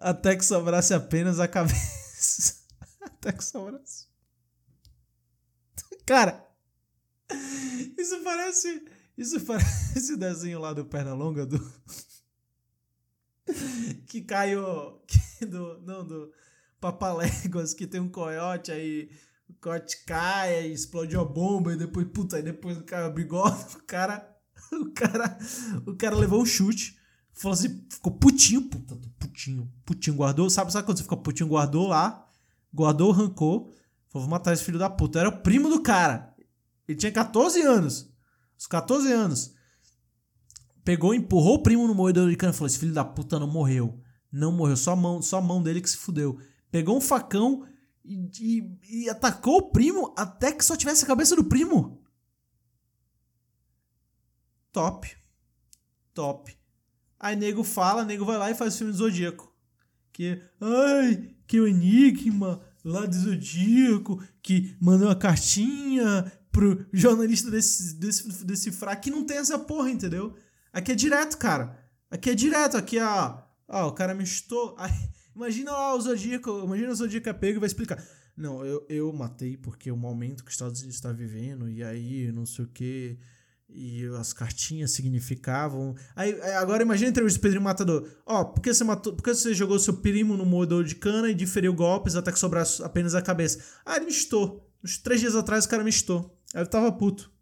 Até 0.00 0.34
que 0.34 0.44
sobrasse 0.44 0.92
apenas 0.94 1.38
a 1.38 1.46
cabeça. 1.46 2.56
Até 3.02 3.32
que 3.32 3.44
sobrasse. 3.44 4.08
Cara, 6.04 6.51
isso 8.12 8.22
parece. 8.22 8.84
Isso 9.16 9.40
parece 9.46 10.12
o 10.12 10.18
desenho 10.18 10.60
lá 10.60 10.72
do 10.72 10.84
Pernalonga 10.84 11.46
do. 11.46 11.58
que 14.06 14.20
cai 14.22 14.56
o. 14.56 15.00
Que 15.06 15.46
do, 15.46 15.80
não, 15.82 16.06
do 16.06 16.32
Papaléguas, 16.80 17.74
que 17.74 17.86
tem 17.86 18.00
um 18.00 18.08
coiote 18.08 18.70
aí. 18.70 19.10
O 19.48 19.54
coiote 19.54 20.04
cai, 20.04 20.56
aí 20.56 20.72
explode 20.72 21.16
a 21.16 21.24
bomba 21.24 21.72
e 21.72 21.76
depois, 21.76 22.06
puta, 22.08 22.36
aí 22.36 22.42
depois 22.42 22.78
o 22.78 22.84
cara 22.84 23.10
bigode, 23.10 23.76
o 23.76 23.82
cara. 23.82 24.28
O 24.72 24.90
cara. 24.92 25.38
O 25.86 25.96
cara 25.96 26.16
levou 26.16 26.40
um 26.40 26.46
chute. 26.46 26.98
Falou 27.34 27.54
assim, 27.54 27.86
ficou 27.88 28.12
putinho, 28.12 28.68
puta, 28.68 28.94
putinho, 29.18 29.70
putinho, 29.86 30.16
guardou. 30.16 30.50
Sabe, 30.50 30.70
sabe 30.70 30.84
quando 30.84 30.98
você 30.98 31.02
fica 31.02 31.16
putinho, 31.16 31.48
guardou 31.48 31.88
lá, 31.88 32.28
guardou, 32.72 33.10
arrancou. 33.10 33.72
Falou, 34.08 34.28
vou 34.28 34.28
matar 34.28 34.52
esse 34.52 34.62
filho 34.62 34.78
da 34.78 34.90
puta. 34.90 35.18
Era 35.18 35.30
o 35.30 35.42
primo 35.42 35.70
do 35.70 35.80
cara. 35.80 36.31
Ele 36.92 37.00
tinha 37.00 37.12
14 37.12 37.60
anos. 37.62 38.10
Os 38.58 38.66
14 38.66 39.10
anos. 39.10 39.54
Pegou, 40.84 41.14
empurrou 41.14 41.54
o 41.54 41.62
primo 41.62 41.86
no 41.86 41.94
moedor 41.94 42.28
de 42.28 42.36
cana 42.36 42.52
e 42.52 42.54
falou: 42.54 42.66
Esse 42.66 42.78
filho 42.78 42.92
da 42.92 43.04
puta 43.04 43.38
não 43.38 43.46
morreu. 43.46 44.00
Não 44.30 44.52
morreu, 44.52 44.76
só 44.76 44.92
a 44.92 44.96
mão, 44.96 45.20
só 45.22 45.38
a 45.38 45.42
mão 45.42 45.62
dele 45.62 45.80
que 45.80 45.90
se 45.90 45.96
fudeu. 45.96 46.38
Pegou 46.70 46.96
um 46.96 47.00
facão 47.00 47.66
e, 48.04 48.30
e, 48.40 49.04
e 49.04 49.10
atacou 49.10 49.58
o 49.58 49.70
primo 49.70 50.12
até 50.16 50.52
que 50.52 50.64
só 50.64 50.76
tivesse 50.76 51.04
a 51.04 51.06
cabeça 51.08 51.36
do 51.36 51.44
primo. 51.44 52.02
Top. 54.72 55.14
Top. 56.14 56.56
Aí 57.20 57.36
nego 57.36 57.62
fala, 57.62 58.04
nego 58.04 58.24
vai 58.24 58.38
lá 58.38 58.50
e 58.50 58.54
faz 58.54 58.74
o 58.74 58.78
filme 58.78 58.92
do 58.92 58.98
Zodíaco. 58.98 59.52
Que, 60.12 60.42
ai, 60.60 61.34
que 61.46 61.60
o 61.60 61.66
Enigma 61.66 62.60
lá 62.84 63.06
do 63.06 63.14
Zodíaco, 63.14 64.22
que 64.42 64.76
mandou 64.80 65.08
uma 65.08 65.14
cartinha 65.14 66.30
pro 66.52 66.86
jornalista 66.92 67.50
desse, 67.50 67.96
desse, 67.96 68.44
decifrar 68.44 69.00
que 69.00 69.10
não 69.10 69.24
tem 69.24 69.38
essa 69.38 69.58
porra, 69.58 69.90
entendeu? 69.90 70.36
Aqui 70.72 70.92
é 70.92 70.94
direto, 70.94 71.38
cara. 71.38 71.76
Aqui 72.10 72.30
é 72.30 72.34
direto, 72.34 72.76
aqui 72.76 72.98
é, 72.98 73.04
ó. 73.04 73.88
O 73.88 73.92
cara 73.92 74.14
me 74.14 74.22
estou. 74.22 74.76
imagina 75.34 75.72
lá 75.72 75.94
o 75.94 76.00
Zodíaco, 76.00 76.62
imagina 76.64 76.92
o 76.92 76.94
Zodíaco 76.94 77.28
é 77.28 77.32
pego 77.32 77.56
e 77.56 77.60
vai 77.60 77.66
explicar. 77.66 78.02
Não, 78.36 78.64
eu, 78.64 78.86
eu 78.88 79.12
matei 79.12 79.56
porque 79.56 79.90
o 79.90 79.96
momento 79.96 80.44
que 80.44 80.50
os 80.50 80.54
Estados 80.54 80.80
Unidos 80.80 80.96
está 80.96 81.12
vivendo, 81.12 81.68
e 81.68 81.82
aí 81.82 82.30
não 82.32 82.46
sei 82.46 82.64
o 82.64 82.68
que, 82.68 83.18
e 83.68 84.06
as 84.18 84.32
cartinhas 84.32 84.90
significavam. 84.92 85.94
Aí, 86.14 86.40
agora 86.52 86.82
imagina 86.82 87.08
a 87.08 87.10
entrevista 87.10 87.38
do 87.38 87.42
Pedrinho 87.42 87.62
Matador. 87.62 88.08
Ó, 88.26 88.44
por 88.44 88.60
que 88.60 88.72
você 88.72 88.84
matou. 88.84 89.14
Por 89.14 89.22
que 89.22 89.34
você 89.34 89.54
jogou 89.54 89.78
seu 89.78 89.94
primo 89.94 90.36
no 90.36 90.44
moedor 90.44 90.84
de 90.84 90.94
cana 90.94 91.30
e 91.30 91.34
diferiu 91.34 91.74
golpes 91.74 92.16
até 92.16 92.30
que 92.30 92.38
sobrasse 92.38 92.82
apenas 92.82 93.14
a 93.14 93.22
cabeça? 93.22 93.62
Ah, 93.84 93.96
ele 93.96 94.06
me 94.06 94.12
estou. 94.12 94.70
Uns 94.84 94.98
três 94.98 95.20
dias 95.20 95.36
atrás 95.36 95.64
o 95.64 95.68
cara 95.68 95.84
me 95.84 95.90
estou. 95.90 96.36
Aí 96.54 96.62
eu 96.62 96.66
tava 96.66 96.92
puto. 96.92 97.32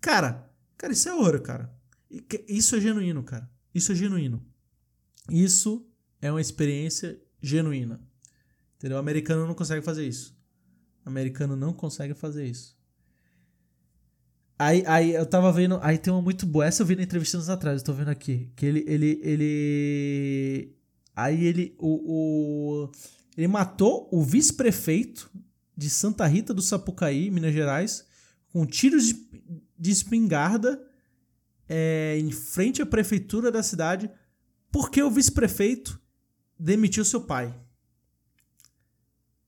Cara, 0.00 0.50
cara, 0.76 0.92
isso 0.92 1.08
é 1.08 1.14
ouro, 1.14 1.40
cara. 1.40 1.72
Isso 2.48 2.74
é 2.74 2.80
genuíno, 2.80 3.22
cara. 3.22 3.48
Isso 3.74 3.92
é 3.92 3.94
genuíno. 3.94 4.44
Isso 5.28 5.86
é 6.20 6.30
uma 6.30 6.40
experiência 6.40 7.20
genuína. 7.40 8.00
Entendeu? 8.76 8.96
O 8.96 9.00
americano 9.00 9.46
não 9.46 9.54
consegue 9.54 9.82
fazer 9.82 10.06
isso. 10.06 10.36
O 11.04 11.08
americano 11.08 11.54
não 11.54 11.72
consegue 11.72 12.14
fazer 12.14 12.46
isso. 12.46 12.78
Aí, 14.58 14.82
aí 14.86 15.14
eu 15.14 15.24
tava 15.24 15.50
vendo. 15.52 15.78
Aí 15.82 15.96
tem 15.96 16.12
uma 16.12 16.20
muito 16.20 16.44
boa. 16.44 16.66
Essa 16.66 16.82
eu 16.82 16.86
vi 16.86 16.96
na 16.96 17.02
entrevista 17.02 17.36
anos 17.36 17.48
atrás, 17.48 17.80
eu 17.80 17.86
tô 17.86 17.92
vendo 17.92 18.08
aqui. 18.08 18.50
Que 18.56 18.66
ele. 18.66 18.84
ele, 18.86 19.20
ele 19.22 20.76
aí 21.14 21.44
ele. 21.44 21.74
O, 21.78 22.84
o 22.84 22.92
ele 23.36 23.48
matou 23.48 24.08
o 24.12 24.22
vice-prefeito 24.22 25.30
de 25.80 25.88
Santa 25.88 26.26
Rita 26.26 26.52
do 26.52 26.60
Sapucaí, 26.60 27.30
Minas 27.30 27.54
Gerais, 27.54 28.06
com 28.52 28.66
tiros 28.66 29.06
de, 29.06 29.14
de 29.78 29.90
espingarda 29.90 30.78
é, 31.66 32.18
em 32.18 32.30
frente 32.30 32.82
à 32.82 32.86
prefeitura 32.86 33.50
da 33.50 33.62
cidade, 33.62 34.10
porque 34.70 35.02
o 35.02 35.10
vice-prefeito 35.10 35.98
demitiu 36.58 37.02
seu 37.02 37.22
pai. 37.22 37.58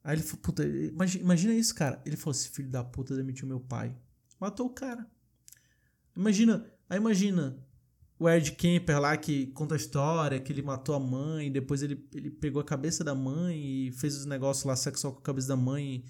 Aí 0.03 0.16
ele 0.16 0.22
falou, 0.22 0.41
puta, 0.41 0.64
imagina, 0.64 1.53
isso, 1.53 1.74
cara. 1.74 2.01
Ele 2.07 2.16
falou, 2.16 2.33
esse 2.33 2.49
filho 2.49 2.70
da 2.70 2.83
puta 2.83 3.14
demitiu 3.14 3.47
meu 3.47 3.61
pai. 3.61 3.95
Matou 4.41 4.68
o 4.68 4.70
cara. 4.70 5.07
Imagina, 6.16 6.64
aí 6.89 6.97
imagina 6.97 7.62
o 8.18 8.26
Ed 8.26 8.53
Kemper 8.53 8.99
lá 8.99 9.18
que 9.18 9.49
conta 9.49 9.74
a 9.74 9.76
história, 9.76 10.41
que 10.41 10.51
ele 10.51 10.62
matou 10.62 10.95
a 10.95 10.99
mãe, 10.99 11.53
depois 11.53 11.83
ele, 11.83 12.03
ele 12.14 12.30
pegou 12.30 12.62
a 12.62 12.64
cabeça 12.64 13.05
da 13.05 13.14
mãe 13.14 13.89
e 13.89 13.93
fez 13.93 14.16
os 14.16 14.24
negócios 14.24 14.64
lá 14.64 14.74
sexual 14.74 15.12
com 15.12 15.18
a 15.18 15.22
cabeça 15.22 15.49
da 15.49 15.57
mãe. 15.57 16.03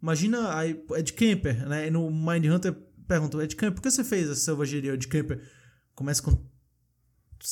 Imagina 0.00 0.56
aí, 0.56 0.84
Ed 0.96 1.12
Kemper, 1.12 1.68
né? 1.68 1.90
No 1.90 2.10
Mindhunter 2.10 2.72
perguntou, 3.06 3.42
Ed 3.42 3.54
Kemper, 3.56 3.74
por 3.74 3.82
que 3.82 3.90
você 3.90 4.04
fez 4.04 4.30
essa 4.30 4.40
selvageria? 4.40 4.94
Ed 4.94 5.08
Kemper 5.08 5.40
começa 5.94 6.22
com 6.22 6.48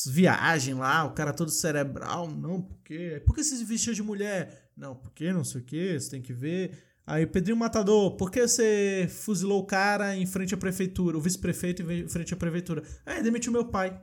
viagem 0.07 0.75
lá, 0.75 1.05
o 1.05 1.13
cara 1.13 1.33
todo 1.33 1.51
cerebral, 1.51 2.29
não, 2.31 2.61
porque 2.61 3.23
por 3.25 3.35
que 3.35 3.43
você 3.43 3.57
se 3.57 3.65
vestiu 3.65 3.95
de 3.95 4.03
mulher? 4.03 4.71
Não, 4.77 4.95
porque 4.95 5.33
não 5.33 5.45
sei 5.45 5.61
o 5.61 5.65
que, 5.65 5.99
você 5.99 6.11
tem 6.11 6.23
que 6.23 6.33
ver. 6.33 6.77
Aí, 7.07 7.25
Pedrinho 7.25 7.57
Matador, 7.57 8.17
por 8.17 8.31
que 8.31 8.47
você 8.47 9.07
fuzilou 9.09 9.63
o 9.63 9.67
cara 9.67 10.17
em 10.17 10.27
frente 10.27 10.55
à 10.55 10.57
prefeitura, 10.57 11.17
o 11.17 11.21
vice-prefeito 11.21 11.83
em 11.83 12.09
frente 12.09 12.35
à 12.35 12.37
prefeitura? 12.37 12.83
Ah, 13.05 13.21
demitiu 13.21 13.53
meu 13.53 13.65
pai. 13.67 14.01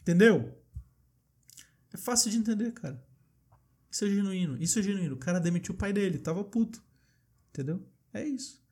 Entendeu? 0.00 0.58
É 1.92 1.98
fácil 1.98 2.30
de 2.30 2.38
entender, 2.38 2.72
cara. 2.72 2.98
Isso 3.90 4.04
é 4.04 4.08
genuíno. 4.08 4.56
Isso 4.62 4.78
é 4.78 4.82
genuíno. 4.82 5.14
O 5.14 5.18
cara 5.18 5.38
demitiu 5.38 5.74
o 5.74 5.78
pai 5.78 5.92
dele, 5.92 6.18
tava 6.18 6.44
puto. 6.44 6.82
Entendeu? 7.50 7.86
É 8.12 8.26
isso. 8.26 8.62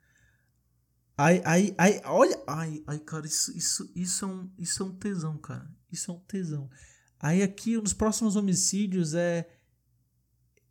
Aí, 1.17 1.41
aí, 1.45 1.75
aí, 1.79 2.01
olha. 2.05 2.39
Ai, 2.47 2.83
ai, 2.87 2.99
cara, 2.99 3.27
isso, 3.27 3.57
isso, 3.57 3.91
isso, 3.95 4.25
é 4.25 4.29
um, 4.29 4.51
isso 4.59 4.83
é 4.83 4.87
um 4.87 4.95
tesão, 4.95 5.37
cara. 5.39 5.71
Isso 5.91 6.11
é 6.11 6.15
um 6.15 6.21
tesão. 6.21 6.71
Aí 7.19 7.43
aqui, 7.43 7.77
nos 7.77 7.95
próximos 7.95 8.37
homicídios, 8.37 9.15
é 9.15 9.49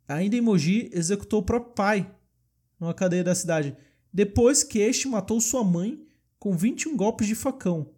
Ainda 0.08 0.36
em 0.36 0.40
Mogi, 0.40 0.88
executou 0.92 1.40
o 1.40 1.44
próprio 1.44 1.74
pai 1.74 2.14
numa 2.78 2.94
cadeia 2.94 3.24
da 3.24 3.34
cidade, 3.34 3.76
depois 4.12 4.62
que 4.62 4.78
este 4.78 5.08
matou 5.08 5.40
sua 5.40 5.64
mãe 5.64 6.06
com 6.38 6.56
21 6.56 6.96
golpes 6.96 7.26
de 7.26 7.34
facão. 7.34 7.92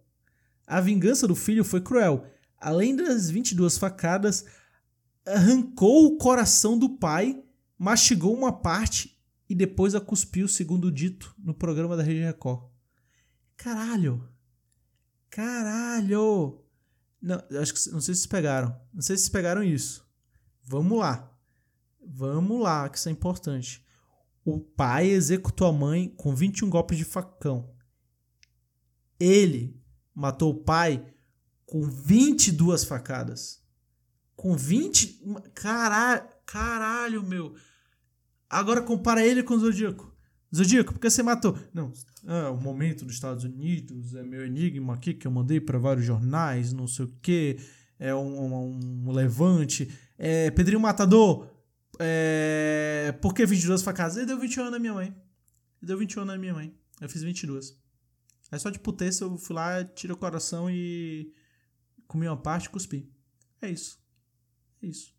A 0.65 0.81
vingança 0.81 1.27
do 1.27 1.35
filho 1.35 1.63
foi 1.63 1.81
cruel. 1.81 2.25
Além 2.57 2.95
das 2.95 3.29
22 3.29 3.77
facadas, 3.77 4.45
arrancou 5.29 6.05
o 6.05 6.17
coração 6.17 6.77
do 6.77 6.89
pai, 6.89 7.41
mastigou 7.77 8.35
uma 8.35 8.51
parte 8.51 9.17
e 9.47 9.55
depois 9.55 9.95
a 9.95 10.01
cuspiu, 10.01 10.47
segundo 10.47 10.91
dito 10.91 11.35
no 11.37 11.53
programa 11.53 11.95
da 11.95 12.03
Rede 12.03 12.21
Record. 12.21 12.63
Caralho! 13.57 14.27
Caralho! 15.29 16.63
Não, 17.21 17.35
acho 17.59 17.73
que 17.73 17.91
não 17.91 17.99
sei 17.99 18.15
se 18.15 18.21
vocês 18.21 18.25
pegaram. 18.25 18.79
Não 18.93 19.01
sei 19.01 19.17
se 19.17 19.23
vocês 19.23 19.29
pegaram 19.31 19.63
isso. 19.63 20.07
Vamos 20.63 20.97
lá. 20.97 21.31
Vamos 22.01 22.61
lá, 22.61 22.87
que 22.89 22.97
isso 22.97 23.09
é 23.09 23.11
importante. 23.11 23.85
O 24.45 24.59
pai 24.59 25.07
executou 25.07 25.67
a 25.67 25.73
mãe 25.73 26.09
com 26.15 26.33
21 26.33 26.69
golpes 26.69 26.97
de 26.97 27.03
facão. 27.03 27.69
Ele 29.19 29.79
matou 30.15 30.51
o 30.51 30.63
pai 30.63 31.13
com 31.65 31.81
22 31.83 32.83
facadas. 32.83 33.58
Com 34.39 34.55
20. 34.55 35.21
Caralho, 35.53 36.23
caralho, 36.45 37.21
meu. 37.21 37.53
Agora 38.49 38.81
compara 38.81 39.21
ele 39.21 39.43
com 39.43 39.55
o 39.55 39.59
Zodíaco. 39.59 40.15
Zodíaco, 40.55 40.93
por 40.93 40.99
que 41.01 41.09
você 41.09 41.21
matou? 41.21 41.59
Não, 41.73 41.91
ah, 42.25 42.49
o 42.49 42.55
momento 42.55 43.03
dos 43.03 43.15
Estados 43.15 43.43
Unidos 43.43 44.15
é 44.15 44.23
meu 44.23 44.45
enigma 44.45 44.93
aqui 44.93 45.13
que 45.13 45.27
eu 45.27 45.31
mandei 45.31 45.59
para 45.59 45.77
vários 45.77 46.05
jornais, 46.05 46.71
não 46.71 46.87
sei 46.87 47.03
o 47.03 47.13
que. 47.21 47.57
É 47.99 48.15
um, 48.15 48.45
um, 48.45 48.79
um 49.07 49.11
levante. 49.11 49.93
É, 50.17 50.49
Pedrinho 50.51 50.79
Matador, 50.79 51.45
é... 51.99 53.13
Por 53.21 53.33
que 53.33 53.45
22 53.45 53.81
facadas? 53.81 54.15
Ele 54.15 54.25
deu 54.25 54.39
21 54.39 54.61
anos 54.61 54.71
na 54.71 54.79
minha 54.79 54.93
mãe. 54.93 55.07
Ele 55.07 55.87
deu 55.87 55.97
21 55.97 56.21
anos 56.21 56.33
na 56.33 56.39
minha 56.39 56.53
mãe. 56.53 56.73
Eu 57.01 57.09
fiz 57.09 57.23
22. 57.23 57.77
Aí 58.49 58.57
só 58.57 58.69
de 58.69 58.79
puteza 58.79 59.25
eu 59.25 59.37
fui 59.37 59.53
lá, 59.53 59.83
tirei 59.83 60.13
o 60.13 60.17
coração 60.17 60.71
e 60.71 61.33
comi 62.07 62.25
uma 62.25 62.37
parte 62.37 62.67
e 62.67 62.69
cuspi. 62.69 63.11
É 63.61 63.69
isso. 63.69 63.98
É 64.81 64.87
isso. 64.87 65.13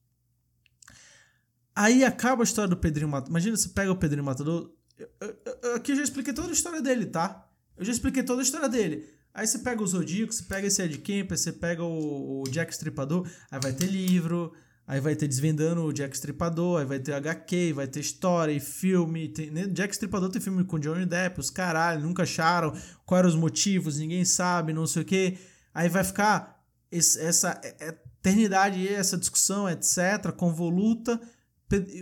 Aí 1.74 2.04
acaba 2.04 2.42
a 2.42 2.44
história 2.44 2.68
do 2.68 2.76
Pedrinho 2.76 3.08
Matador. 3.08 3.30
Imagina 3.30 3.56
você 3.56 3.68
pega 3.68 3.90
o 3.90 3.96
Pedrinho 3.96 4.24
Matador. 4.24 4.72
Eu, 4.98 5.08
eu, 5.20 5.58
eu, 5.62 5.74
aqui 5.76 5.92
eu 5.92 5.96
já 5.96 6.02
expliquei 6.02 6.32
toda 6.32 6.48
a 6.48 6.52
história 6.52 6.82
dele, 6.82 7.06
tá? 7.06 7.48
Eu 7.76 7.84
já 7.84 7.92
expliquei 7.92 8.22
toda 8.22 8.42
a 8.42 8.44
história 8.44 8.68
dele. 8.68 9.08
Aí 9.32 9.46
você 9.46 9.60
pega 9.60 9.82
o 9.82 9.86
Zodíaco, 9.86 10.32
você 10.32 10.42
pega 10.42 10.66
esse 10.66 10.82
Ed 10.82 10.98
Kemper, 10.98 11.38
você 11.38 11.52
pega 11.52 11.82
o, 11.82 12.42
o 12.42 12.44
Jack 12.50 12.72
Stripador, 12.72 13.28
aí 13.50 13.60
vai 13.60 13.72
ter 13.72 13.86
livro, 13.86 14.52
Aí 14.90 15.00
vai 15.00 15.14
ter 15.14 15.28
Desvendando 15.28 15.84
o 15.84 15.92
Jack 15.92 16.16
Stripador, 16.16 16.80
aí 16.80 16.84
vai 16.84 16.98
ter 16.98 17.12
HQ, 17.12 17.74
vai 17.74 17.86
ter 17.86 18.00
história 18.00 18.50
e 18.50 18.58
filme. 18.58 19.28
Tem, 19.28 19.48
né? 19.48 19.68
Jack 19.68 19.94
Stripador 19.94 20.30
tem 20.30 20.42
filme 20.42 20.64
com 20.64 20.80
Johnny 20.80 21.06
Depp, 21.06 21.38
os 21.38 21.48
caralho, 21.48 22.00
nunca 22.00 22.24
acharam 22.24 22.72
quais 23.06 23.20
eram 23.20 23.28
os 23.28 23.36
motivos, 23.36 23.98
ninguém 23.98 24.24
sabe, 24.24 24.72
não 24.72 24.88
sei 24.88 25.02
o 25.02 25.04
quê. 25.04 25.38
Aí 25.72 25.88
vai 25.88 26.02
ficar 26.02 26.60
esse, 26.90 27.20
essa 27.20 27.60
eternidade, 28.20 28.86
essa 28.86 29.16
discussão, 29.16 29.68
etc., 29.68 30.30
convoluta. 30.36 31.20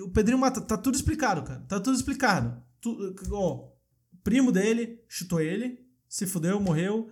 O 0.03 0.11
Pedrinho 0.11 0.39
Mata, 0.39 0.61
tá 0.61 0.77
tudo 0.77 0.97
explicado, 0.97 1.43
cara. 1.43 1.61
Tá 1.69 1.81
tudo 1.81 1.97
explicado. 1.97 2.63
Tu, 2.81 3.15
ó, 3.33 3.69
primo 4.23 4.53
dele 4.53 5.03
chutou 5.09 5.41
ele, 5.41 5.79
se 6.09 6.27
fudeu, 6.27 6.61
morreu. 6.61 7.11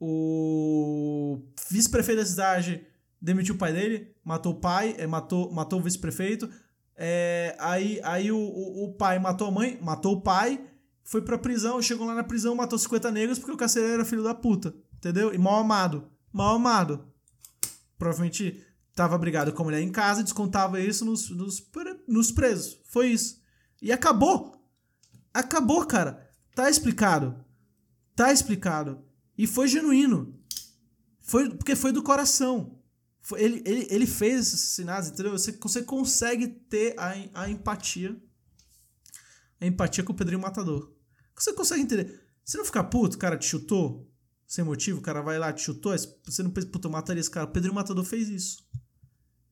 O 0.00 1.40
vice-prefeito 1.70 2.20
da 2.20 2.26
cidade 2.26 2.86
demitiu 3.20 3.54
o 3.54 3.58
pai 3.58 3.72
dele, 3.72 4.14
matou 4.24 4.52
o 4.52 4.60
pai, 4.60 4.94
é, 4.98 5.06
matou, 5.06 5.52
matou 5.52 5.80
o 5.80 5.82
vice-prefeito. 5.82 6.48
É, 6.96 7.56
aí 7.60 8.00
aí 8.02 8.32
o, 8.32 8.38
o, 8.38 8.84
o, 8.84 8.92
pai 8.94 9.18
matou 9.18 9.48
a 9.48 9.50
mãe, 9.50 9.78
matou 9.80 10.14
o 10.14 10.20
pai, 10.20 10.60
foi 11.04 11.22
pra 11.22 11.38
prisão, 11.38 11.80
chegou 11.80 12.06
lá 12.06 12.14
na 12.14 12.24
prisão, 12.24 12.54
matou 12.54 12.78
50 12.78 13.10
negros 13.10 13.38
porque 13.38 13.52
o 13.52 13.56
carcereiro 13.56 13.94
era 13.94 14.04
filho 14.04 14.24
da 14.24 14.34
puta, 14.34 14.74
entendeu? 14.96 15.32
E 15.32 15.38
mal 15.38 15.60
amado, 15.60 16.08
mal 16.32 16.56
amado. 16.56 17.06
Provavelmente 17.98 18.64
tava 18.94 19.18
brigado 19.18 19.52
com 19.52 19.62
a 19.62 19.64
mulher 19.64 19.82
em 19.82 19.92
casa 19.92 20.20
e 20.20 20.24
descontava 20.24 20.80
isso 20.80 21.04
nos, 21.04 21.28
nos, 21.30 21.62
nos 22.06 22.32
presos. 22.32 22.80
Foi 22.88 23.08
isso. 23.08 23.42
E 23.82 23.92
acabou. 23.92 24.58
Acabou, 25.34 25.84
cara. 25.86 26.28
Tá 26.54 26.70
explicado. 26.70 27.44
Tá 28.16 28.32
explicado. 28.32 29.04
E 29.36 29.46
foi 29.46 29.68
genuíno. 29.68 30.36
Foi 31.20 31.48
porque 31.50 31.76
foi 31.76 31.92
do 31.92 32.02
coração. 32.02 32.80
Ele, 33.36 33.62
ele, 33.66 33.86
ele 33.90 34.06
fez 34.06 34.40
esses 34.40 34.54
assassinatos, 34.54 35.10
entendeu? 35.10 35.32
Você, 35.32 35.52
você 35.52 35.82
consegue 35.82 36.48
ter 36.48 36.98
a, 36.98 37.42
a 37.42 37.50
empatia. 37.50 38.20
A 39.60 39.66
empatia 39.66 40.02
com 40.02 40.12
o 40.12 40.16
Pedrinho 40.16 40.40
Matador. 40.40 40.92
Você 41.36 41.52
consegue 41.52 41.82
entender. 41.82 42.26
Você 42.44 42.56
não 42.56 42.64
fica 42.64 42.82
puto, 42.82 43.18
cara 43.18 43.36
te 43.36 43.46
chutou, 43.46 44.07
sem 44.48 44.64
motivo, 44.64 44.98
o 44.98 45.02
cara 45.02 45.20
vai 45.20 45.38
lá, 45.38 45.52
te 45.52 45.60
chutou, 45.60 45.94
você 46.24 46.42
não 46.42 46.50
pensa, 46.50 46.66
puta, 46.68 46.88
eu 46.88 46.90
mataria 46.90 47.20
esse 47.20 47.30
cara. 47.30 47.44
O 47.44 47.52
Pedrinho 47.52 47.74
Matador 47.74 48.02
fez 48.02 48.30
isso. 48.30 48.66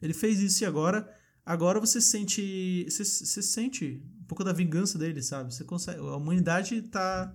Ele 0.01 0.15
fez 0.15 0.41
isso 0.41 0.65
e 0.65 0.67
agora, 0.67 1.07
agora 1.45 1.79
você 1.79 2.01
sente. 2.01 2.83
Você, 2.89 3.05
você 3.05 3.43
sente 3.43 4.03
um 4.23 4.25
pouco 4.25 4.43
da 4.43 4.55
vingança 4.55 4.99
dele, 4.99 5.23
sabe? 5.23 5.55
Você 5.55 5.65
consegue. 5.65 5.99
A 5.99 6.17
humanidade 6.17 6.81
tá 6.81 7.31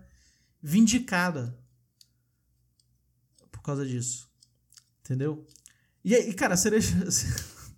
vindicada 0.59 1.55
por 3.51 3.61
causa 3.61 3.85
disso. 3.85 4.27
Entendeu? 5.01 5.45
E 6.03 6.15
aí, 6.15 6.33
cara, 6.33 6.55
a 6.55 6.57
cereja. 6.57 6.95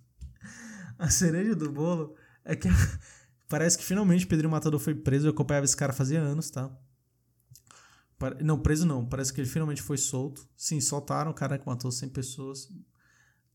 a 0.98 1.10
cereja 1.10 1.54
do 1.54 1.70
bolo 1.70 2.16
é 2.42 2.56
que 2.56 2.68
parece 3.50 3.76
que 3.76 3.84
finalmente 3.84 4.26
Pedrinho 4.26 4.50
Matador 4.50 4.80
foi 4.80 4.94
preso. 4.94 5.26
Eu 5.26 5.32
acompanhava 5.32 5.66
esse 5.66 5.76
cara 5.76 5.92
fazia 5.92 6.22
anos, 6.22 6.48
tá? 6.48 6.74
Não, 8.42 8.58
preso 8.58 8.86
não. 8.86 9.04
Parece 9.04 9.32
que 9.32 9.40
ele 9.40 9.48
finalmente 9.48 9.82
foi 9.82 9.98
solto. 9.98 10.46
Sim, 10.56 10.80
soltaram 10.80 11.30
o 11.30 11.34
cara 11.34 11.58
que 11.58 11.66
matou 11.66 11.90
100 11.90 12.08
pessoas. 12.10 12.68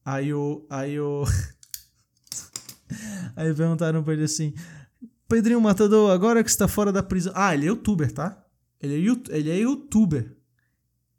Aí 0.04 0.34
o. 0.34 0.66
Aí 0.70 1.00
o. 1.00 1.24
aí 3.36 3.54
perguntaram 3.54 4.04
pra 4.04 4.14
ele 4.14 4.24
assim: 4.24 4.54
Pedrinho 5.28 5.62
Matador, 5.62 6.12
agora 6.12 6.44
que 6.44 6.50
está 6.50 6.68
fora 6.68 6.92
da 6.92 7.04
prisão. 7.04 7.34
Ah, 7.36 7.54
ele 7.54 7.66
é 7.66 7.70
youtuber, 7.70 8.12
tá? 8.12 8.44
Ele 8.82 8.96
é, 8.96 9.36
ele 9.36 9.50
é 9.50 9.58
youtuber. 9.58 10.38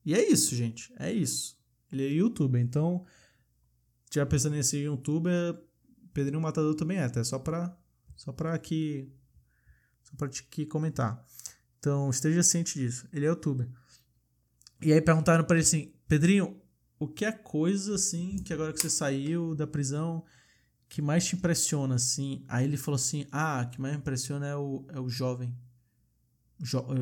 E 0.04 0.14
é 0.14 0.30
isso, 0.30 0.54
gente. 0.54 0.92
É 0.98 1.12
isso. 1.12 1.58
Ele 1.92 2.06
é 2.06 2.08
youtuber. 2.08 2.60
Então, 2.60 3.04
tiver 4.08 4.24
pensando 4.26 4.56
em 4.56 4.62
ser 4.62 4.82
youtuber, 4.82 5.58
Pedrinho 6.12 6.40
Matador 6.40 6.74
também 6.74 6.98
é, 6.98 7.04
até 7.04 7.22
só 7.22 7.38
pra, 7.38 7.76
só 8.16 8.32
pra 8.32 8.54
aqui, 8.54 9.12
só 10.02 10.16
pra 10.16 10.26
aqui 10.26 10.66
comentar. 10.66 11.24
Então 11.80 12.10
esteja 12.10 12.42
ciente 12.42 12.78
disso. 12.78 13.08
Ele 13.12 13.24
é 13.24 13.28
youtuber. 13.28 13.66
E 14.82 14.92
aí 14.92 15.00
perguntaram 15.00 15.42
para 15.44 15.56
ele 15.56 15.64
assim: 15.64 15.92
Pedrinho, 16.06 16.60
o 16.98 17.08
que 17.08 17.24
é 17.24 17.32
coisa 17.32 17.94
assim 17.94 18.38
que 18.38 18.52
agora 18.52 18.72
que 18.72 18.78
você 18.78 18.90
saiu 18.90 19.54
da 19.54 19.66
prisão 19.66 20.24
que 20.88 21.00
mais 21.00 21.24
te 21.24 21.36
impressiona 21.36 21.94
assim? 21.94 22.44
Aí 22.46 22.64
ele 22.64 22.76
falou 22.76 22.96
assim: 22.96 23.26
Ah, 23.32 23.64
o 23.66 23.70
que 23.70 23.80
mais 23.80 23.94
me 23.94 24.00
impressiona 24.00 24.46
é 24.46 24.54
o, 24.54 24.84
é 24.88 25.00
o 25.00 25.08
jovem. 25.08 25.56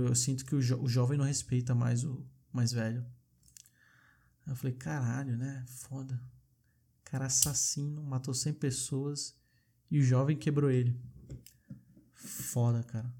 eu 0.09 0.15
sinto 0.15 0.45
que 0.45 0.55
o, 0.55 0.63
jo 0.63 0.81
o 0.81 0.89
jovem 0.89 1.19
não 1.19 1.25
respeita 1.25 1.75
mais 1.75 2.05
o 2.05 2.25
mais 2.53 2.73
velho. 2.73 3.05
Eu 4.47 4.55
falei: 4.55 4.77
Caralho, 4.77 5.37
né? 5.37 5.65
Foda. 5.67 6.21
Cara 7.05 7.27
assassino, 7.27 8.03
matou 8.03 8.35
100 8.35 8.53
pessoas 8.55 9.35
e 9.91 9.99
o 9.99 10.03
jovem 10.03 10.37
quebrou 10.37 10.71
ele. 10.71 10.97
Foda, 12.15 12.83
cara. 12.85 13.18